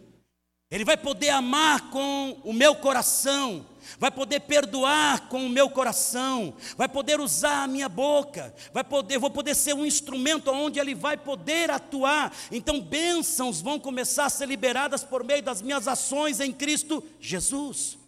Ele 0.74 0.84
vai 0.84 0.98
poder 0.98 1.30
amar 1.30 1.92
com 1.92 2.36
o 2.44 2.52
meu 2.52 2.76
coração, 2.76 3.64
vai 4.00 4.10
poder 4.10 4.40
perdoar 4.40 5.30
com 5.30 5.46
o 5.46 5.50
meu 5.50 5.70
coração, 5.70 6.52
vai 6.76 6.90
poder 6.90 7.20
usar 7.20 7.66
a 7.66 7.68
minha 7.68 7.88
boca, 7.88 8.52
vai 8.74 8.84
poder, 8.84 9.20
vou 9.20 9.30
poder 9.30 9.54
ser 9.54 9.76
um 9.76 9.86
instrumento 9.86 10.50
onde 10.50 10.80
ele 10.80 10.96
vai 10.96 11.16
poder 11.16 11.70
atuar. 11.70 12.36
Então 12.52 12.82
bênçãos 12.82 13.62
vão 13.62 13.80
começar 13.80 14.26
a 14.26 14.32
ser 14.32 14.48
liberadas 14.48 15.04
por 15.04 15.24
meio 15.24 15.44
das 15.44 15.62
minhas 15.62 15.88
ações 15.88 16.40
em 16.40 16.52
Cristo 16.52 17.04
Jesus. 17.20 18.00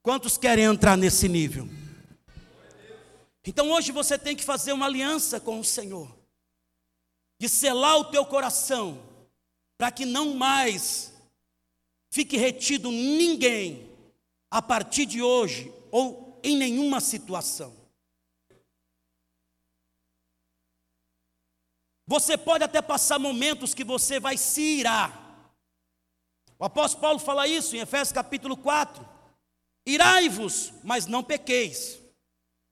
Quantos 0.00 0.38
querem 0.38 0.64
entrar 0.64 0.96
nesse 0.96 1.28
nível? 1.28 1.68
Então 3.44 3.72
hoje 3.72 3.90
você 3.90 4.16
tem 4.16 4.36
que 4.36 4.44
fazer 4.44 4.72
uma 4.72 4.86
aliança 4.86 5.40
com 5.40 5.58
o 5.58 5.64
Senhor, 5.64 6.08
de 7.36 7.48
selar 7.48 7.96
o 7.96 8.04
teu 8.04 8.24
coração, 8.24 9.07
para 9.78 9.92
que 9.92 10.04
não 10.04 10.34
mais 10.34 11.14
fique 12.10 12.36
retido 12.36 12.90
ninguém 12.90 13.88
a 14.50 14.60
partir 14.60 15.06
de 15.06 15.22
hoje 15.22 15.72
ou 15.92 16.40
em 16.42 16.56
nenhuma 16.56 17.00
situação. 17.00 17.78
Você 22.06 22.36
pode 22.36 22.64
até 22.64 22.82
passar 22.82 23.18
momentos 23.18 23.74
que 23.74 23.84
você 23.84 24.18
vai 24.18 24.36
se 24.36 24.62
irar. 24.62 25.52
O 26.58 26.64
apóstolo 26.64 27.02
Paulo 27.02 27.18
fala 27.18 27.46
isso 27.46 27.76
em 27.76 27.80
Efésios 27.80 28.12
capítulo 28.12 28.56
4. 28.56 29.06
Irai-vos, 29.86 30.72
mas 30.82 31.06
não 31.06 31.22
pequeis. 31.22 32.00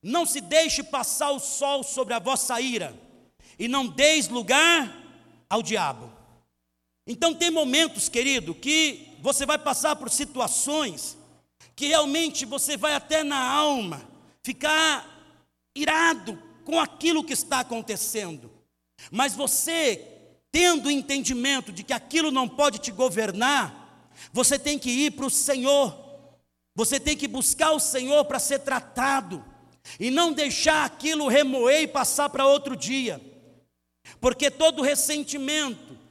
Não 0.02 0.24
se 0.24 0.40
deixe 0.40 0.82
passar 0.82 1.30
o 1.30 1.38
sol 1.38 1.82
sobre 1.82 2.14
a 2.14 2.18
vossa 2.18 2.61
ira, 2.61 2.98
e 3.59 3.68
não 3.68 3.86
deis 3.86 4.28
lugar 4.28 4.90
ao 5.48 5.62
diabo. 5.62 6.15
Então, 7.07 7.34
tem 7.34 7.50
momentos, 7.50 8.09
querido, 8.09 8.54
que 8.54 9.16
você 9.20 9.46
vai 9.46 9.59
passar 9.59 9.94
por 9.96 10.11
situações 10.11 11.16
que 11.76 11.88
realmente 11.88 12.44
você 12.44 12.76
vai 12.76 12.94
até 12.94 13.22
na 13.22 13.38
alma 13.38 14.09
ficar 14.42 15.16
irado 15.76 16.42
com 16.64 16.80
aquilo 16.80 17.22
que 17.22 17.34
está 17.34 17.61
acontecendo, 17.61 18.50
mas 19.11 19.36
você, 19.36 20.04
tendo 20.50 20.86
o 20.86 20.90
entendimento 20.90 21.70
de 21.70 21.82
que 21.82 21.92
aquilo 21.92 22.30
não 22.30 22.48
pode 22.48 22.78
te 22.78 22.90
governar, 22.90 24.11
você 24.32 24.59
tem 24.59 24.78
que 24.78 24.90
ir 24.90 25.12
para 25.12 25.26
o 25.26 25.30
Senhor, 25.30 25.94
você 26.74 26.98
tem 26.98 27.16
que 27.16 27.28
buscar 27.28 27.72
o 27.72 27.80
Senhor 27.80 28.24
para 28.24 28.38
ser 28.38 28.61
tratado 28.61 29.44
e 30.00 30.11
não 30.11 30.32
deixar 30.32 30.84
aquilo 30.84 31.28
remoer 31.28 31.82
e 31.82 31.88
passar 31.88 32.30
para 32.30 32.46
outro 32.46 32.74
dia, 32.74 33.20
porque 34.20 34.50
todo 34.50 34.82
ressentimento 34.82 36.05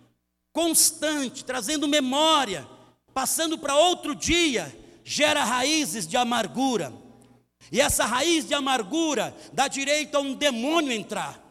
constante, 0.56 1.44
trazendo 1.44 1.86
memória, 1.86 2.66
passando 3.14 3.58
para 3.58 3.76
outro 3.76 4.16
dia, 4.16 4.74
gera 5.04 5.44
raízes 5.44 6.08
de 6.08 6.16
amargura, 6.16 6.94
e 7.70 7.82
essa 7.82 8.06
raiz 8.06 8.48
de 8.48 8.54
amargura 8.54 9.36
dá 9.52 9.68
direito 9.68 10.16
a 10.16 10.22
um 10.22 10.34
demônio 10.34 10.94
entrar. 10.94 11.44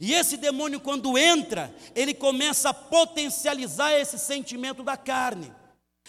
E 0.00 0.12
esse 0.12 0.36
demônio, 0.36 0.80
quando 0.80 1.16
entra, 1.16 1.72
ele 1.94 2.12
começa 2.12 2.70
a 2.70 2.74
potencializar 2.74 3.92
esse 3.92 4.18
sentimento 4.18 4.82
da 4.82 4.96
carne, 4.96 5.52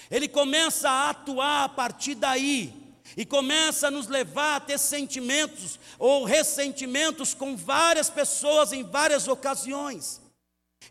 ele 0.09 0.27
começa 0.27 0.89
a 0.89 1.11
atuar 1.11 1.65
a 1.65 1.69
partir 1.69 2.15
daí, 2.15 2.73
e 3.15 3.23
começa 3.27 3.89
a 3.89 3.91
nos 3.91 4.07
levar 4.07 4.55
a 4.55 4.59
ter 4.59 4.79
sentimentos 4.79 5.79
ou 5.99 6.23
ressentimentos 6.23 7.35
com 7.35 7.55
várias 7.55 8.09
pessoas 8.09 8.73
em 8.73 8.83
várias 8.83 9.27
ocasiões. 9.27 10.24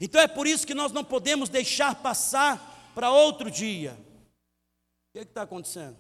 Então 0.00 0.20
é 0.20 0.28
por 0.28 0.46
isso 0.46 0.66
que 0.66 0.74
nós 0.74 0.92
não 0.92 1.04
podemos 1.04 1.48
deixar 1.48 1.94
passar 1.94 2.92
para 2.94 3.10
outro 3.10 3.50
dia. 3.50 3.92
O 3.92 5.12
que 5.12 5.18
está 5.20 5.42
acontecendo? 5.42 5.96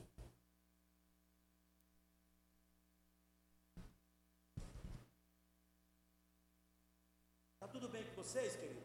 Está 7.54 7.68
tudo 7.68 7.88
bem 7.88 8.04
com 8.04 8.22
vocês, 8.22 8.56
queridos? 8.56 8.84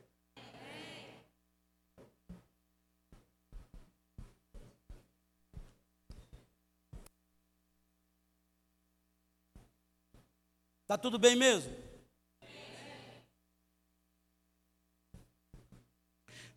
Está 10.89 10.97
tudo 10.97 11.19
bem 11.19 11.35
mesmo? 11.35 11.71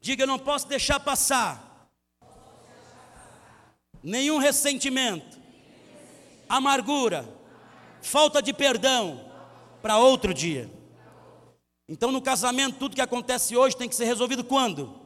Diga, 0.02 0.24
eu 0.24 0.26
não 0.26 0.38
posso 0.38 0.66
deixar 0.66 0.98
passar 0.98 1.88
nenhum 4.02 4.38
ressentimento, 4.38 5.40
amargura, 6.48 7.24
falta 8.02 8.42
de 8.42 8.52
perdão 8.52 9.30
para 9.80 9.98
outro 9.98 10.34
dia. 10.34 10.68
Então, 11.88 12.10
no 12.10 12.20
casamento, 12.20 12.80
tudo 12.80 12.96
que 12.96 13.00
acontece 13.00 13.56
hoje 13.56 13.76
tem 13.76 13.88
que 13.88 13.94
ser 13.94 14.04
resolvido 14.04 14.42
quando? 14.42 15.00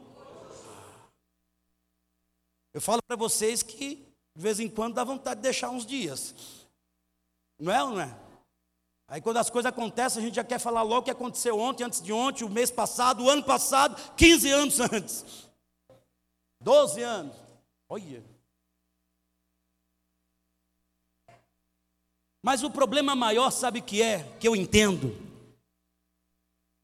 Eu 2.73 2.81
falo 2.81 3.01
para 3.07 3.15
vocês 3.15 3.61
que 3.61 4.03
de 4.35 4.41
vez 4.41 4.59
em 4.59 4.67
quando 4.67 4.95
dá 4.95 5.03
vontade 5.03 5.35
de 5.35 5.43
deixar 5.43 5.69
uns 5.69 5.85
dias. 5.85 6.33
Não 7.59 7.71
é 7.71 7.83
ou 7.83 7.91
não 7.91 8.01
é? 8.01 8.26
Aí 9.07 9.21
quando 9.21 9.37
as 9.37 9.49
coisas 9.49 9.69
acontecem, 9.69 10.21
a 10.21 10.25
gente 10.25 10.35
já 10.35 10.43
quer 10.43 10.59
falar 10.59 10.81
logo 10.81 11.01
o 11.01 11.03
que 11.03 11.11
aconteceu 11.11 11.57
ontem, 11.57 11.83
antes 11.83 12.01
de 12.01 12.11
ontem, 12.11 12.43
o 12.43 12.49
mês 12.49 12.69
passado, 12.69 13.23
o 13.23 13.29
ano 13.29 13.43
passado, 13.43 13.95
15 14.15 14.51
anos 14.51 14.79
antes. 14.91 15.47
12 16.59 17.01
anos. 17.01 17.35
Olha. 17.87 18.23
Mas 22.43 22.63
o 22.63 22.69
problema 22.69 23.15
maior, 23.15 23.49
sabe 23.49 23.79
o 23.79 23.83
que 23.83 24.01
é? 24.01 24.23
Que 24.39 24.47
eu 24.47 24.55
entendo. 24.55 25.15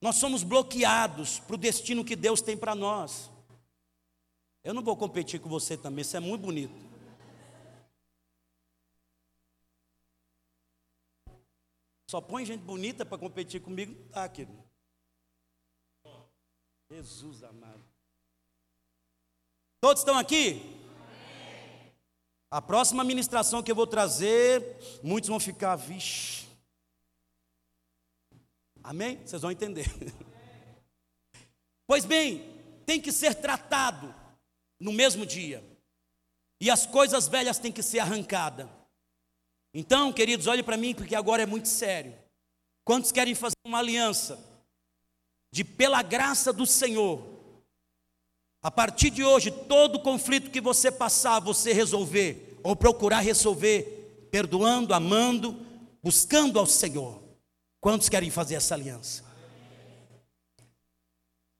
Nós 0.01 0.15
somos 0.15 0.43
bloqueados 0.43 1.39
para 1.39 1.55
o 1.55 1.57
destino 1.57 2.03
que 2.03 2.15
Deus 2.15 2.41
tem 2.41 2.57
para 2.57 2.75
nós. 2.75 3.29
Eu 4.63 4.73
não 4.73 4.81
vou 4.81 4.95
competir 4.95 5.41
com 5.41 5.49
você 5.49 5.75
também, 5.75 6.01
isso 6.01 6.15
é 6.15 6.21
muito 6.21 6.41
bonito. 6.41 6.92
Só 12.13 12.21
põe 12.21 12.45
gente 12.45 12.61
bonita 12.61 13.03
para 13.03 13.17
competir 13.17 13.59
comigo, 13.59 13.91
não 13.91 14.07
tá, 14.09 14.29
querido. 14.29 14.63
Jesus 16.87 17.41
amado. 17.41 17.83
Todos 19.81 20.01
estão 20.03 20.15
aqui? 20.15 20.61
A 22.51 22.61
próxima 22.61 23.03
ministração 23.03 23.63
que 23.63 23.71
eu 23.71 23.75
vou 23.75 23.87
trazer, 23.87 24.77
muitos 25.01 25.27
vão 25.27 25.39
ficar, 25.39 25.75
vixe. 25.75 26.47
Amém? 28.83 29.17
Vocês 29.25 29.41
vão 29.41 29.49
entender. 29.49 29.87
Pois 31.87 32.05
bem, 32.05 32.43
tem 32.85 33.01
que 33.01 33.11
ser 33.11 33.33
tratado 33.33 34.13
no 34.79 34.93
mesmo 34.93 35.25
dia. 35.25 35.63
E 36.61 36.69
as 36.69 36.85
coisas 36.85 37.27
velhas 37.27 37.57
têm 37.57 37.71
que 37.71 37.81
ser 37.81 37.97
arrancadas. 37.97 38.69
Então, 39.73 40.13
queridos, 40.13 40.47
olhe 40.47 40.61
para 40.61 40.77
mim, 40.77 40.93
porque 40.93 41.15
agora 41.15 41.43
é 41.43 41.45
muito 41.45 41.67
sério. 41.67 42.13
Quantos 42.83 43.11
querem 43.11 43.33
fazer 43.33 43.55
uma 43.65 43.79
aliança 43.79 44.39
de 45.51 45.63
pela 45.63 46.01
graça 46.01 46.53
do 46.53 46.65
Senhor 46.65 47.33
a 48.63 48.71
partir 48.71 49.09
de 49.09 49.21
hoje, 49.21 49.51
todo 49.51 49.99
conflito 49.99 50.49
que 50.49 50.61
você 50.61 50.89
passar, 50.89 51.41
você 51.41 51.73
resolver, 51.73 52.57
ou 52.63 52.73
procurar 52.77 53.19
resolver, 53.19 54.27
perdoando, 54.31 54.93
amando, 54.93 55.65
buscando 56.01 56.57
ao 56.57 56.65
Senhor. 56.65 57.21
Quantos 57.81 58.07
querem 58.07 58.29
fazer 58.29 58.55
essa 58.55 58.73
aliança? 58.73 59.25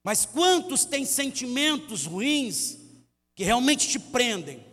Mas 0.02 0.26
quantos 0.26 0.86
têm 0.86 1.06
sentimentos 1.06 2.06
ruins 2.06 2.78
que 3.36 3.44
realmente 3.44 3.90
te 3.90 4.00
prendem? 4.00 4.64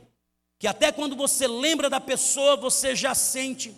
Que 0.60 0.68
até 0.68 0.92
quando 0.92 1.16
você 1.16 1.48
lembra 1.48 1.90
da 1.90 1.98
pessoa, 2.00 2.56
você 2.56 2.94
já 2.94 3.16
sente. 3.16 3.74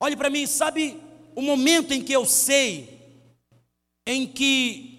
Olhe 0.00 0.16
para 0.16 0.28
mim, 0.30 0.48
sabe 0.48 1.00
o 1.36 1.40
momento 1.40 1.94
em 1.94 2.02
que 2.02 2.12
eu 2.12 2.26
sei 2.26 2.92
em 4.04 4.26
que 4.26 4.94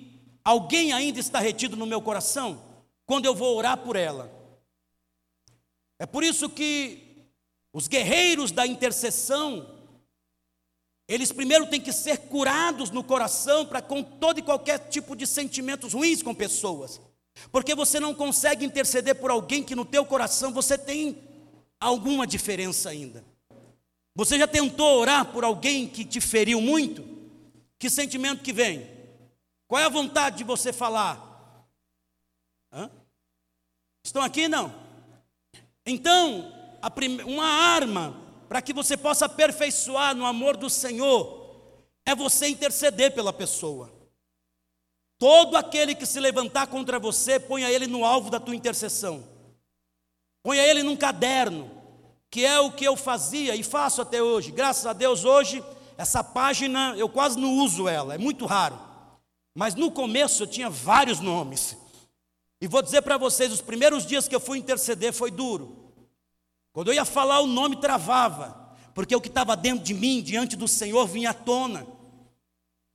Alguém 0.46 0.94
ainda 0.94 1.20
está 1.20 1.40
retido 1.40 1.76
no 1.76 1.88
meu 1.88 2.00
coração 2.00 2.62
quando 3.04 3.26
eu 3.26 3.34
vou 3.34 3.58
orar 3.58 3.80
por 3.80 3.96
ela. 3.96 4.32
É 5.98 6.06
por 6.06 6.24
isso 6.24 6.48
que 6.48 7.32
os 7.74 7.88
guerreiros 7.88 8.52
da 8.52 8.68
intercessão, 8.68 9.68
eles 11.08 11.32
primeiro 11.32 11.66
têm 11.66 11.82
que 11.82 11.92
ser 11.92 12.28
curados 12.28 12.92
no 12.92 13.04
coração 13.04 13.66
para 13.66 13.82
com 13.82 14.04
todo 14.04 14.38
e 14.38 14.44
qualquer 14.44 14.78
tipo 14.88 15.16
de 15.16 15.26
sentimentos 15.26 15.94
ruins 15.94 16.22
com 16.22 16.36
pessoas. 16.36 17.02
Porque 17.52 17.76
você 17.76 18.00
não 18.00 18.14
consegue 18.14 18.66
interceder 18.66 19.16
por 19.16 19.30
alguém 19.30 19.64
que 19.64 19.76
no 19.76 19.86
teu 19.86 20.06
coração 20.06 20.52
você 20.52 20.78
tem 20.78 21.18
alguma 21.80 22.26
diferença 22.26 22.90
ainda. 22.90 23.24
Você 24.16 24.38
já 24.40 24.48
tentou 24.48 25.00
orar 25.00 25.26
por 25.26 25.44
alguém 25.44 25.88
que 25.88 26.06
te 26.06 26.22
feriu 26.22 26.62
muito? 26.62 27.04
Que 27.78 27.90
sentimento 27.90 28.44
que 28.44 28.54
vem? 28.54 28.90
Qual 29.68 29.82
é 29.82 29.86
a 29.86 29.90
vontade 29.90 30.38
de 30.38 30.44
você 30.44 30.72
falar? 30.72 31.66
Hã? 32.72 32.90
Estão 34.04 34.22
aqui 34.22 34.48
não? 34.48 34.74
Então, 35.86 36.52
prime... 36.94 37.24
uma 37.24 37.46
arma 37.46 38.22
para 38.48 38.62
que 38.62 38.74
você 38.74 38.96
possa 38.96 39.26
aperfeiçoar 39.26 40.16
no 40.16 40.26
amor 40.26 40.56
do 40.56 40.70
Senhor 40.70 41.44
é 42.06 42.16
você 42.16 42.48
interceder 42.48 43.14
pela 43.14 43.34
pessoa. 43.34 43.92
Todo 45.26 45.58
aquele 45.58 45.96
que 45.96 46.06
se 46.06 46.20
levantar 46.20 46.68
contra 46.68 47.00
você, 47.00 47.40
ponha 47.40 47.68
ele 47.72 47.88
no 47.88 48.06
alvo 48.06 48.30
da 48.30 48.40
tua 48.40 48.56
intercessão. 48.56 49.28
Ponha 50.44 50.62
ele 50.62 50.84
num 50.84 50.96
caderno, 50.96 51.72
que 52.30 52.46
é 52.46 52.60
o 52.60 52.72
que 52.72 52.86
eu 52.86 52.96
fazia 52.96 53.56
e 53.56 53.64
faço 53.64 54.04
até 54.04 54.22
hoje. 54.22 54.52
Graças 54.52 54.86
a 54.86 54.94
Deus, 54.94 55.26
hoje, 55.26 55.64
essa 55.98 56.24
página 56.24 56.94
eu 56.96 57.10
quase 57.10 57.40
não 57.40 57.56
uso 57.58 57.88
ela, 57.88 58.14
é 58.14 58.20
muito 58.20 58.46
raro. 58.46 58.80
Mas 59.56 59.74
no 59.74 59.90
começo 59.90 60.44
eu 60.44 60.48
tinha 60.48 60.70
vários 60.70 61.20
nomes. 61.20 61.76
E 62.62 62.68
vou 62.68 62.84
dizer 62.84 63.02
para 63.02 63.18
vocês: 63.18 63.52
os 63.52 63.62
primeiros 63.62 64.06
dias 64.06 64.28
que 64.28 64.36
eu 64.36 64.40
fui 64.40 64.60
interceder 64.60 65.12
foi 65.12 65.32
duro. 65.32 65.92
Quando 66.72 66.90
eu 66.90 66.94
ia 66.94 67.04
falar, 67.04 67.40
o 67.40 67.48
nome 67.48 67.78
travava, 67.78 68.78
porque 68.94 69.16
o 69.16 69.22
que 69.22 69.30
estava 69.30 69.58
dentro 69.58 69.84
de 69.84 69.96
mim, 69.96 70.22
diante 70.22 70.56
do 70.56 70.68
Senhor, 70.68 71.08
vinha 71.08 71.32
à 71.32 71.34
tona. 71.34 71.88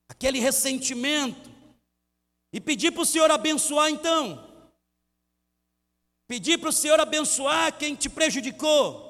Aquele 0.09 0.39
ressentimento. 0.39 1.50
E 2.53 2.61
pedi 2.61 2.91
para 2.91 3.03
o 3.03 3.07
Senhor 3.07 3.31
abençoar 3.31 3.91
então. 3.91 4.49
Pedir 6.27 6.59
para 6.59 6.71
o 6.71 6.73
Senhor 6.73 6.99
abençoar 7.01 7.77
quem 7.77 7.95
te 7.95 8.09
prejudicou. 8.09 9.09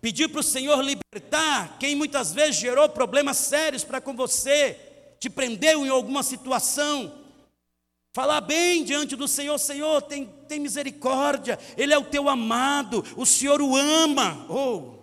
Pedir 0.00 0.28
para 0.28 0.40
o 0.40 0.42
Senhor 0.42 0.80
libertar 0.82 1.78
quem 1.78 1.94
muitas 1.94 2.32
vezes 2.32 2.56
gerou 2.56 2.88
problemas 2.88 3.36
sérios 3.36 3.82
para 3.84 4.00
com 4.00 4.14
você 4.14 4.92
te 5.24 5.30
prendeu 5.30 5.86
em 5.86 5.88
alguma 5.88 6.22
situação, 6.22 7.18
falar 8.14 8.42
bem 8.42 8.84
diante 8.84 9.16
do 9.16 9.26
Senhor: 9.26 9.56
Senhor, 9.58 10.02
tem, 10.02 10.26
tem 10.46 10.60
misericórdia, 10.60 11.58
Ele 11.78 11.94
é 11.94 11.98
o 11.98 12.04
teu 12.04 12.28
amado, 12.28 13.02
o 13.16 13.24
Senhor 13.24 13.62
o 13.62 13.74
ama. 13.74 14.46
Oh. 14.50 15.02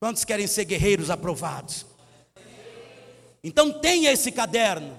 Quantos 0.00 0.24
querem 0.24 0.48
ser 0.48 0.64
guerreiros 0.64 1.10
aprovados? 1.10 1.86
Então 3.42 3.72
tenha 3.80 4.12
esse 4.12 4.30
caderno, 4.30 4.98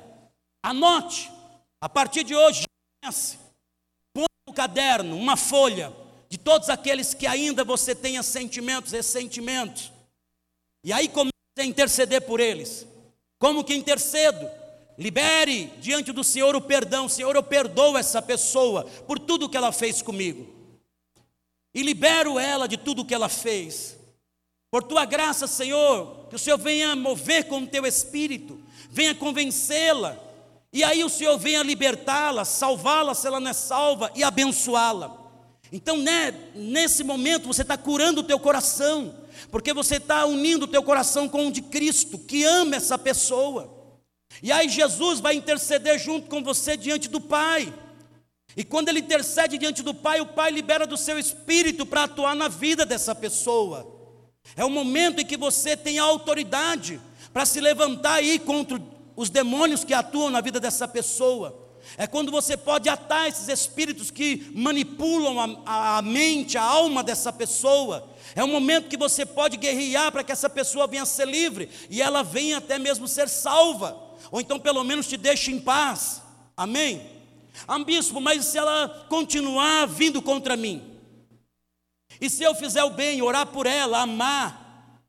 anote, 0.62 1.32
a 1.80 1.88
partir 1.88 2.24
de 2.24 2.36
hoje, 2.36 2.66
põe 4.14 4.26
no 4.48 4.54
caderno 4.54 5.18
uma 5.18 5.38
folha 5.38 5.94
de 6.30 6.38
todos 6.38 6.70
aqueles 6.70 7.14
que 7.14 7.28
ainda 7.28 7.64
você 7.64 7.94
tenha 7.94 8.24
sentimentos, 8.24 8.92
ressentimentos. 8.92 9.92
E 10.84 10.92
aí 10.92 11.08
comece 11.08 11.32
a 11.58 11.64
interceder 11.64 12.22
por 12.22 12.40
eles. 12.40 12.88
Como 13.38 13.64
que 13.64 13.76
intercedo? 13.76 14.50
Libere 14.98 15.68
diante 15.80 16.12
do 16.12 16.24
Senhor 16.24 16.56
o 16.56 16.62
perdão. 16.62 17.08
Senhor, 17.10 17.36
eu 17.36 17.44
perdoo 17.44 17.98
essa 17.98 18.22
pessoa 18.22 18.86
por 19.08 19.20
tudo 19.20 19.50
que 19.50 19.58
ela 19.58 19.72
fez 19.72 20.02
comigo. 20.02 20.54
E 21.74 21.82
libero 21.82 22.40
ela 22.40 22.68
de 22.68 22.78
tudo 22.78 23.06
que 23.06 23.14
ela 23.14 23.30
fez. 23.30 23.98
Por 24.74 24.82
tua 24.82 25.06
graça, 25.06 25.46
Senhor, 25.46 26.26
que 26.32 26.36
o 26.36 26.40
Senhor 26.40 26.58
venha 26.58 26.96
mover 26.96 27.44
com 27.44 27.60
o 27.60 27.68
teu 27.68 27.86
espírito, 27.86 28.60
venha 28.90 29.14
convencê-la. 29.14 30.18
E 30.74 30.84
aí 30.84 31.04
o 31.04 31.10
Senhor 31.10 31.38
venha 31.38 31.62
libertá-la, 31.62 32.44
salvá-la 32.44 33.14
se 33.14 33.28
ela 33.28 33.40
não 33.40 33.52
é 33.52 33.54
salva 33.54 34.12
e 34.16 34.24
abençoá-la. 34.24 35.16
Então, 35.72 35.98
né, 35.98 36.34
nesse 36.56 37.04
momento, 37.04 37.46
você 37.46 37.62
está 37.62 37.78
curando 37.78 38.22
o 38.22 38.24
teu 38.24 38.40
coração 38.40 39.14
porque 39.52 39.72
você 39.72 39.98
está 39.98 40.26
unindo 40.26 40.66
o 40.66 40.68
teu 40.68 40.82
coração 40.82 41.30
com 41.30 41.50
o 41.50 41.52
de 41.52 41.62
Cristo, 41.62 42.18
que 42.18 42.44
ama 42.44 42.76
essa 42.76 42.98
pessoa. 42.98 43.72
E 44.42 44.52
aí 44.52 44.68
Jesus 44.68 45.20
vai 45.20 45.36
interceder 45.36 46.00
junto 46.00 46.28
com 46.28 46.44
você 46.44 46.76
diante 46.76 47.08
do 47.08 47.22
Pai. 47.22 47.72
E 48.58 48.64
quando 48.64 48.90
ele 48.90 49.02
intercede 49.02 49.56
diante 49.60 49.84
do 49.84 49.94
Pai, 49.94 50.20
o 50.20 50.26
Pai 50.26 50.50
libera 50.50 50.88
do 50.88 50.98
seu 50.98 51.20
espírito 51.20 51.86
para 51.86 52.06
atuar 52.06 52.36
na 52.36 52.48
vida 52.48 52.88
dessa 52.88 53.14
pessoa. 53.14 54.02
É 54.56 54.64
o 54.64 54.70
momento 54.70 55.22
em 55.22 55.26
que 55.26 55.38
você 55.38 55.76
tem 55.76 56.00
a 56.00 56.04
autoridade 56.04 57.00
para 57.32 57.46
se 57.46 57.60
levantar 57.60 58.16
aí 58.16 58.38
contra 58.40 58.82
os 59.16 59.30
demônios 59.30 59.84
que 59.84 59.94
atuam 59.94 60.30
na 60.30 60.42
vida 60.42 60.60
dessa 60.60 60.88
pessoa. 60.88 61.62
É 61.98 62.08
quando 62.08 62.32
você 62.32 62.56
pode 62.56 62.88
atar 62.88 63.28
esses 63.28 63.48
espíritos 63.48 64.10
que 64.10 64.52
manipulam 64.56 65.60
a, 65.66 65.98
a 65.98 66.02
mente, 66.02 66.58
a 66.58 66.64
alma 66.64 67.04
dessa 67.04 67.32
pessoa 67.32 68.14
é 68.36 68.44
um 68.44 68.48
momento 68.48 68.90
que 68.90 68.98
você 68.98 69.26
pode 69.26 69.58
guerrear 69.58 70.12
para 70.12 70.24
que 70.24 70.32
essa 70.32 70.50
pessoa 70.50 70.88
venha 70.88 71.06
ser 71.06 71.28
livre 71.28 71.70
e 71.90 72.02
ela 72.02 72.24
venha 72.24 72.58
até 72.58 72.80
mesmo 72.80 73.08
ser 73.08 73.30
salva, 73.30 73.98
ou 74.32 74.42
então 74.42 74.60
pelo 74.60 74.84
menos 74.84 75.08
te 75.08 75.18
deixe 75.18 75.52
em 75.52 75.60
paz. 75.60 76.22
Amém? 76.56 77.10
Ah, 77.68 77.78
bispo, 77.80 78.20
mas 78.20 78.46
se 78.46 78.58
ela 78.58 79.06
continuar 79.08 79.86
vindo 79.86 80.22
contra 80.22 80.58
mim, 80.58 80.82
e 82.26 82.30
se 82.30 82.44
eu 82.44 82.56
fizer 82.56 82.84
o 82.84 82.90
bem, 82.90 83.22
orar 83.22 83.48
por 83.48 83.66
ela, 83.66 84.02
amar, 84.02 85.02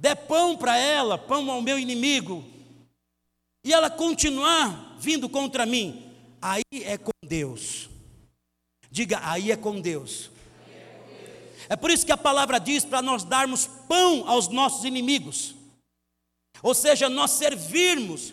der 0.00 0.14
pão 0.14 0.56
para 0.56 0.76
ela, 0.76 1.18
pão 1.18 1.50
ao 1.50 1.62
meu 1.62 1.78
inimigo, 1.78 2.44
e 3.64 3.72
ela 3.72 3.90
continuar 3.90 4.96
vindo 4.98 5.28
contra 5.28 5.66
mim, 5.66 6.12
aí 6.40 6.62
é 6.72 6.96
com 6.96 7.12
Deus. 7.24 7.88
Diga, 8.90 9.20
aí 9.22 9.50
é 9.50 9.56
com 9.56 9.80
Deus. 9.80 10.30
É 11.68 11.76
por 11.76 11.90
isso 11.90 12.06
que 12.06 12.12
a 12.12 12.16
palavra 12.16 12.58
diz 12.58 12.84
para 12.84 13.02
nós 13.02 13.24
darmos 13.24 13.66
pão 13.88 14.28
aos 14.28 14.48
nossos 14.48 14.84
inimigos. 14.84 15.54
Ou 16.62 16.74
seja, 16.74 17.08
nós 17.08 17.32
servirmos 17.32 18.32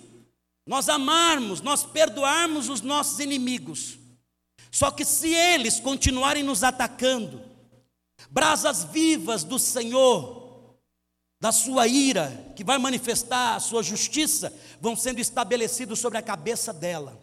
nós 0.66 0.88
amarmos, 0.88 1.62
nós 1.62 1.84
perdoarmos 1.84 2.70
os 2.70 2.82
nossos 2.82 3.20
inimigos. 3.20 3.98
Só 4.72 4.90
que 4.90 5.04
se 5.04 5.34
eles 5.34 5.80
continuarem 5.80 6.44
nos 6.44 6.64
atacando, 6.64 7.42
brasas 8.34 8.84
vivas 8.86 9.44
do 9.44 9.60
Senhor, 9.60 10.76
da 11.40 11.52
sua 11.52 11.88
ira, 11.88 12.52
que 12.56 12.64
vai 12.64 12.80
manifestar 12.80 13.56
a 13.56 13.60
sua 13.60 13.84
justiça, 13.84 14.52
vão 14.82 14.96
sendo 14.96 15.20
estabelecidos 15.20 16.00
sobre 16.00 16.18
a 16.18 16.22
cabeça 16.22 16.74
dela. 16.74 17.22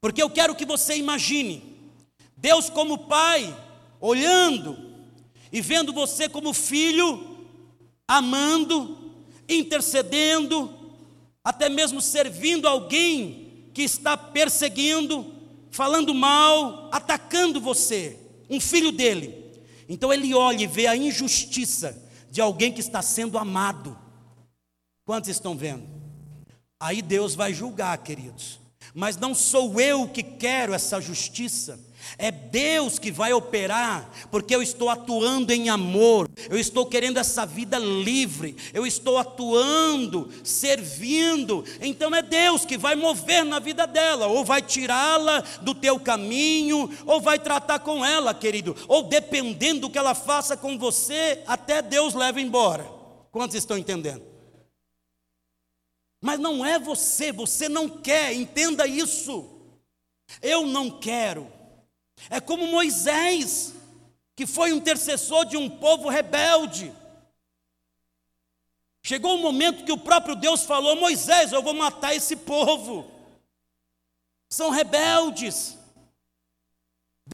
Porque 0.00 0.20
eu 0.20 0.28
quero 0.28 0.56
que 0.56 0.66
você 0.66 0.96
imagine 0.96 1.78
Deus 2.36 2.68
como 2.68 3.06
pai, 3.06 3.56
olhando 4.00 4.76
e 5.52 5.60
vendo 5.60 5.92
você 5.92 6.28
como 6.28 6.52
filho, 6.52 7.46
amando, 8.08 9.12
intercedendo, 9.48 10.74
até 11.44 11.68
mesmo 11.68 12.00
servindo 12.00 12.66
alguém 12.66 13.68
que 13.72 13.82
está 13.82 14.16
perseguindo, 14.16 15.32
falando 15.70 16.12
mal, 16.12 16.88
atacando 16.90 17.60
você, 17.60 18.18
um 18.48 18.58
filho 18.58 18.90
dele. 18.90 19.49
Então 19.92 20.12
ele 20.12 20.32
olha 20.32 20.62
e 20.62 20.68
vê 20.68 20.86
a 20.86 20.94
injustiça 20.94 22.00
de 22.30 22.40
alguém 22.40 22.72
que 22.72 22.78
está 22.78 23.02
sendo 23.02 23.36
amado. 23.36 23.98
Quantos 25.04 25.28
estão 25.28 25.56
vendo? 25.56 25.84
Aí 26.78 27.02
Deus 27.02 27.34
vai 27.34 27.52
julgar, 27.52 27.98
queridos. 27.98 28.60
Mas 28.94 29.16
não 29.16 29.34
sou 29.34 29.80
eu 29.80 30.08
que 30.08 30.22
quero 30.22 30.72
essa 30.72 31.00
justiça. 31.00 31.76
É 32.18 32.30
Deus 32.30 32.98
que 32.98 33.10
vai 33.10 33.32
operar, 33.32 34.10
porque 34.30 34.54
eu 34.54 34.62
estou 34.62 34.88
atuando 34.88 35.52
em 35.52 35.68
amor, 35.68 36.28
eu 36.48 36.58
estou 36.58 36.86
querendo 36.86 37.18
essa 37.18 37.46
vida 37.46 37.78
livre, 37.78 38.56
eu 38.72 38.86
estou 38.86 39.18
atuando, 39.18 40.30
servindo. 40.42 41.64
Então 41.80 42.14
é 42.14 42.22
Deus 42.22 42.64
que 42.64 42.76
vai 42.76 42.94
mover 42.94 43.44
na 43.44 43.58
vida 43.58 43.86
dela, 43.86 44.26
ou 44.26 44.44
vai 44.44 44.62
tirá-la 44.62 45.40
do 45.62 45.74
teu 45.74 45.98
caminho, 45.98 46.90
ou 47.06 47.20
vai 47.20 47.38
tratar 47.38 47.78
com 47.80 48.04
ela, 48.04 48.34
querido, 48.34 48.76
ou 48.88 49.02
dependendo 49.02 49.80
do 49.82 49.90
que 49.90 49.98
ela 49.98 50.14
faça 50.14 50.56
com 50.56 50.78
você, 50.78 51.42
até 51.46 51.80
Deus 51.82 52.14
leva 52.14 52.40
embora. 52.40 52.90
Quantos 53.30 53.54
estão 53.56 53.78
entendendo? 53.78 54.22
Mas 56.20 56.38
não 56.38 56.64
é 56.64 56.78
você, 56.78 57.32
você 57.32 57.68
não 57.68 57.88
quer, 57.88 58.34
entenda 58.34 58.86
isso. 58.86 59.48
Eu 60.42 60.66
não 60.66 60.90
quero. 60.90 61.59
É 62.28 62.40
como 62.40 62.66
Moisés, 62.66 63.74
que 64.36 64.46
foi 64.46 64.72
um 64.72 64.76
intercessor 64.76 65.44
de 65.46 65.56
um 65.56 65.68
povo 65.68 66.08
rebelde. 66.08 66.92
Chegou 69.02 69.36
um 69.36 69.42
momento 69.42 69.84
que 69.84 69.92
o 69.92 69.98
próprio 69.98 70.36
Deus 70.36 70.64
falou: 70.64 70.96
Moisés, 70.96 71.52
eu 71.52 71.62
vou 71.62 71.72
matar 71.72 72.14
esse 72.14 72.36
povo. 72.36 73.10
São 74.50 74.70
rebeldes. 74.70 75.78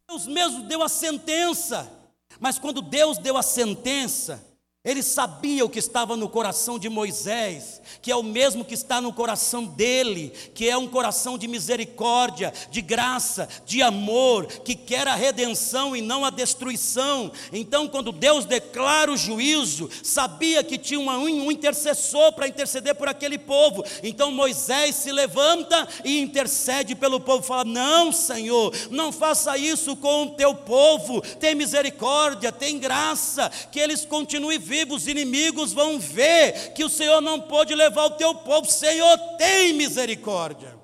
Deus 0.08 0.26
mesmo 0.26 0.62
deu 0.64 0.82
a 0.82 0.88
sentença. 0.88 1.90
Mas 2.38 2.58
quando 2.58 2.82
Deus 2.82 3.18
deu 3.18 3.36
a 3.36 3.42
sentença, 3.42 4.45
ele 4.86 5.02
sabia 5.02 5.64
o 5.64 5.68
que 5.68 5.80
estava 5.80 6.16
no 6.16 6.28
coração 6.28 6.78
de 6.78 6.88
Moisés, 6.88 7.82
que 8.00 8.12
é 8.12 8.14
o 8.14 8.22
mesmo 8.22 8.64
que 8.64 8.74
está 8.74 9.00
no 9.00 9.12
coração 9.12 9.64
dele, 9.64 10.32
que 10.54 10.68
é 10.68 10.78
um 10.78 10.86
coração 10.86 11.36
de 11.36 11.48
misericórdia, 11.48 12.52
de 12.70 12.80
graça, 12.80 13.48
de 13.66 13.82
amor, 13.82 14.46
que 14.46 14.76
quer 14.76 15.08
a 15.08 15.16
redenção 15.16 15.96
e 15.96 16.00
não 16.00 16.24
a 16.24 16.30
destruição. 16.30 17.32
Então, 17.52 17.88
quando 17.88 18.12
Deus 18.12 18.44
declara 18.44 19.10
o 19.10 19.16
juízo, 19.16 19.90
sabia 20.04 20.62
que 20.62 20.78
tinha 20.78 21.00
um, 21.00 21.50
intercessor 21.50 22.32
para 22.32 22.46
interceder 22.46 22.94
por 22.94 23.08
aquele 23.08 23.38
povo. 23.38 23.84
Então 24.04 24.30
Moisés 24.30 24.94
se 24.94 25.10
levanta 25.10 25.88
e 26.04 26.20
intercede 26.20 26.94
pelo 26.94 27.18
povo, 27.18 27.42
fala: 27.42 27.64
Não, 27.64 28.12
Senhor, 28.12 28.72
não 28.92 29.10
faça 29.10 29.58
isso 29.58 29.96
com 29.96 30.24
o 30.24 30.30
teu 30.30 30.54
povo, 30.54 31.20
tem 31.40 31.56
misericórdia, 31.56 32.52
tem 32.52 32.78
graça, 32.78 33.50
que 33.72 33.80
eles 33.80 34.04
continuem 34.04 34.60
vivos 34.60 34.75
vivos, 34.76 35.06
inimigos 35.06 35.72
vão 35.72 35.98
ver 35.98 36.74
que 36.74 36.84
o 36.84 36.90
Senhor 36.90 37.22
não 37.22 37.40
pôde 37.40 37.74
levar 37.74 38.04
o 38.04 38.10
teu 38.10 38.34
povo. 38.34 38.70
Senhor, 38.70 39.16
tem 39.38 39.72
misericórdia. 39.72 40.78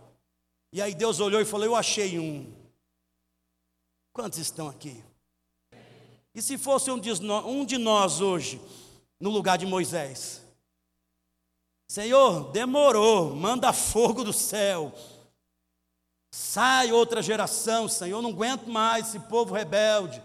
E 0.73 0.81
aí 0.81 0.95
Deus 0.95 1.21
olhou 1.21 1.41
e 1.41 1.45
falou: 1.45 1.67
Eu 1.67 1.77
achei 1.77 2.19
um. 2.19 2.51
Quantos 4.15 4.39
estão 4.39 4.69
aqui? 4.69 5.03
E 6.35 6.41
se 6.41 6.57
fosse 6.57 6.91
um 6.91 7.65
de 7.65 7.79
nós 7.79 8.21
hoje, 8.23 8.61
no 9.21 9.29
lugar 9.29 9.59
de 9.59 9.67
Moisés? 9.67 10.41
Senhor, 11.91 12.51
demorou, 12.53 13.37
manda 13.37 13.73
fogo 13.73 14.25
do 14.25 14.33
céu. 14.33 14.95
Sai 16.35 16.91
outra 16.91 17.21
geração, 17.21 17.87
Senhor, 17.87 18.23
não 18.23 18.31
aguento 18.31 18.67
mais 18.67 19.09
esse 19.09 19.21
povo 19.21 19.53
rebelde. 19.53 20.23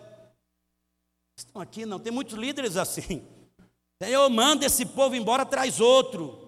Estão 1.38 1.62
aqui, 1.62 1.86
não, 1.86 2.00
tem 2.00 2.14
muitos 2.14 2.36
líderes 2.36 2.78
assim. 2.78 3.22
Senhor, 4.02 4.30
manda 4.30 4.66
esse 4.66 4.86
povo 4.86 5.16
embora, 5.16 5.46
traz 5.46 5.80
outro. 5.80 6.48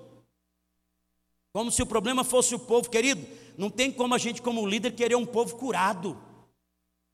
Como 1.51 1.71
se 1.71 1.81
o 1.81 1.85
problema 1.85 2.23
fosse 2.23 2.53
o 2.53 2.59
povo, 2.59 2.89
querido. 2.89 3.25
Não 3.57 3.69
tem 3.69 3.91
como 3.91 4.13
a 4.13 4.17
gente, 4.17 4.41
como 4.41 4.65
líder, 4.65 4.91
querer 4.91 5.15
um 5.15 5.25
povo 5.25 5.55
curado. 5.55 6.17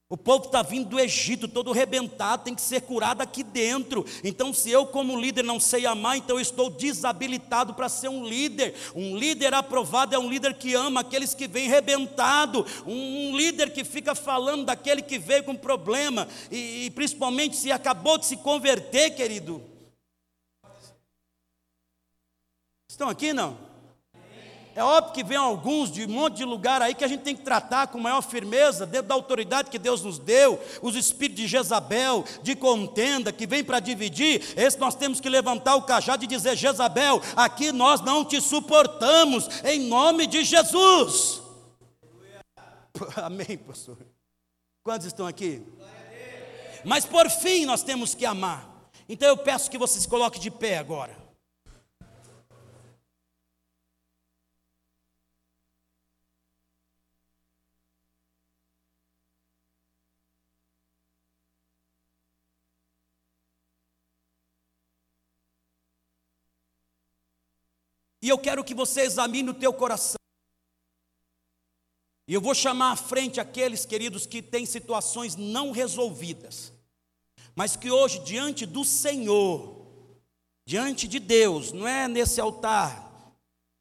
O 0.08 0.16
povo 0.16 0.46
está 0.46 0.62
vindo 0.62 0.88
do 0.88 1.00
Egito, 1.00 1.48
todo 1.48 1.72
rebentado, 1.72 2.44
tem 2.44 2.54
que 2.54 2.62
ser 2.62 2.82
curado 2.82 3.22
aqui 3.22 3.44
dentro. 3.44 4.06
Então, 4.24 4.54
se 4.54 4.70
eu, 4.70 4.86
como 4.86 5.20
líder, 5.20 5.44
não 5.44 5.60
sei 5.60 5.88
amar, 5.88 6.18
então 6.18 6.36
eu 6.36 6.42
estou 6.42 6.70
desabilitado 6.70 7.74
para 7.74 7.90
ser 7.90 8.10
um 8.10 8.24
líder. 8.24 8.76
Um 8.94 9.18
líder 9.18 9.54
aprovado 9.56 10.14
é 10.14 10.20
um 10.20 10.30
líder 10.30 10.54
que 10.54 10.76
ama 10.76 11.00
aqueles 11.00 11.34
que 11.34 11.48
vêm 11.48 11.68
rebentado. 11.68 12.64
Um, 12.86 13.30
um 13.30 13.38
líder 13.38 13.74
que 13.74 13.84
fica 13.84 14.14
falando 14.14 14.66
daquele 14.66 15.02
que 15.02 15.18
veio 15.18 15.44
com 15.44 15.56
problema, 15.56 16.28
e, 16.52 16.86
e 16.86 16.92
principalmente 16.92 17.56
se 17.56 17.72
acabou 17.72 18.20
de 18.20 18.28
se 18.28 18.38
converter, 18.38 19.16
querido. 19.16 19.75
Estão 22.96 23.10
aqui 23.10 23.34
não? 23.34 23.58
É 24.74 24.82
óbvio 24.82 25.14
que 25.14 25.22
vem 25.22 25.36
alguns 25.36 25.92
de 25.92 26.06
um 26.06 26.08
monte 26.08 26.38
de 26.38 26.46
lugar 26.46 26.82
aí 26.82 26.96
que 26.96 27.04
a 27.04 27.10
gente 27.10 27.24
tem 27.24 27.36
que 27.36 27.42
tratar 27.42 27.88
com 27.88 28.00
maior 28.00 28.22
firmeza, 28.22 28.86
dentro 28.86 29.10
da 29.10 29.16
autoridade 29.16 29.70
que 29.70 29.78
Deus 29.78 30.02
nos 30.02 30.18
deu, 30.18 30.58
os 30.82 30.96
espíritos 30.96 31.42
de 31.42 31.46
Jezabel, 31.46 32.24
de 32.42 32.56
contenda, 32.56 33.34
que 33.34 33.46
vem 33.46 33.66
para 33.66 33.82
dividir, 33.82 34.42
esse 34.56 34.80
nós 34.80 34.96
temos 34.96 35.20
que 35.20 35.28
levantar 35.28 35.76
o 35.76 35.82
cajado 35.82 36.24
e 36.24 36.28
dizer: 36.28 36.56
Jezabel, 36.56 37.22
aqui 37.36 37.74
nós 37.74 38.00
não 38.00 38.24
te 38.24 38.40
suportamos, 38.40 39.50
em 39.66 39.90
nome 39.90 40.26
de 40.26 40.46
Jesus. 40.46 41.42
Amém, 43.22 43.58
pastor. 43.58 43.98
Quantos 44.82 45.06
estão 45.06 45.28
aqui? 45.28 45.62
Mas 46.86 47.06
por 47.06 47.30
fim 47.30 47.66
nós 47.66 47.84
temos 47.84 48.16
que 48.16 48.26
amar. 48.26 48.90
Então 49.10 49.28
eu 49.28 49.36
peço 49.36 49.70
que 49.70 49.78
vocês 49.78 50.06
coloquem 50.06 50.40
de 50.40 50.50
pé 50.50 50.78
agora. 50.78 51.25
E 68.26 68.30
eu 68.30 68.40
quero 68.40 68.64
que 68.64 68.74
você 68.74 69.02
examine 69.02 69.52
o 69.52 69.54
teu 69.54 69.72
coração. 69.72 70.18
E 72.28 72.34
eu 72.34 72.42
vou 72.42 72.56
chamar 72.56 72.94
à 72.94 72.96
frente 72.96 73.40
aqueles, 73.40 73.86
queridos, 73.86 74.26
que 74.26 74.42
têm 74.42 74.66
situações 74.66 75.36
não 75.36 75.70
resolvidas, 75.70 76.74
mas 77.54 77.76
que 77.76 77.92
hoje, 77.92 78.18
diante 78.24 78.66
do 78.66 78.84
Senhor, 78.84 79.86
diante 80.66 81.08
de 81.08 81.20
Deus, 81.20 81.72
não 81.72 81.88
é 81.88 82.08
nesse 82.08 82.42
altar, 82.42 83.32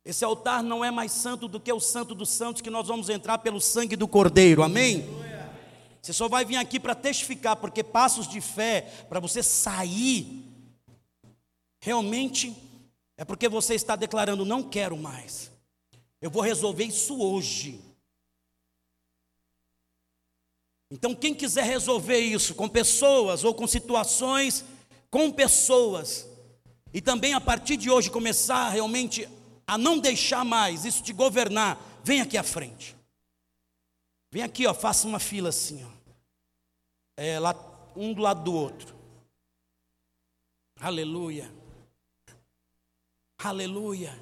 esse 0.04 0.22
altar 0.22 0.62
não 0.62 0.84
é 0.84 0.90
mais 0.90 1.12
santo 1.12 1.48
do 1.48 1.58
que 1.58 1.72
o 1.72 1.80
santo 1.80 2.14
dos 2.14 2.28
santos, 2.28 2.60
que 2.60 2.68
nós 2.68 2.86
vamos 2.86 3.08
entrar 3.08 3.38
pelo 3.38 3.62
sangue 3.62 3.96
do 3.96 4.06
Cordeiro, 4.06 4.62
amém? 4.62 5.06
Você 6.02 6.12
só 6.12 6.28
vai 6.28 6.44
vir 6.44 6.56
aqui 6.56 6.78
para 6.78 6.94
testificar, 6.94 7.56
porque 7.56 7.82
passos 7.82 8.28
de 8.28 8.42
fé, 8.42 8.82
para 9.08 9.20
você 9.20 9.42
sair, 9.42 10.44
realmente 11.80 12.73
é 13.16 13.24
porque 13.24 13.48
você 13.48 13.74
está 13.74 13.96
declarando: 13.96 14.44
não 14.44 14.62
quero 14.62 14.96
mais. 14.96 15.50
Eu 16.20 16.30
vou 16.30 16.42
resolver 16.42 16.84
isso 16.84 17.20
hoje. 17.20 17.80
Então, 20.90 21.14
quem 21.14 21.34
quiser 21.34 21.64
resolver 21.64 22.18
isso 22.18 22.54
com 22.54 22.68
pessoas 22.68 23.42
ou 23.42 23.54
com 23.54 23.66
situações, 23.66 24.64
com 25.10 25.30
pessoas, 25.30 26.28
e 26.92 27.00
também 27.00 27.34
a 27.34 27.40
partir 27.40 27.76
de 27.76 27.90
hoje 27.90 28.10
começar 28.10 28.68
realmente 28.68 29.28
a 29.66 29.76
não 29.76 29.98
deixar 29.98 30.44
mais 30.44 30.84
isso 30.84 31.02
te 31.02 31.12
governar, 31.12 31.80
vem 32.04 32.20
aqui 32.20 32.36
à 32.36 32.42
frente. 32.42 32.94
Vem 34.30 34.42
aqui, 34.42 34.66
ó, 34.66 34.74
faça 34.74 35.06
uma 35.06 35.18
fila 35.18 35.48
assim, 35.48 35.84
ó. 35.84 35.90
É, 37.16 37.38
lá, 37.38 37.54
um 37.96 38.12
do 38.12 38.20
lado 38.20 38.42
do 38.44 38.52
outro. 38.52 38.94
Aleluia. 40.80 41.63
Aleluia. 43.44 44.18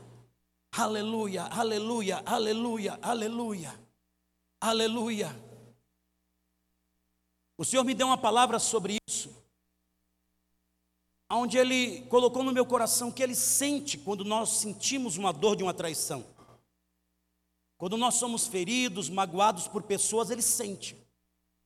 Aleluia, 0.73 1.45
aleluia, 1.45 2.23
aleluia, 2.27 2.99
aleluia, 3.01 3.81
aleluia. 4.61 5.45
O 7.57 7.65
Senhor 7.65 7.85
me 7.85 7.95
deu 7.95 8.09
uma 8.09 8.19
palavra 8.19 8.59
sobre 8.59 8.97
isso, 9.09 9.31
onde 11.31 11.57
Ele 11.57 12.01
colocou 12.07 12.43
no 12.43 12.51
meu 12.51 12.67
coração 12.67 13.13
que 13.13 13.23
Ele 13.23 13.37
sente 13.37 13.97
quando 13.97 14.25
nós 14.25 14.49
sentimos 14.49 15.17
uma 15.17 15.33
dor 15.33 15.55
de 15.55 15.63
uma 15.63 15.73
traição. 15.73 16.27
Quando 17.79 17.97
nós 17.97 18.15
somos 18.15 18.49
feridos, 18.49 19.09
magoados 19.09 19.69
por 19.69 19.85
pessoas, 19.85 20.31
Ele 20.31 20.43
sente. 20.43 20.97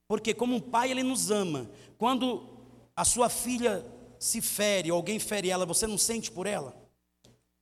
Porque, 0.07 0.35
como 0.35 0.57
um 0.57 0.61
pai, 0.61 0.91
Ele 0.91 1.03
nos 1.03 1.31
ama. 1.31 1.71
Quando 1.97 2.47
a 2.95 3.05
sua 3.05 3.31
filha 3.31 3.83
se 4.19 4.43
fere, 4.43 4.91
alguém 4.91 5.19
fere 5.19 5.49
ela, 5.49 5.65
você 5.65 5.87
não 5.87 5.97
sente 5.97 6.31
por 6.31 6.47
ela? 6.47 6.86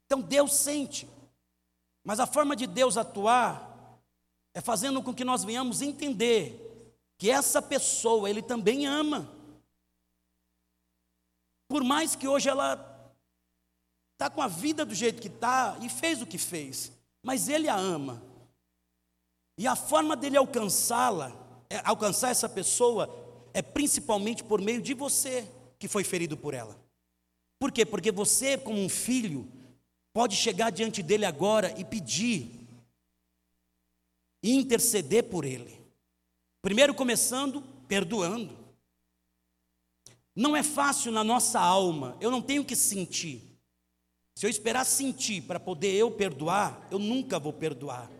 Então 0.06 0.20
Deus 0.20 0.54
sente. 0.54 1.08
Mas 2.04 2.20
a 2.20 2.26
forma 2.26 2.54
de 2.54 2.66
Deus 2.66 2.96
atuar 2.96 3.98
é 4.52 4.60
fazendo 4.60 5.02
com 5.02 5.14
que 5.14 5.24
nós 5.24 5.42
venhamos 5.42 5.82
entender 5.82 6.60
que 7.18 7.30
essa 7.30 7.60
pessoa 7.62 8.28
Ele 8.28 8.42
também 8.42 8.86
ama. 8.86 9.30
Por 11.68 11.82
mais 11.82 12.14
que 12.14 12.28
hoje 12.28 12.48
ela 12.48 12.74
está 14.12 14.30
com 14.30 14.42
a 14.42 14.48
vida 14.48 14.84
do 14.84 14.94
jeito 14.94 15.20
que 15.20 15.28
está 15.28 15.76
e 15.80 15.88
fez 15.88 16.22
o 16.22 16.26
que 16.26 16.38
fez, 16.38 16.92
mas 17.22 17.48
Ele 17.48 17.68
a 17.68 17.76
ama. 17.76 18.22
E 19.56 19.66
a 19.66 19.74
forma 19.74 20.16
dele 20.16 20.36
alcançá-la, 20.36 21.32
é, 21.70 21.80
alcançar 21.84 22.30
essa 22.30 22.48
pessoa, 22.48 23.08
é 23.52 23.62
principalmente 23.62 24.42
por 24.42 24.60
meio 24.60 24.82
de 24.82 24.94
você 24.94 25.48
que 25.78 25.88
foi 25.88 26.04
ferido 26.04 26.36
por 26.36 26.54
ela. 26.54 26.76
Por 27.58 27.70
quê? 27.70 27.86
Porque 27.86 28.10
você, 28.10 28.58
como 28.58 28.78
um 28.78 28.88
filho, 28.88 29.48
pode 30.14 30.36
chegar 30.36 30.70
diante 30.70 31.02
dele 31.02 31.26
agora 31.26 31.74
e 31.78 31.84
pedir, 31.84 32.48
e 34.40 34.52
interceder 34.52 35.24
por 35.24 35.44
ele. 35.44 35.76
Primeiro, 36.62 36.94
começando 36.94 37.60
perdoando. 37.88 38.56
Não 40.36 40.56
é 40.56 40.62
fácil 40.62 41.10
na 41.10 41.24
nossa 41.24 41.60
alma, 41.60 42.16
eu 42.20 42.30
não 42.30 42.40
tenho 42.40 42.64
que 42.64 42.76
sentir. 42.76 43.42
Se 44.36 44.46
eu 44.46 44.50
esperar 44.50 44.84
sentir 44.84 45.42
para 45.42 45.60
poder 45.60 45.94
eu 45.94 46.10
perdoar, 46.10 46.88
eu 46.90 46.98
nunca 46.98 47.38
vou 47.38 47.52
perdoar. 47.52 48.10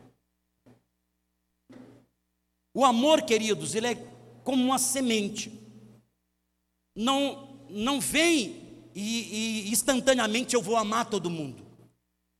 O 2.73 2.85
amor, 2.85 3.23
queridos, 3.23 3.75
ele 3.75 3.87
é 3.87 3.95
como 4.43 4.65
uma 4.65 4.79
semente. 4.79 5.53
Não, 6.95 7.57
não 7.69 8.01
vem 8.01 8.89
e, 8.95 9.67
e 9.67 9.71
instantaneamente 9.71 10.55
eu 10.55 10.63
vou 10.63 10.77
amar 10.77 11.09
todo 11.09 11.31
mundo. 11.31 11.64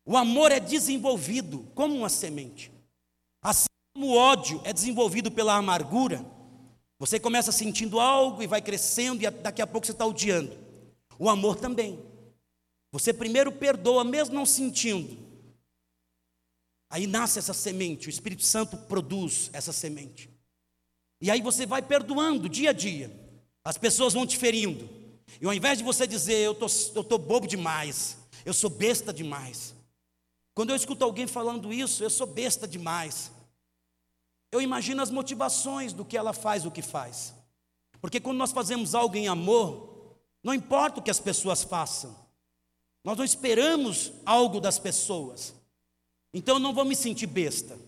O 0.05 0.17
amor 0.17 0.53
é 0.53 0.61
desenvolvido 0.61 1.61
como 1.75 1.95
uma 1.95 2.09
semente. 2.09 2.71
Assim 3.43 3.67
como 3.95 4.09
o 4.09 4.17
ódio 4.17 4.61
é 4.65 4.73
desenvolvido 4.73 5.31
pela 5.31 5.55
amargura, 5.55 6.25
você 6.99 7.19
começa 7.19 7.51
sentindo 7.51 7.99
algo 7.99 8.43
e 8.43 8.47
vai 8.47 8.61
crescendo 8.61 9.23
e 9.23 9.31
daqui 9.31 9.63
a 9.63 9.67
pouco 9.67 9.87
você 9.87 9.93
está 9.93 10.07
odiando. 10.07 10.57
O 11.19 11.29
amor 11.29 11.57
também. 11.57 12.03
Você 12.93 13.13
primeiro 13.13 13.51
perdoa, 13.51 14.05
mesmo 14.05 14.35
não 14.35 14.47
sentindo. 14.47 15.19
Aí 16.91 17.07
nasce 17.07 17.39
essa 17.39 17.53
semente, 17.53 18.07
o 18.07 18.11
Espírito 18.11 18.45
Santo 18.45 18.77
produz 18.77 19.51
essa 19.53 19.73
semente. 19.73 20.31
E 21.21 21.31
aí 21.31 21.41
você 21.41 21.67
vai 21.67 21.83
perdoando 21.83 22.49
dia 22.49 22.71
a 22.71 22.73
dia. 22.73 23.11
As 23.65 23.77
pessoas 23.77 24.13
vão 24.13 24.27
te 24.27 24.37
ferindo. 24.37 24.89
E 25.41 25.47
ao 25.47 25.53
invés 25.53 25.79
de 25.79 25.85
você 25.85 26.07
dizer, 26.07 26.37
eu 26.37 26.55
tô, 26.55 26.67
estou 26.67 27.03
tô 27.03 27.19
bobo 27.19 27.47
demais, 27.47 28.17
eu 28.45 28.55
sou 28.55 28.71
besta 28.71 29.13
demais. 29.13 29.74
Quando 30.55 30.71
eu 30.71 30.77
escuto 30.77 31.05
alguém 31.05 31.27
falando 31.27 31.73
isso, 31.73 32.03
eu 32.03 32.11
sou 32.11 32.27
besta 32.27 32.67
demais. 32.67 33.33
Eu 34.53 34.61
imagino 34.61 35.03
as 35.03 35.11
motivações 35.11 35.93
do 35.93 36.05
que 36.05 36.17
ela 36.17 36.33
faz 36.33 36.65
o 36.65 36.71
que 36.71 36.83
faz. 36.83 37.35
Porque 38.01 38.21
quando 38.21 38.39
nós 38.39 38.53
fazemos 38.53 38.95
algo 38.95 39.17
em 39.17 39.27
amor, 39.27 40.17
não 40.43 40.55
importa 40.55 41.01
o 41.01 41.03
que 41.03 41.11
as 41.11 41.19
pessoas 41.19 41.65
façam, 41.65 42.15
nós 43.03 43.19
não 43.19 43.25
esperamos 43.25 44.13
algo 44.25 44.61
das 44.61 44.79
pessoas. 44.79 45.55
Então 46.33 46.57
eu 46.57 46.61
não 46.61 46.73
vou 46.73 46.85
me 46.85 46.95
sentir 46.95 47.27
besta. 47.27 47.79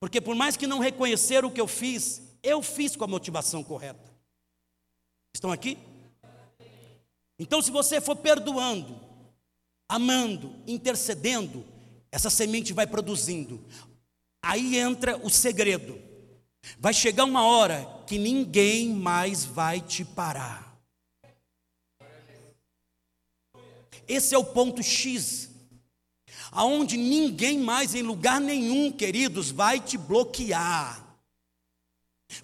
Porque 0.00 0.20
por 0.20 0.34
mais 0.34 0.56
que 0.56 0.66
não 0.66 0.78
reconhecer 0.78 1.44
o 1.44 1.50
que 1.50 1.60
eu 1.60 1.66
fiz, 1.66 2.22
eu 2.42 2.62
fiz 2.62 2.96
com 2.96 3.04
a 3.04 3.08
motivação 3.08 3.62
correta. 3.62 4.08
Estão 5.34 5.52
aqui? 5.52 5.76
Então, 7.38 7.62
se 7.62 7.70
você 7.70 8.00
for 8.00 8.16
perdoando, 8.16 8.98
amando, 9.88 10.54
intercedendo, 10.66 11.64
essa 12.10 12.30
semente 12.30 12.72
vai 12.72 12.86
produzindo. 12.86 13.64
Aí 14.42 14.78
entra 14.78 15.16
o 15.18 15.30
segredo. 15.30 16.00
Vai 16.78 16.92
chegar 16.92 17.24
uma 17.24 17.44
hora 17.44 17.86
que 18.06 18.18
ninguém 18.18 18.92
mais 18.94 19.44
vai 19.44 19.80
te 19.80 20.04
parar. 20.04 20.68
Esse 24.06 24.34
é 24.34 24.38
o 24.38 24.44
ponto 24.44 24.82
X. 24.82 25.50
Aonde 26.50 26.96
ninguém 26.96 27.58
mais 27.58 27.94
em 27.94 28.02
lugar 28.02 28.40
nenhum, 28.40 28.90
queridos, 28.90 29.50
vai 29.50 29.78
te 29.80 29.98
bloquear. 29.98 31.06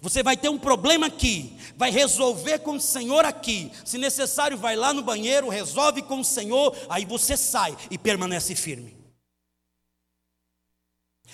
Você 0.01 0.23
vai 0.23 0.35
ter 0.35 0.49
um 0.49 0.57
problema 0.57 1.07
aqui, 1.07 1.55
vai 1.75 1.91
resolver 1.91 2.59
com 2.59 2.75
o 2.75 2.81
Senhor 2.81 3.23
aqui. 3.23 3.71
Se 3.83 3.97
necessário, 3.97 4.57
vai 4.57 4.75
lá 4.75 4.93
no 4.93 5.03
banheiro, 5.03 5.49
resolve 5.49 6.01
com 6.01 6.19
o 6.19 6.25
Senhor, 6.25 6.75
aí 6.89 7.05
você 7.05 7.37
sai 7.37 7.75
e 7.91 7.97
permanece 7.97 8.55
firme. 8.55 8.94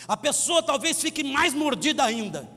A 0.08 0.18
pessoa 0.18 0.64
talvez 0.64 1.02
fique 1.02 1.24
mais 1.24 1.54
mordida 1.54 2.04
ainda. 2.04 2.50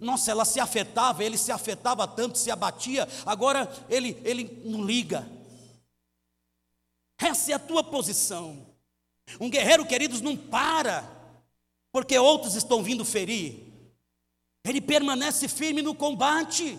Nossa, 0.00 0.30
ela 0.30 0.44
se 0.44 0.58
afetava, 0.58 1.22
ele 1.22 1.38
se 1.38 1.52
afetava 1.52 2.06
tanto, 2.06 2.38
se 2.38 2.50
abatia, 2.50 3.08
agora 3.24 3.70
ele, 3.88 4.20
ele 4.24 4.62
não 4.64 4.84
liga. 4.84 5.28
Essa 7.18 7.52
é 7.52 7.54
a 7.54 7.58
tua 7.60 7.84
posição. 7.84 8.66
Um 9.40 9.48
guerreiro, 9.48 9.86
queridos, 9.86 10.20
não 10.20 10.36
para, 10.36 11.08
porque 11.92 12.18
outros 12.18 12.54
estão 12.54 12.82
vindo 12.82 13.04
ferir 13.04 13.74
ele 14.64 14.80
permanece 14.80 15.46
firme 15.46 15.82
no 15.82 15.94
combate. 15.94 16.78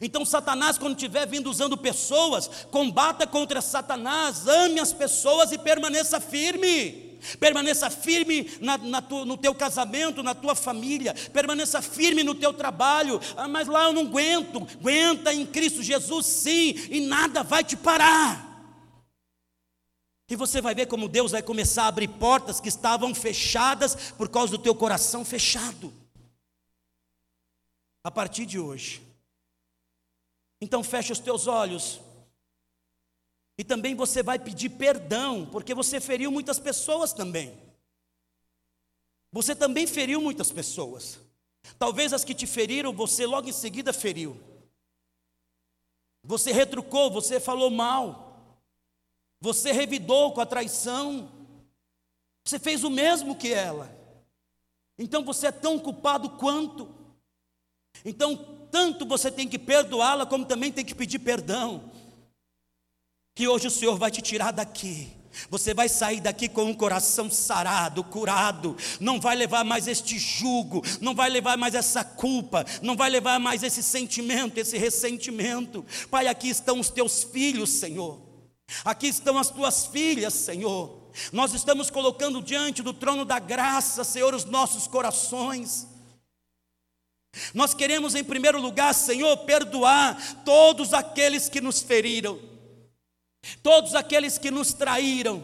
Então, 0.00 0.24
Satanás, 0.24 0.78
quando 0.78 0.94
estiver 0.94 1.26
vindo 1.26 1.50
usando 1.50 1.76
pessoas, 1.76 2.48
combata 2.70 3.26
contra 3.26 3.60
Satanás, 3.60 4.46
ame 4.46 4.78
as 4.78 4.92
pessoas 4.92 5.50
e 5.50 5.58
permaneça 5.58 6.20
firme. 6.20 7.07
Permaneça 7.38 7.90
firme 7.90 8.50
na, 8.60 8.78
na 8.78 9.02
tu, 9.02 9.24
no 9.24 9.36
teu 9.36 9.54
casamento, 9.54 10.22
na 10.22 10.34
tua 10.34 10.54
família, 10.54 11.14
permaneça 11.32 11.80
firme 11.82 12.22
no 12.22 12.34
teu 12.34 12.52
trabalho. 12.52 13.20
Ah, 13.36 13.48
mas 13.48 13.68
lá 13.68 13.84
eu 13.84 13.92
não 13.92 14.02
aguento. 14.02 14.66
Aguenta 14.80 15.32
em 15.32 15.46
Cristo 15.46 15.82
Jesus, 15.82 16.26
sim, 16.26 16.74
e 16.90 17.00
nada 17.00 17.42
vai 17.42 17.64
te 17.64 17.76
parar. 17.76 18.46
E 20.30 20.36
você 20.36 20.60
vai 20.60 20.74
ver 20.74 20.86
como 20.86 21.08
Deus 21.08 21.32
vai 21.32 21.42
começar 21.42 21.84
a 21.84 21.88
abrir 21.88 22.08
portas 22.08 22.60
que 22.60 22.68
estavam 22.68 23.14
fechadas 23.14 24.12
por 24.12 24.28
causa 24.28 24.52
do 24.52 24.62
teu 24.62 24.74
coração 24.74 25.24
fechado 25.24 25.92
a 28.04 28.10
partir 28.10 28.44
de 28.44 28.58
hoje. 28.58 29.02
Então 30.60 30.82
feche 30.82 31.12
os 31.12 31.18
teus 31.18 31.46
olhos. 31.46 32.00
E 33.58 33.64
também 33.64 33.96
você 33.96 34.22
vai 34.22 34.38
pedir 34.38 34.70
perdão, 34.70 35.44
porque 35.50 35.74
você 35.74 36.00
feriu 36.00 36.30
muitas 36.30 36.60
pessoas 36.60 37.12
também. 37.12 37.58
Você 39.32 39.54
também 39.54 39.84
feriu 39.84 40.20
muitas 40.20 40.52
pessoas. 40.52 41.18
Talvez 41.76 42.12
as 42.12 42.24
que 42.24 42.34
te 42.34 42.46
feriram, 42.46 42.92
você 42.92 43.26
logo 43.26 43.48
em 43.48 43.52
seguida 43.52 43.92
feriu. 43.92 44.40
Você 46.22 46.52
retrucou, 46.52 47.10
você 47.10 47.40
falou 47.40 47.68
mal. 47.68 48.62
Você 49.40 49.72
revidou 49.72 50.32
com 50.32 50.40
a 50.40 50.46
traição. 50.46 51.28
Você 52.44 52.58
fez 52.60 52.84
o 52.84 52.90
mesmo 52.90 53.36
que 53.36 53.52
ela. 53.52 53.90
Então 54.96 55.24
você 55.24 55.48
é 55.48 55.52
tão 55.52 55.78
culpado 55.78 56.30
quanto. 56.30 56.88
Então, 58.04 58.36
tanto 58.70 59.04
você 59.04 59.30
tem 59.30 59.48
que 59.48 59.58
perdoá-la, 59.58 60.26
como 60.26 60.46
também 60.46 60.72
tem 60.72 60.84
que 60.84 60.94
pedir 60.94 61.18
perdão. 61.18 61.90
Que 63.38 63.46
hoje 63.46 63.68
o 63.68 63.70
Senhor 63.70 63.96
vai 63.96 64.10
te 64.10 64.20
tirar 64.20 64.50
daqui. 64.50 65.12
Você 65.48 65.72
vai 65.72 65.88
sair 65.88 66.18
daqui 66.20 66.48
com 66.48 66.64
um 66.64 66.74
coração 66.74 67.30
sarado, 67.30 68.02
curado, 68.02 68.76
não 68.98 69.20
vai 69.20 69.36
levar 69.36 69.62
mais 69.62 69.86
este 69.86 70.18
jugo, 70.18 70.82
não 71.00 71.14
vai 71.14 71.30
levar 71.30 71.56
mais 71.56 71.76
essa 71.76 72.02
culpa, 72.02 72.66
não 72.82 72.96
vai 72.96 73.08
levar 73.08 73.38
mais 73.38 73.62
esse 73.62 73.80
sentimento, 73.80 74.58
esse 74.58 74.76
ressentimento. 74.76 75.86
Pai, 76.10 76.26
aqui 76.26 76.48
estão 76.48 76.80
os 76.80 76.90
teus 76.90 77.22
filhos, 77.22 77.70
Senhor. 77.70 78.20
Aqui 78.84 79.06
estão 79.06 79.38
as 79.38 79.50
tuas 79.50 79.86
filhas, 79.86 80.34
Senhor. 80.34 81.08
Nós 81.32 81.54
estamos 81.54 81.90
colocando 81.90 82.42
diante 82.42 82.82
do 82.82 82.92
trono 82.92 83.24
da 83.24 83.38
graça, 83.38 84.02
Senhor, 84.02 84.34
os 84.34 84.46
nossos 84.46 84.88
corações. 84.88 85.86
Nós 87.54 87.72
queremos, 87.72 88.16
em 88.16 88.24
primeiro 88.24 88.60
lugar, 88.60 88.92
Senhor, 88.92 89.36
perdoar 89.44 90.42
todos 90.44 90.92
aqueles 90.92 91.48
que 91.48 91.60
nos 91.60 91.80
feriram, 91.80 92.47
todos 93.62 93.94
aqueles 93.94 94.38
que 94.38 94.50
nos 94.50 94.72
traíram, 94.72 95.42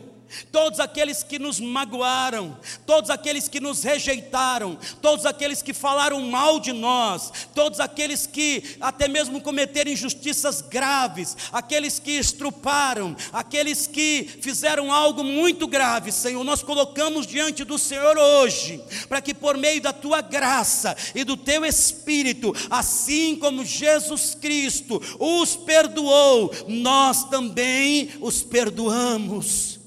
todos 0.50 0.80
aqueles 0.80 1.22
que 1.22 1.38
nos 1.38 1.60
magoaram, 1.60 2.56
todos 2.86 3.10
aqueles 3.10 3.48
que 3.48 3.60
nos 3.60 3.82
rejeitaram, 3.82 4.78
todos 5.00 5.26
aqueles 5.26 5.62
que 5.62 5.72
falaram 5.72 6.20
mal 6.22 6.60
de 6.60 6.72
nós, 6.72 7.32
todos 7.54 7.80
aqueles 7.80 8.26
que 8.26 8.76
até 8.80 9.08
mesmo 9.08 9.40
cometeram 9.40 9.90
injustiças 9.90 10.60
graves, 10.60 11.36
aqueles 11.52 11.98
que 11.98 12.12
estruparam, 12.12 13.16
aqueles 13.32 13.86
que 13.86 14.28
fizeram 14.40 14.92
algo 14.92 15.22
muito 15.22 15.66
grave, 15.66 16.12
Senhor, 16.12 16.42
nós 16.44 16.62
colocamos 16.62 17.26
diante 17.26 17.64
do 17.64 17.78
Senhor 17.78 18.16
hoje, 18.16 18.82
para 19.08 19.20
que 19.20 19.34
por 19.34 19.56
meio 19.56 19.80
da 19.80 19.92
tua 19.92 20.20
graça 20.20 20.96
e 21.14 21.24
do 21.24 21.36
teu 21.36 21.64
Espírito, 21.64 22.54
assim 22.70 23.36
como 23.36 23.64
Jesus 23.64 24.34
Cristo 24.34 25.00
os 25.18 25.56
perdoou, 25.56 26.52
nós 26.68 27.24
também 27.24 28.10
os 28.20 28.42
perdoamos. 28.42 29.83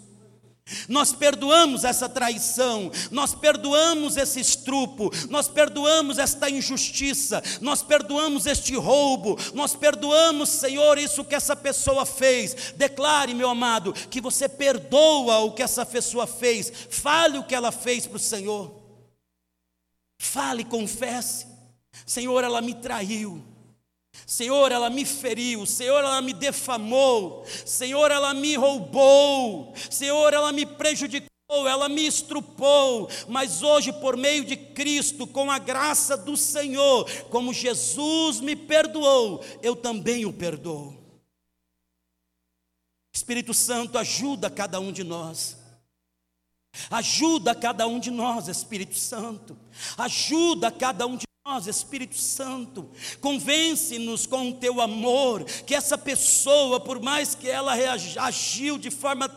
Nós 0.88 1.14
perdoamos 1.14 1.84
essa 1.84 2.10
traição, 2.10 2.91
nós 3.11 3.34
perdoamos 3.34 4.18
esse 4.18 4.39
estrupo, 4.39 5.10
nós 5.30 5.48
perdoamos 5.48 6.18
esta 6.18 6.49
injustiça, 6.49 7.41
nós 7.61 7.81
perdoamos 7.81 8.45
este 8.45 8.76
roubo, 8.76 9.38
nós 9.53 9.76
perdoamos, 9.76 10.49
Senhor, 10.49 10.98
isso 10.98 11.23
que 11.23 11.35
essa 11.35 11.56
pessoa 11.56 12.06
fez. 12.06 12.73
Declare, 12.76 13.34
meu 13.34 13.49
amado, 13.49 13.94
que 13.94 14.19
você 14.19 14.49
perdoa 14.49 15.39
o 15.39 15.52
que 15.52 15.64
essa 15.64 15.85
pessoa 15.85 16.27
fez, 16.27 16.72
fale 16.89 17.38
o 17.38 17.44
que 17.44 17.56
ela 17.56 17.72
fez 17.72 18.06
para 18.06 18.18
o 18.18 18.19
Senhor, 18.19 18.81
fale, 20.19 20.65
confesse: 20.65 21.48
Senhor, 22.06 22.44
ela 22.44 22.61
me 22.61 22.73
traiu. 22.73 23.56
Senhor, 24.26 24.72
ela 24.72 24.89
me 24.89 25.06
feriu, 25.06 25.65
Senhor, 25.65 25.99
ela 25.99 26.22
me 26.22 26.34
defamou, 26.34 27.45
Senhor, 27.65 28.11
ela 28.11 28.34
me 28.34 28.56
roubou, 28.56 29.73
Senhor, 29.89 30.34
ela 30.34 30.52
me 30.52 30.65
prejudicou, 30.65 31.27
ela 31.68 31.88
me 31.88 32.06
estrupou, 32.06 33.10
mas 33.27 33.64
hoje, 33.64 33.94
por 33.94 34.18
meio 34.18 34.44
de 34.44 34.57
Cristo, 34.57 35.26
com 35.26 35.49
a 35.49 35.57
graça 35.57 36.18
do 36.18 36.35
Senhor, 36.35 37.10
como 37.30 37.53
Jesus 37.53 38.41
me 38.41 38.56
perdoou, 38.56 39.44
eu 39.61 39.76
também 39.76 40.26
o 40.26 40.34
perdoo. 40.34 40.98
Espírito 43.14 43.53
Santo, 43.53 43.98
ajuda 43.98 44.49
cada 44.49 44.80
um 44.80 44.91
de 44.91 45.03
nós. 45.03 45.57
Ajuda 46.91 47.56
cada 47.56 47.88
um 47.88 47.99
de 47.99 48.11
nós, 48.11 48.48
Espírito 48.48 48.95
Santo. 48.95 49.57
Ajuda 49.98 50.72
cada 50.72 51.07
um 51.07 51.18
de 51.18 51.26
nós, 51.47 51.65
Espírito 51.65 52.17
Santo, 52.17 52.89
convence-nos 53.21 54.25
com 54.25 54.49
o 54.49 54.55
teu 54.55 54.81
amor, 54.81 55.45
que 55.45 55.73
essa 55.73 55.97
pessoa, 55.97 56.77
por 56.77 57.01
mais 57.01 57.35
que 57.35 57.49
ela 57.49 57.71
agiu 58.19 58.77
de 58.77 58.91
forma 58.91 59.29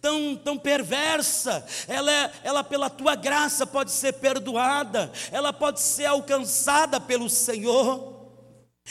tão, 0.00 0.34
tão 0.34 0.58
perversa, 0.58 1.64
ela, 1.86 2.10
é, 2.10 2.32
ela 2.42 2.64
pela 2.64 2.90
tua 2.90 3.14
graça 3.14 3.64
pode 3.64 3.92
ser 3.92 4.14
perdoada, 4.14 5.12
ela 5.30 5.52
pode 5.52 5.80
ser 5.80 6.06
alcançada 6.06 7.00
pelo 7.00 7.30
Senhor, 7.30 8.32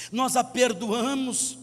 nós 0.10 0.38
a 0.38 0.44
perdoamos, 0.44 1.58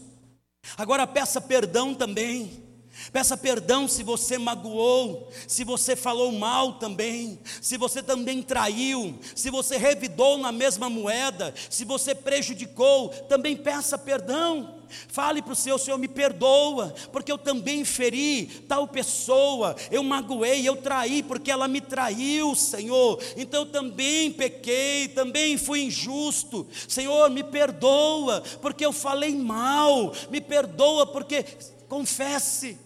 agora 0.77 1.07
peça 1.07 1.41
perdão 1.41 1.95
também. 1.95 2.63
Peça 3.11 3.37
perdão 3.37 3.87
se 3.87 4.03
você 4.03 4.37
magoou, 4.37 5.29
se 5.47 5.63
você 5.63 5.95
falou 5.95 6.31
mal 6.31 6.73
também, 6.73 7.39
se 7.61 7.77
você 7.77 8.01
também 8.01 8.41
traiu, 8.41 9.17
se 9.35 9.49
você 9.49 9.77
revidou 9.77 10.37
na 10.37 10.51
mesma 10.51 10.89
moeda, 10.89 11.53
se 11.69 11.85
você 11.85 12.15
prejudicou, 12.15 13.09
também 13.09 13.55
peça 13.55 13.97
perdão. 13.97 14.75
Fale 15.07 15.41
para 15.41 15.53
o 15.53 15.55
Senhor, 15.55 15.77
Senhor, 15.79 15.97
me 15.97 16.07
perdoa, 16.07 16.93
porque 17.11 17.31
eu 17.31 17.37
também 17.37 17.83
feri 17.83 18.45
tal 18.67 18.87
pessoa, 18.87 19.75
eu 19.91 20.03
magoei, 20.03 20.67
eu 20.67 20.75
traí, 20.77 21.23
porque 21.23 21.51
ela 21.51 21.67
me 21.67 21.81
traiu, 21.81 22.55
Senhor. 22.55 23.21
Então 23.35 23.61
eu 23.61 23.65
também 23.65 24.31
pequei, 24.31 25.07
também 25.07 25.57
fui 25.57 25.83
injusto. 25.83 26.67
Senhor, 26.87 27.29
me 27.29 27.43
perdoa, 27.43 28.41
porque 28.61 28.85
eu 28.85 28.93
falei 28.93 29.35
mal, 29.35 30.13
me 30.29 30.39
perdoa, 30.39 31.05
porque 31.05 31.43
confesse. 31.87 32.84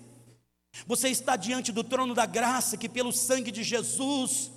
Você 0.87 1.09
está 1.09 1.35
diante 1.35 1.71
do 1.71 1.83
trono 1.83 2.13
da 2.13 2.25
graça, 2.25 2.77
que 2.77 2.89
pelo 2.89 3.11
sangue 3.11 3.51
de 3.51 3.63
Jesus 3.63 4.51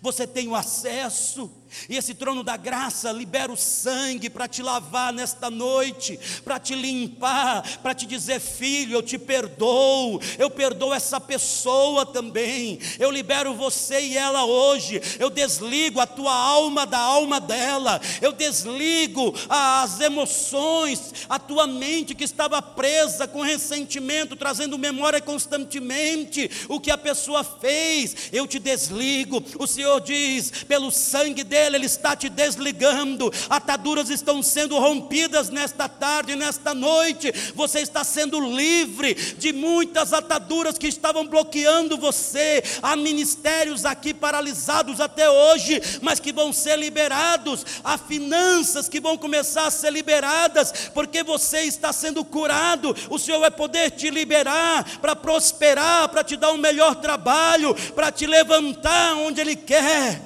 você 0.00 0.26
tem 0.26 0.48
o 0.48 0.54
acesso, 0.54 1.50
e 1.88 1.96
esse 1.96 2.14
trono 2.14 2.42
da 2.42 2.56
graça 2.56 3.10
libera 3.10 3.52
o 3.52 3.56
sangue 3.56 4.30
para 4.30 4.46
te 4.46 4.62
lavar 4.62 5.12
nesta 5.12 5.50
noite, 5.50 6.18
para 6.44 6.58
te 6.58 6.74
limpar, 6.74 7.62
para 7.82 7.94
te 7.94 8.06
dizer, 8.06 8.40
filho, 8.40 8.94
eu 8.94 9.02
te 9.02 9.18
perdoo, 9.18 10.20
eu 10.38 10.48
perdoo 10.50 10.94
essa 10.94 11.20
pessoa 11.20 12.06
também, 12.06 12.78
eu 12.98 13.10
libero 13.10 13.54
você 13.54 14.00
e 14.00 14.16
ela 14.16 14.44
hoje, 14.44 15.00
eu 15.18 15.30
desligo 15.30 16.00
a 16.00 16.06
tua 16.06 16.34
alma 16.34 16.86
da 16.86 16.98
alma 16.98 17.40
dela, 17.40 18.00
eu 18.22 18.32
desligo 18.32 19.34
as 19.48 20.00
emoções, 20.00 21.12
a 21.28 21.38
tua 21.38 21.66
mente 21.66 22.14
que 22.14 22.24
estava 22.24 22.62
presa 22.62 23.26
com 23.26 23.42
ressentimento, 23.42 24.36
trazendo 24.36 24.78
memória 24.78 25.20
constantemente. 25.20 26.50
O 26.68 26.80
que 26.80 26.90
a 26.90 26.98
pessoa 26.98 27.42
fez, 27.42 28.30
eu 28.32 28.46
te 28.46 28.58
desligo, 28.58 29.42
o 29.58 29.66
Senhor 29.74 30.00
diz: 30.00 30.50
pelo 30.68 30.90
sangue 30.90 31.42
dele, 31.42 31.76
Ele 31.76 31.86
está 31.86 32.14
te 32.14 32.28
desligando, 32.28 33.32
ataduras 33.50 34.08
estão 34.08 34.42
sendo 34.42 34.78
rompidas 34.78 35.50
nesta 35.50 35.88
tarde, 35.88 36.36
nesta 36.36 36.72
noite, 36.72 37.32
você 37.54 37.80
está 37.80 38.04
sendo 38.04 38.40
livre 38.40 39.14
de 39.14 39.52
muitas 39.52 40.12
ataduras 40.12 40.78
que 40.78 40.86
estavam 40.86 41.26
bloqueando 41.26 41.98
você. 41.98 42.62
Há 42.82 42.94
ministérios 42.94 43.84
aqui 43.84 44.14
paralisados 44.14 45.00
até 45.00 45.28
hoje, 45.28 45.82
mas 46.00 46.20
que 46.20 46.32
vão 46.32 46.52
ser 46.52 46.78
liberados, 46.78 47.64
há 47.82 47.98
finanças 47.98 48.88
que 48.88 49.00
vão 49.00 49.16
começar 49.16 49.66
a 49.66 49.70
ser 49.70 49.90
liberadas, 49.90 50.90
porque 50.94 51.22
você 51.24 51.62
está 51.62 51.92
sendo 51.92 52.24
curado. 52.24 52.94
O 53.10 53.18
Senhor 53.18 53.40
vai 53.40 53.50
poder 53.50 53.90
te 53.90 54.08
liberar 54.08 54.98
para 55.00 55.16
prosperar, 55.16 56.08
para 56.08 56.22
te 56.22 56.36
dar 56.36 56.52
um 56.52 56.58
melhor 56.58 56.94
trabalho, 56.96 57.74
para 57.92 58.12
te 58.12 58.26
levantar 58.26 59.14
onde 59.16 59.40
Ele 59.40 59.63
quer. 59.64 60.20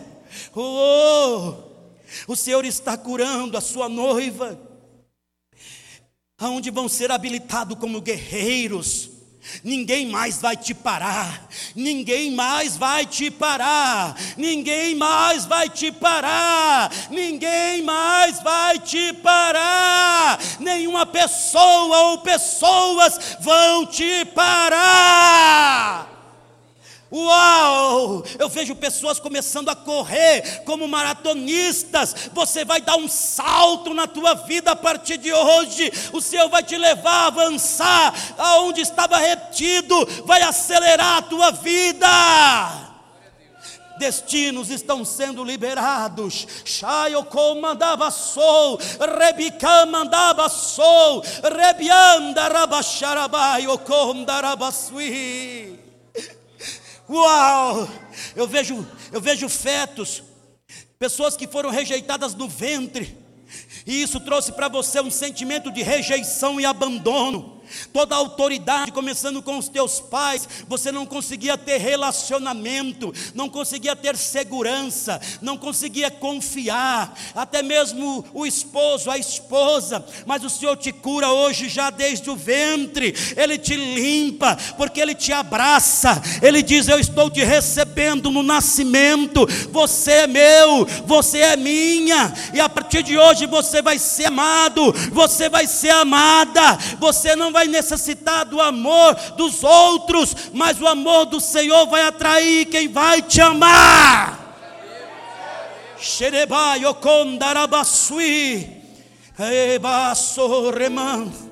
Oh, 0.54 1.54
o 2.26 2.36
Senhor 2.36 2.64
está 2.64 2.96
curando 2.96 3.56
a 3.56 3.60
sua 3.60 3.88
noiva, 3.88 4.58
aonde 6.38 6.70
vão 6.70 6.88
ser 6.88 7.10
habilitados 7.10 7.78
como 7.78 8.00
guerreiros. 8.00 9.10
Ninguém 9.64 10.06
mais 10.06 10.42
vai 10.42 10.56
te 10.56 10.74
parar, 10.74 11.48
ninguém 11.74 12.30
mais 12.32 12.76
vai 12.76 13.06
te 13.06 13.30
parar, 13.30 14.14
ninguém 14.36 14.94
mais 14.94 15.46
vai 15.46 15.70
te 15.70 15.90
parar, 15.90 16.90
ninguém 17.10 17.80
mais 17.82 18.42
vai 18.42 18.78
te 18.78 19.12
parar, 19.14 20.38
nenhuma 20.60 21.06
pessoa 21.06 22.10
ou 22.10 22.18
pessoas 22.18 23.38
vão 23.40 23.86
te 23.86 24.26
parar. 24.26 26.17
Uau! 27.10 28.22
Eu 28.38 28.50
vejo 28.50 28.74
pessoas 28.74 29.18
começando 29.18 29.70
a 29.70 29.74
correr 29.74 30.62
como 30.64 30.86
maratonistas. 30.86 32.28
Você 32.34 32.66
vai 32.66 32.82
dar 32.82 32.96
um 32.96 33.08
salto 33.08 33.94
na 33.94 34.06
tua 34.06 34.34
vida 34.34 34.72
a 34.72 34.76
partir 34.76 35.16
de 35.16 35.32
hoje. 35.32 35.90
O 36.12 36.20
Senhor 36.20 36.50
vai 36.50 36.62
te 36.62 36.76
levar 36.76 37.24
a 37.24 37.26
avançar 37.28 38.14
aonde 38.36 38.82
estava 38.82 39.16
retido, 39.16 40.06
vai 40.26 40.42
acelerar 40.42 41.18
a 41.18 41.22
tua 41.22 41.50
vida 41.50 42.08
destinos 43.98 44.70
estão 44.70 45.04
sendo 45.04 45.42
liberados. 45.42 46.46
Shayoko 46.64 47.60
mandava 47.60 48.12
sou, 48.12 48.78
Rebicã 49.18 49.86
mandava 49.86 50.48
sou, 50.48 51.20
Rebianda 51.42 52.46
rabacharabai, 52.46 53.66
okondarabasui. 53.66 55.87
Uau! 57.08 57.88
Eu 58.36 58.46
vejo, 58.46 58.86
eu 59.10 59.20
vejo 59.20 59.48
fetos, 59.48 60.22
pessoas 60.98 61.36
que 61.36 61.46
foram 61.46 61.70
rejeitadas 61.70 62.34
no 62.34 62.48
ventre, 62.48 63.16
e 63.86 64.02
isso 64.02 64.20
trouxe 64.20 64.52
para 64.52 64.68
você 64.68 65.00
um 65.00 65.10
sentimento 65.10 65.70
de 65.70 65.82
rejeição 65.82 66.60
e 66.60 66.66
abandono 66.66 67.57
toda 67.92 68.14
autoridade, 68.14 68.92
começando 68.92 69.42
com 69.42 69.58
os 69.58 69.68
teus 69.68 70.00
pais, 70.00 70.48
você 70.66 70.90
não 70.92 71.06
conseguia 71.06 71.56
ter 71.56 71.78
relacionamento, 71.78 73.12
não 73.34 73.48
conseguia 73.48 73.96
ter 73.96 74.16
segurança, 74.16 75.20
não 75.40 75.56
conseguia 75.56 76.10
confiar, 76.10 77.18
até 77.34 77.62
mesmo 77.62 78.24
o 78.32 78.46
esposo, 78.46 79.10
a 79.10 79.18
esposa, 79.18 80.04
mas 80.26 80.44
o 80.44 80.50
Senhor 80.50 80.76
te 80.76 80.92
cura 80.92 81.30
hoje 81.30 81.68
já 81.68 81.90
desde 81.90 82.30
o 82.30 82.36
ventre, 82.36 83.14
Ele 83.36 83.58
te 83.58 83.76
limpa, 83.76 84.56
porque 84.76 85.00
Ele 85.00 85.14
te 85.14 85.32
abraça, 85.32 86.20
Ele 86.42 86.62
diz: 86.62 86.88
Eu 86.88 86.98
estou 86.98 87.30
te 87.30 87.42
recebendo 87.42 88.30
no 88.30 88.42
nascimento, 88.42 89.46
você 89.70 90.12
é 90.12 90.26
meu, 90.26 90.86
você 91.04 91.38
é 91.38 91.56
minha, 91.56 92.32
e 92.52 92.60
a 92.60 92.68
partir 92.68 93.02
de 93.02 93.18
hoje 93.18 93.46
você 93.46 93.82
vai 93.82 93.98
ser 93.98 94.26
amado, 94.26 94.92
você 95.12 95.48
vai 95.48 95.66
ser 95.66 95.90
amada, 95.90 96.78
você 96.98 97.34
não 97.34 97.52
vai 97.52 97.57
vai 97.58 97.66
necessitar 97.66 98.44
do 98.44 98.60
amor 98.60 99.16
dos 99.36 99.64
outros, 99.64 100.52
mas 100.52 100.80
o 100.80 100.86
amor 100.86 101.26
do 101.26 101.40
Senhor 101.40 101.86
vai 101.86 102.02
atrair 102.02 102.66
quem 102.66 102.86
vai 102.86 103.20
te 103.20 103.40
amar. 103.40 104.46
Xerebai 105.98 106.86
okondarabasui, 106.86 108.76
ebasso 109.74 110.70
remando. 110.70 111.48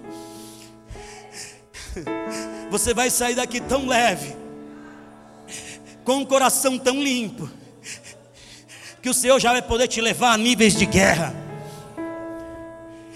Você 2.70 2.94
vai 2.94 3.10
sair 3.10 3.34
daqui 3.34 3.60
tão 3.60 3.86
leve, 3.86 4.36
com 6.04 6.18
um 6.18 6.24
coração 6.24 6.78
tão 6.78 7.02
limpo, 7.02 7.50
que 9.02 9.10
o 9.10 9.14
Senhor 9.14 9.40
já 9.40 9.50
vai 9.50 9.62
poder 9.62 9.88
te 9.88 10.00
levar 10.00 10.34
a 10.34 10.38
níveis 10.38 10.76
de 10.76 10.86
guerra. 10.86 11.34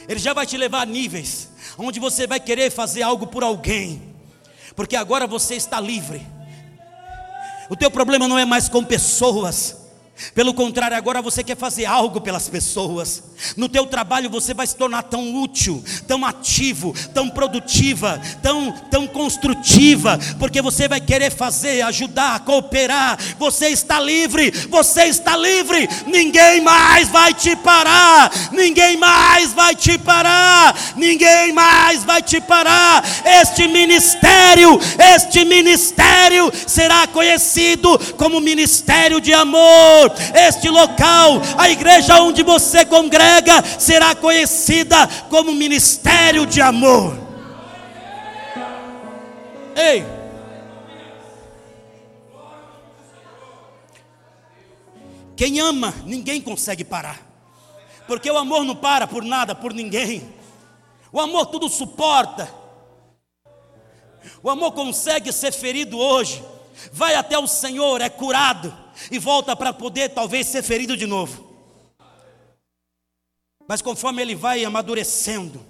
Ele 0.08 0.18
já 0.18 0.32
vai 0.32 0.44
te 0.44 0.56
levar 0.56 0.80
a 0.80 0.86
níveis 0.86 1.49
onde 1.78 2.00
você 2.00 2.26
vai 2.26 2.40
querer 2.40 2.70
fazer 2.70 3.02
algo 3.02 3.26
por 3.26 3.42
alguém, 3.42 4.02
porque 4.74 4.96
agora 4.96 5.26
você 5.26 5.54
está 5.54 5.80
livre. 5.80 6.26
O 7.68 7.76
teu 7.76 7.90
problema 7.90 8.26
não 8.26 8.38
é 8.38 8.44
mais 8.44 8.68
com 8.68 8.84
pessoas, 8.84 9.76
pelo 10.34 10.54
contrário, 10.54 10.96
agora 10.96 11.22
você 11.22 11.42
quer 11.42 11.56
fazer 11.56 11.86
algo 11.86 12.20
pelas 12.20 12.48
pessoas. 12.48 13.22
No 13.56 13.68
teu 13.68 13.86
trabalho 13.86 14.28
você 14.28 14.52
vai 14.52 14.66
se 14.66 14.76
tornar 14.76 15.04
tão 15.04 15.34
útil, 15.34 15.82
tão 16.06 16.24
ativo, 16.24 16.94
tão 17.14 17.28
produtiva, 17.28 18.20
tão, 18.42 18.70
tão 18.90 19.06
construtiva, 19.06 20.18
porque 20.38 20.60
você 20.60 20.86
vai 20.86 21.00
querer 21.00 21.30
fazer, 21.30 21.82
ajudar, 21.82 22.40
cooperar. 22.40 23.18
Você 23.38 23.68
está 23.68 23.98
livre, 23.98 24.50
você 24.68 25.04
está 25.04 25.36
livre. 25.36 25.88
Ninguém 26.06 26.60
mais 26.60 27.08
vai 27.08 27.32
te 27.32 27.56
parar. 27.56 28.30
Ninguém 28.52 28.96
mais 28.96 29.52
vai 29.52 29.74
te 29.74 29.96
parar. 29.98 30.76
Ninguém 30.96 31.52
mais 31.52 32.04
vai 32.04 32.22
te 32.22 32.40
parar. 32.40 33.02
Este 33.24 33.66
ministério, 33.66 34.78
este 35.16 35.44
ministério 35.44 36.52
será 36.66 37.06
conhecido 37.06 37.98
como 38.16 38.40
ministério 38.40 39.20
de 39.20 39.32
amor 39.32 40.09
este 40.34 40.68
local, 40.68 41.40
a 41.58 41.68
igreja 41.68 42.20
onde 42.20 42.42
você 42.42 42.84
congrega, 42.84 43.62
será 43.78 44.14
conhecida 44.14 44.96
como 45.28 45.52
ministério 45.52 46.46
de 46.46 46.60
amor. 46.60 47.16
Ei! 49.76 50.04
Quem 55.36 55.58
ama, 55.58 55.94
ninguém 56.04 56.40
consegue 56.40 56.84
parar. 56.84 57.18
Porque 58.06 58.30
o 58.30 58.36
amor 58.36 58.64
não 58.64 58.76
para 58.76 59.06
por 59.06 59.24
nada, 59.24 59.54
por 59.54 59.72
ninguém. 59.72 60.28
O 61.12 61.20
amor 61.20 61.46
tudo 61.46 61.68
suporta. 61.68 62.52
O 64.42 64.50
amor 64.50 64.72
consegue 64.72 65.32
ser 65.32 65.52
ferido 65.52 65.98
hoje, 65.98 66.42
vai 66.92 67.14
até 67.14 67.38
o 67.38 67.46
Senhor, 67.46 68.00
é 68.00 68.08
curado 68.08 68.76
e 69.10 69.18
volta 69.18 69.54
para 69.54 69.72
poder 69.72 70.10
talvez 70.10 70.46
ser 70.46 70.62
ferido 70.62 70.96
de 70.96 71.06
novo. 71.06 71.48
Mas 73.68 73.80
conforme 73.80 74.20
ele 74.20 74.34
vai 74.34 74.64
amadurecendo, 74.64 75.64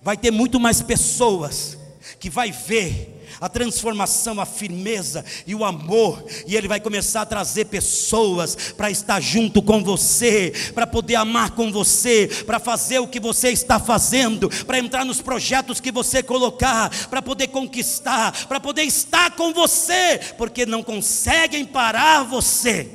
vai 0.00 0.16
ter 0.16 0.30
muito 0.30 0.58
mais 0.58 0.80
pessoas 0.80 1.76
que 2.18 2.30
vai 2.30 2.50
ver 2.50 3.22
a 3.40 3.48
transformação, 3.48 4.40
a 4.40 4.46
firmeza 4.46 5.24
e 5.46 5.54
o 5.54 5.64
amor, 5.64 6.24
e 6.46 6.56
Ele 6.56 6.68
vai 6.68 6.80
começar 6.80 7.22
a 7.22 7.26
trazer 7.26 7.66
pessoas 7.66 8.72
para 8.76 8.90
estar 8.90 9.20
junto 9.20 9.62
com 9.62 9.82
você, 9.82 10.52
para 10.74 10.86
poder 10.86 11.16
amar 11.16 11.50
com 11.52 11.72
você, 11.72 12.28
para 12.46 12.58
fazer 12.58 12.98
o 12.98 13.06
que 13.06 13.20
você 13.20 13.50
está 13.50 13.78
fazendo, 13.80 14.48
para 14.64 14.78
entrar 14.78 15.04
nos 15.04 15.20
projetos 15.20 15.80
que 15.80 15.92
você 15.92 16.22
colocar, 16.22 16.90
para 17.08 17.22
poder 17.22 17.48
conquistar, 17.48 18.46
para 18.46 18.60
poder 18.60 18.82
estar 18.82 19.32
com 19.32 19.52
você, 19.52 20.20
porque 20.36 20.66
não 20.66 20.82
conseguem 20.82 21.64
parar 21.64 22.24
você. 22.24 22.90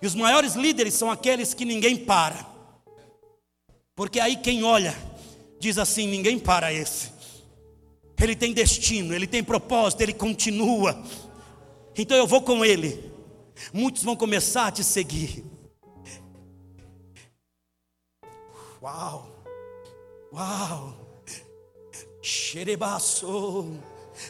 E 0.00 0.06
os 0.06 0.14
maiores 0.14 0.54
líderes 0.54 0.94
são 0.94 1.10
aqueles 1.10 1.54
que 1.54 1.64
ninguém 1.64 1.96
para. 1.96 2.46
Porque 3.96 4.20
aí 4.20 4.36
quem 4.36 4.62
olha 4.62 4.94
diz 5.64 5.78
assim: 5.78 6.06
ninguém 6.06 6.38
para 6.38 6.72
esse. 6.72 7.12
Ele 8.20 8.36
tem 8.36 8.52
destino, 8.52 9.14
ele 9.14 9.26
tem 9.26 9.42
propósito, 9.42 10.00
ele 10.00 10.12
continua. 10.12 11.02
Então 11.96 12.16
eu 12.16 12.26
vou 12.26 12.40
com 12.40 12.64
ele. 12.64 13.12
Muitos 13.72 14.02
vão 14.02 14.16
começar 14.16 14.68
a 14.68 14.72
te 14.72 14.84
seguir. 14.84 15.44
Uau! 18.82 19.28
Uau! 20.32 21.22
Xerebaço. 22.22 23.78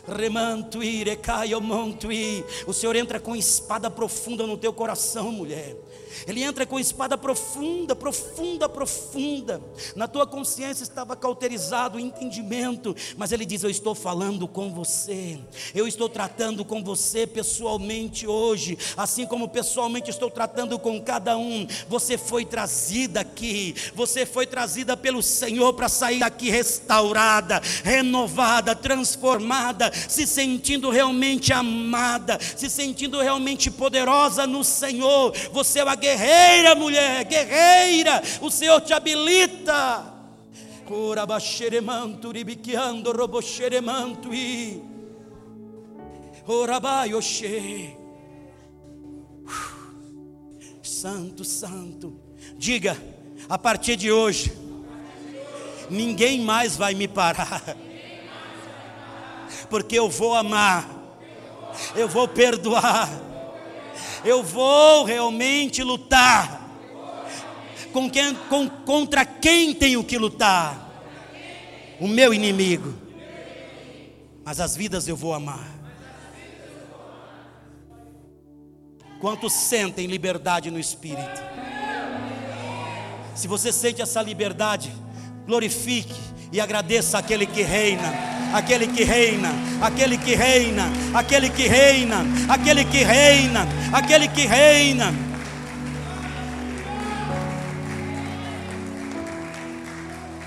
Remantui, 0.08 1.04
recaio, 1.04 1.60
montui. 1.60 2.44
O 2.66 2.72
Senhor 2.72 2.96
entra 2.96 3.20
com 3.20 3.36
espada 3.36 3.90
profunda 3.90 4.46
no 4.46 4.56
teu 4.56 4.72
coração, 4.72 5.30
mulher. 5.30 5.76
Ele 6.26 6.42
entra 6.42 6.66
com 6.66 6.78
espada 6.78 7.16
profunda, 7.16 7.94
profunda, 7.94 8.68
profunda. 8.68 9.60
Na 9.94 10.06
tua 10.06 10.26
consciência 10.26 10.82
estava 10.82 11.16
cauterizado 11.16 11.96
o 11.96 12.00
entendimento, 12.00 12.94
mas 13.16 13.32
ele 13.32 13.44
diz: 13.44 13.62
Eu 13.62 13.70
estou 13.70 13.94
falando 13.94 14.46
com 14.46 14.72
você, 14.72 15.38
eu 15.74 15.86
estou 15.86 16.08
tratando 16.08 16.64
com 16.64 16.82
você 16.82 17.26
pessoalmente 17.26 18.26
hoje, 18.26 18.78
assim 18.96 19.26
como 19.26 19.48
pessoalmente 19.48 20.10
estou 20.10 20.30
tratando 20.30 20.78
com 20.78 21.00
cada 21.00 21.36
um. 21.36 21.66
Você 21.88 22.16
foi 22.16 22.44
trazida 22.44 23.20
aqui, 23.20 23.74
você 23.94 24.26
foi 24.26 24.46
trazida 24.46 24.96
pelo 24.96 25.22
Senhor 25.22 25.72
para 25.74 25.88
sair 25.88 26.20
daqui 26.20 26.50
restaurada, 26.50 27.60
renovada, 27.82 28.74
transformada, 28.74 29.92
se 30.08 30.26
sentindo 30.26 30.90
realmente 30.90 31.52
amada, 31.52 32.38
se 32.56 32.68
sentindo 32.68 33.20
realmente 33.20 33.70
poderosa 33.70 34.46
no 34.46 34.64
Senhor. 34.64 35.32
Você 35.52 35.80
é 35.80 35.84
uma 35.84 35.96
guerreira, 36.04 36.74
mulher, 36.74 37.24
guerreira, 37.24 38.22
o 38.40 38.50
Senhor 38.50 38.80
te 38.80 38.92
habilita. 38.92 40.12
Orabaxeremanto, 40.86 42.30
ribiquiando, 42.30 43.10
roboxeremanto 43.10 44.34
e. 44.34 44.82
Orabai, 46.46 47.14
oxê. 47.14 47.96
Santo, 50.82 51.42
santo. 51.42 52.20
Diga, 52.58 52.96
a 53.48 53.56
partir 53.56 53.96
de 53.96 54.12
hoje, 54.12 54.52
ninguém 55.88 56.40
mais 56.40 56.76
vai 56.76 56.94
me 56.94 57.08
parar. 57.08 57.62
Porque 59.70 59.98
eu 59.98 60.10
vou 60.10 60.34
amar, 60.34 60.86
eu 61.96 62.06
vou 62.06 62.28
perdoar 62.28 63.33
eu 64.24 64.42
vou 64.42 65.04
realmente 65.04 65.82
lutar. 65.82 66.62
Com 67.92 68.10
quem, 68.10 68.34
com, 68.34 68.68
contra 68.68 69.24
quem 69.24 69.72
tenho 69.74 70.02
que 70.02 70.18
lutar? 70.18 70.90
O 72.00 72.08
meu 72.08 72.34
inimigo. 72.34 72.94
Mas 74.44 74.60
as 74.60 74.76
vidas 74.76 75.06
eu 75.06 75.16
vou 75.16 75.32
amar. 75.32 75.72
Quantos 79.20 79.52
sentem 79.52 80.06
liberdade 80.06 80.70
no 80.70 80.78
espírito? 80.78 81.42
Se 83.34 83.48
você 83.48 83.72
sente 83.72 84.02
essa 84.02 84.20
liberdade, 84.20 84.92
glorifique 85.46 86.14
e 86.52 86.60
agradeça 86.60 87.18
aquele 87.18 87.46
que 87.46 87.62
reina 87.62 88.33
aquele 88.52 88.86
que 88.86 89.04
reina, 89.04 89.50
aquele 89.80 90.18
que 90.18 90.34
reina, 90.34 90.90
aquele 91.14 91.48
que 91.48 91.66
reina, 91.66 92.24
aquele 92.48 92.84
que 92.84 93.02
reina, 93.04 93.66
aquele 93.92 94.28
que 94.28 94.46
reina. 94.46 95.12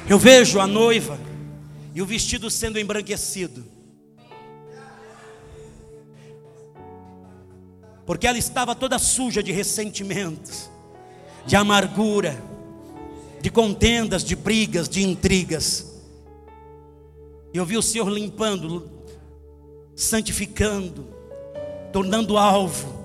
Eu 0.09 0.17
vejo 0.17 0.59
a 0.59 0.67
noiva 0.67 1.19
e 1.93 2.01
o 2.01 2.05
vestido 2.05 2.49
sendo 2.49 2.79
embranquecido. 2.79 3.65
Porque 8.05 8.25
ela 8.25 8.37
estava 8.37 8.73
toda 8.73 8.97
suja 8.97 9.43
de 9.43 9.51
ressentimentos, 9.51 10.69
de 11.45 11.57
amargura, 11.57 12.41
de 13.41 13.49
contendas, 13.49 14.23
de 14.23 14.33
brigas, 14.33 14.87
de 14.87 15.03
intrigas. 15.03 15.86
Eu 17.57 17.65
vi 17.65 17.75
o 17.75 17.81
Senhor 17.81 18.07
limpando, 18.07 18.87
santificando, 19.95 21.07
tornando 21.91 22.37
alvo. 22.37 22.96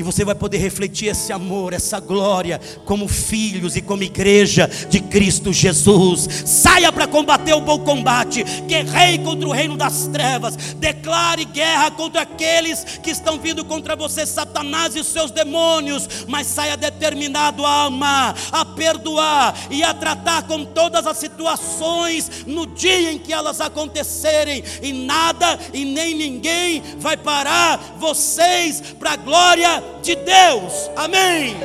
E 0.00 0.02
você 0.02 0.24
vai 0.24 0.34
poder 0.34 0.56
refletir 0.56 1.08
esse 1.08 1.30
amor, 1.30 1.74
essa 1.74 2.00
glória, 2.00 2.58
como 2.86 3.06
filhos 3.06 3.76
e 3.76 3.82
como 3.82 4.02
igreja 4.02 4.66
de 4.88 4.98
Cristo 4.98 5.52
Jesus. 5.52 6.26
Saia 6.46 6.90
para 6.90 7.06
combater 7.06 7.52
o 7.52 7.60
bom 7.60 7.80
combate, 7.80 8.42
guerreie 8.66 9.18
contra 9.18 9.46
o 9.46 9.52
reino 9.52 9.76
das 9.76 10.06
trevas, 10.06 10.56
declare 10.76 11.44
guerra 11.44 11.90
contra 11.90 12.22
aqueles 12.22 12.82
que 13.02 13.10
estão 13.10 13.38
vindo 13.38 13.62
contra 13.62 13.94
você, 13.94 14.24
Satanás 14.24 14.96
e 14.96 15.00
os 15.00 15.06
seus 15.06 15.30
demônios. 15.30 16.08
Mas 16.26 16.46
saia 16.46 16.78
determinado 16.78 17.66
a 17.66 17.84
amar, 17.84 18.34
a 18.52 18.64
perdoar 18.64 19.54
e 19.70 19.82
a 19.82 19.92
tratar 19.92 20.44
com 20.44 20.64
todas 20.64 21.06
as 21.06 21.18
situações 21.18 22.46
no 22.46 22.66
dia 22.66 23.12
em 23.12 23.18
que 23.18 23.34
elas 23.34 23.60
acontecerem. 23.60 24.64
E 24.80 24.94
nada 24.94 25.58
e 25.74 25.84
nem 25.84 26.14
ninguém 26.14 26.82
vai 26.96 27.18
parar 27.18 27.96
vocês 27.98 28.82
para 28.98 29.12
a 29.12 29.16
glória 29.16 29.89
de 30.02 30.14
Deus. 30.16 30.90
Amém. 30.96 31.56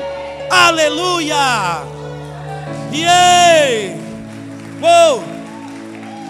Aleluia. 0.49 1.83
Yeah. 2.91 3.97
Oh. 4.81 5.21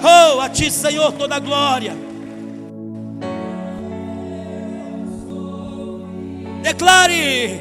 Oh, 0.03 0.39
a 0.39 0.49
ti, 0.49 0.69
Senhor, 0.69 1.11
toda 1.13 1.35
a 1.35 1.39
glória. 1.39 1.95
Declare. 6.61 7.59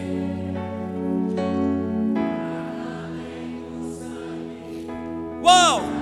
Uau! 5.42 5.93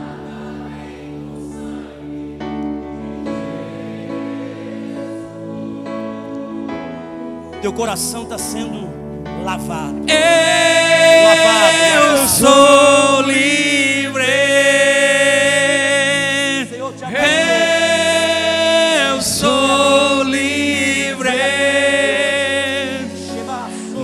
Teu 7.62 7.72
coração 7.72 8.24
está 8.24 8.36
sendo 8.36 8.90
lavado. 9.44 10.02
Eu 10.08 11.24
lavado. 12.08 12.28
sou 12.28 13.22
livre. 13.22 14.24
Senhor, 16.68 16.92
te 16.92 17.04
Eu 19.14 19.22
sou 19.22 20.24
livre. 20.24 21.30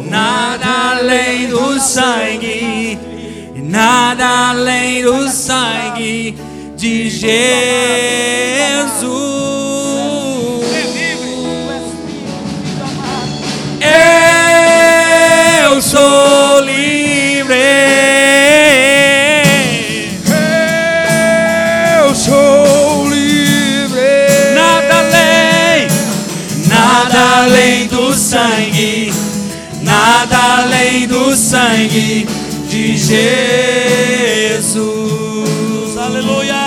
Nada 0.09 0.93
além 0.93 1.49
do 1.49 1.81
sangue, 1.81 2.97
nada 3.57 4.51
além 4.51 5.03
do 5.03 5.29
sangue 5.29 6.39
de 6.77 7.11
Jesus. 7.11 8.38
Sangue 31.39 32.27
de 32.69 32.97
Jesus. 32.97 33.17
Aleluia! 35.97 36.59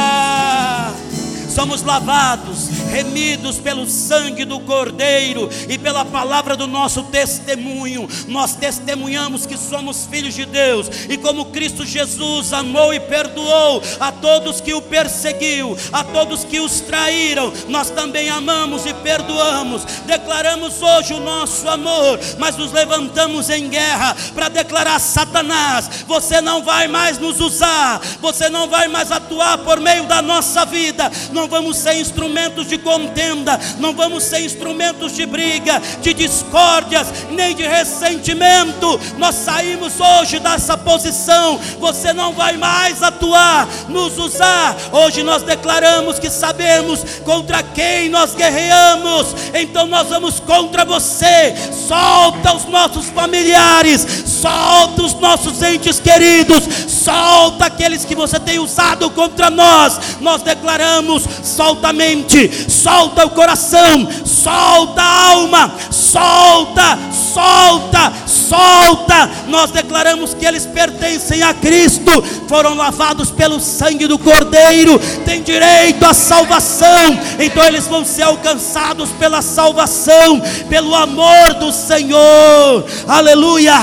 Somos 1.49 1.83
lavados, 1.83 2.69
remidos 2.89 3.57
pelo 3.57 3.85
sangue 3.85 4.45
do 4.45 4.61
Cordeiro 4.61 5.49
e 5.67 5.77
pela 5.77 6.05
palavra 6.05 6.55
do 6.55 6.65
nosso 6.65 7.03
testemunho. 7.03 8.07
Nós 8.29 8.55
testemunhamos 8.55 9.45
que 9.45 9.57
somos 9.57 10.05
filhos 10.05 10.33
de 10.33 10.45
Deus 10.45 10.89
e 11.09 11.17
como 11.17 11.50
Cristo 11.51 11.85
Jesus 11.85 12.53
amou 12.53 12.93
e 12.93 12.99
perdoou 12.99 13.81
a 13.99 14.11
todos 14.11 14.61
que 14.61 14.73
o 14.73 14.81
perseguiu, 14.81 15.77
a 15.91 16.03
todos 16.03 16.43
que 16.43 16.59
os 16.59 16.81
traíram, 16.81 17.51
nós 17.67 17.89
também 17.89 18.29
amamos 18.29 18.85
e 18.85 18.93
perdoamos. 18.93 19.83
Declaramos 20.05 20.81
hoje 20.81 21.13
o 21.13 21.19
nosso 21.19 21.67
amor, 21.67 22.19
mas 22.37 22.55
nos 22.57 22.71
levantamos 22.71 23.49
em 23.49 23.69
guerra 23.69 24.15
para 24.33 24.49
declarar 24.49 24.99
Satanás, 24.99 25.89
você 26.07 26.41
não 26.41 26.63
vai 26.63 26.87
mais 26.87 27.17
nos 27.17 27.39
usar, 27.39 28.01
você 28.19 28.49
não 28.49 28.67
vai 28.67 28.87
mais 28.87 29.11
atuar 29.11 29.57
por 29.59 29.79
meio 29.79 30.05
da 30.05 30.21
nossa 30.21 30.65
vida. 30.65 31.11
Não 31.31 31.47
vamos 31.47 31.77
ser 31.77 31.95
instrumentos 31.95 32.67
de 32.67 32.77
contenda, 32.77 33.59
não 33.79 33.93
vamos 33.93 34.23
ser 34.23 34.41
instrumentos 34.41 35.13
de 35.15 35.25
briga, 35.25 35.81
de 36.01 36.13
discórdias, 36.13 37.07
nem 37.31 37.55
de 37.55 37.63
ressentimento. 37.63 38.99
Nós 39.17 39.35
saímos 39.35 39.93
hoje 39.99 40.39
dessa 40.39 40.77
posição. 40.77 41.40
Você 41.79 42.13
não 42.13 42.33
vai 42.33 42.57
mais 42.57 43.01
atuar, 43.01 43.67
nos 43.89 44.17
usar. 44.17 44.75
Hoje 44.91 45.23
nós 45.23 45.43
declaramos 45.43 46.19
que 46.19 46.29
sabemos 46.29 47.03
contra 47.23 47.63
quem 47.63 48.09
nós 48.09 48.35
guerreamos. 48.35 49.27
Então 49.53 49.87
nós 49.87 50.07
vamos 50.07 50.39
contra 50.39 50.85
você. 50.85 51.55
Solta 51.87 52.55
os 52.55 52.65
nossos 52.65 53.07
familiares, 53.07 54.05
solta 54.25 55.03
os 55.03 55.13
nossos 55.15 55.61
entes 55.61 55.99
queridos, 55.99 56.63
solta 56.87 57.65
aqueles 57.65 58.05
que 58.05 58.15
você 58.15 58.39
tem 58.39 58.59
usado 58.59 59.09
contra 59.09 59.49
nós. 59.49 59.99
Nós 60.19 60.41
declaramos: 60.41 61.23
solta 61.43 61.89
a 61.89 61.93
mente, 61.93 62.49
solta 62.69 63.25
o 63.25 63.29
coração, 63.31 64.07
solta 64.25 65.01
a 65.01 65.31
alma, 65.31 65.73
solta, 65.89 66.99
solta, 67.33 68.13
solta. 68.27 69.29
Nós 69.47 69.71
declaramos 69.71 70.33
que 70.33 70.45
eles 70.45 70.65
pertencem 70.65 71.30
a 71.39 71.53
Cristo, 71.53 72.11
foram 72.47 72.73
lavados 72.73 73.29
pelo 73.29 73.59
sangue 73.59 74.07
do 74.07 74.17
Cordeiro, 74.17 74.99
têm 75.23 75.41
direito 75.41 76.03
à 76.03 76.13
salvação. 76.13 77.17
Então 77.39 77.63
eles 77.63 77.87
vão 77.87 78.03
ser 78.03 78.23
alcançados 78.23 79.09
pela 79.11 79.41
salvação, 79.41 80.41
pelo 80.67 80.95
amor 80.95 81.53
do 81.59 81.71
Senhor. 81.71 82.85
Aleluia. 83.07 83.79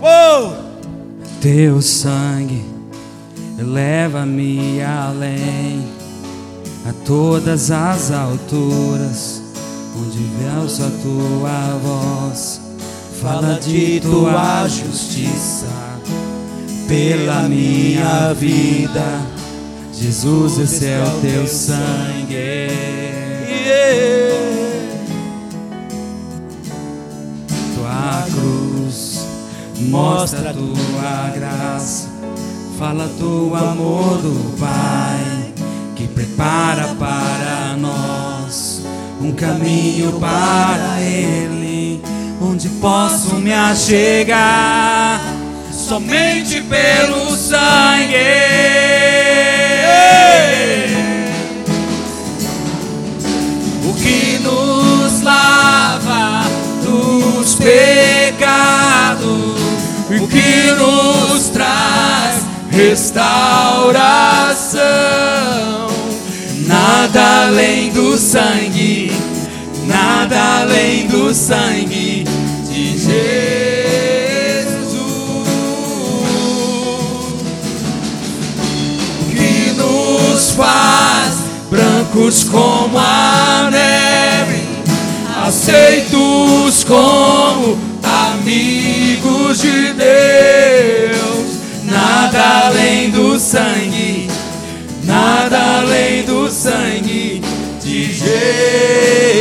Oh! 0.00 0.52
Teu 1.40 1.82
sangue 1.82 2.64
leva-me 3.58 4.82
além 4.82 5.86
a 6.88 6.92
todas 7.04 7.70
as 7.70 8.10
alturas, 8.10 9.42
onde 9.96 10.18
verso 10.38 10.82
a 10.82 10.90
tua 11.02 11.78
voz 11.82 12.63
fala 13.20 13.58
de 13.60 14.00
tua 14.00 14.66
justiça 14.68 15.66
pela 16.88 17.42
minha 17.42 18.32
vida. 18.34 19.20
Jesus, 19.92 20.58
esse 20.58 20.86
é 20.86 21.02
o 21.02 21.20
teu 21.20 21.46
sangue. 21.46 22.68
Tua 27.74 28.26
cruz 28.32 29.26
mostra 29.88 30.52
tua 30.52 31.30
graça, 31.34 32.08
fala 32.78 33.06
do 33.06 33.54
amor 33.54 34.18
do 34.18 34.58
Pai 34.58 35.52
que 35.94 36.08
prepara 36.08 36.88
para 36.98 37.76
nós 37.78 38.82
um 39.20 39.32
caminho 39.32 40.12
para 40.20 41.00
Ele, 41.00 41.73
onde 42.40 42.68
posso 42.80 43.36
me 43.36 43.52
achegar 43.52 45.20
somente 45.72 46.60
pelo 46.62 47.36
sangue. 47.36 48.14
o 53.86 53.92
que 53.94 54.38
nos 54.40 55.22
lava 55.22 56.44
dos 56.82 57.54
pecados, 57.54 59.24
o 60.20 60.26
que 60.26 60.72
nos 60.72 61.48
traz 61.48 62.42
restauração. 62.70 64.82
Nada 66.66 67.46
além 67.46 67.90
do 67.90 68.16
sangue, 68.16 69.12
nada 70.04 70.60
além 70.60 71.06
do 71.06 71.32
sangue 71.34 72.24
de 72.68 72.98
Jesus 72.98 73.14
que 79.30 79.72
nos 79.76 80.50
faz 80.50 81.36
brancos 81.70 82.44
como 82.44 82.98
a 82.98 83.70
neve, 83.70 84.62
aceitos 85.46 86.84
como 86.84 87.78
amigos 88.02 89.62
de 89.62 89.92
Deus. 89.94 91.54
Nada 91.84 92.66
além 92.66 93.10
do 93.10 93.38
sangue, 93.38 94.28
nada 95.04 95.78
além 95.78 96.24
do 96.24 96.50
sangue 96.50 97.40
de 97.82 98.12
Jesus. 98.12 99.33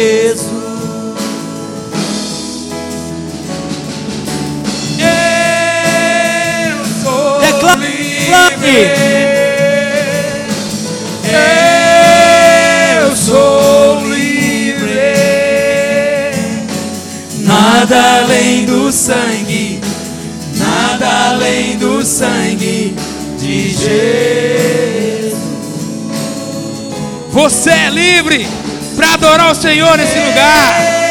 Eu 13.01 13.15
sou 13.15 14.05
livre. 14.07 15.13
Nada 17.39 18.21
além 18.21 18.65
do 18.65 18.91
sangue, 18.91 19.81
nada 20.55 21.29
além 21.31 21.77
do 21.77 22.03
sangue 22.03 22.95
de 23.39 23.69
Jesus. 23.69 25.03
Você 27.31 27.71
é 27.71 27.89
livre 27.89 28.47
para 28.95 29.13
adorar 29.13 29.51
o 29.51 29.55
Senhor 29.55 29.97
nesse 29.97 30.19
lugar. 30.19 31.02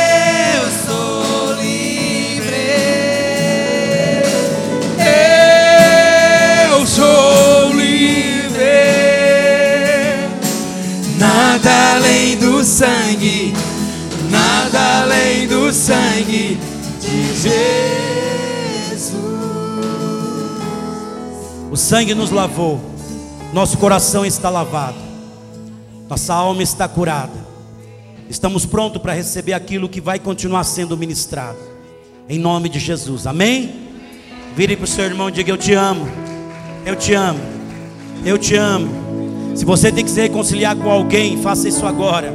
Nada 11.53 11.97
além 11.97 12.39
do 12.39 12.65
sangue, 12.65 13.53
nada 14.31 15.03
além 15.03 15.47
do 15.47 15.71
sangue 15.71 16.59
de 16.99 17.35
Jesus. 17.35 19.13
O 21.71 21.77
sangue 21.77 22.15
nos 22.15 22.31
lavou, 22.31 22.81
nosso 23.53 23.77
coração 23.77 24.25
está 24.25 24.49
lavado, 24.49 24.97
nossa 26.09 26.33
alma 26.33 26.63
está 26.63 26.89
curada, 26.89 27.39
estamos 28.31 28.65
prontos 28.65 29.03
para 29.03 29.13
receber 29.13 29.53
aquilo 29.53 29.91
que 29.91 30.01
vai 30.01 30.19
continuar 30.19 30.65
sendo 30.65 30.97
ministrado, 30.97 31.59
em 32.31 32.39
nome 32.39 32.71
de 32.71 32.79
Jesus, 32.79 33.27
amém? 33.27 33.75
Vire 34.57 34.75
para 34.75 34.85
o 34.85 34.89
seu 34.89 35.05
irmão 35.05 35.29
e 35.29 35.33
diga: 35.33 35.51
Eu 35.51 35.59
te 35.59 35.75
amo, 35.75 36.09
eu 36.87 36.97
te 36.97 37.13
amo, 37.13 37.41
eu 38.25 38.39
te 38.39 38.57
amo. 38.57 39.02
Se 39.55 39.65
você 39.65 39.93
tem 39.93 40.05
que 40.05 40.11
se 40.11 40.21
reconciliar 40.21 40.77
com 40.77 40.91
alguém, 40.91 41.37
faça 41.43 41.69
isso 41.69 41.87
agora. 41.87 42.33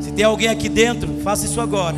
Se 0.00 0.12
tem 0.12 0.24
alguém 0.24 0.48
aqui 0.48 0.68
dentro, 0.68 1.20
faça 1.22 1.44
isso 1.46 1.60
agora. 1.60 1.96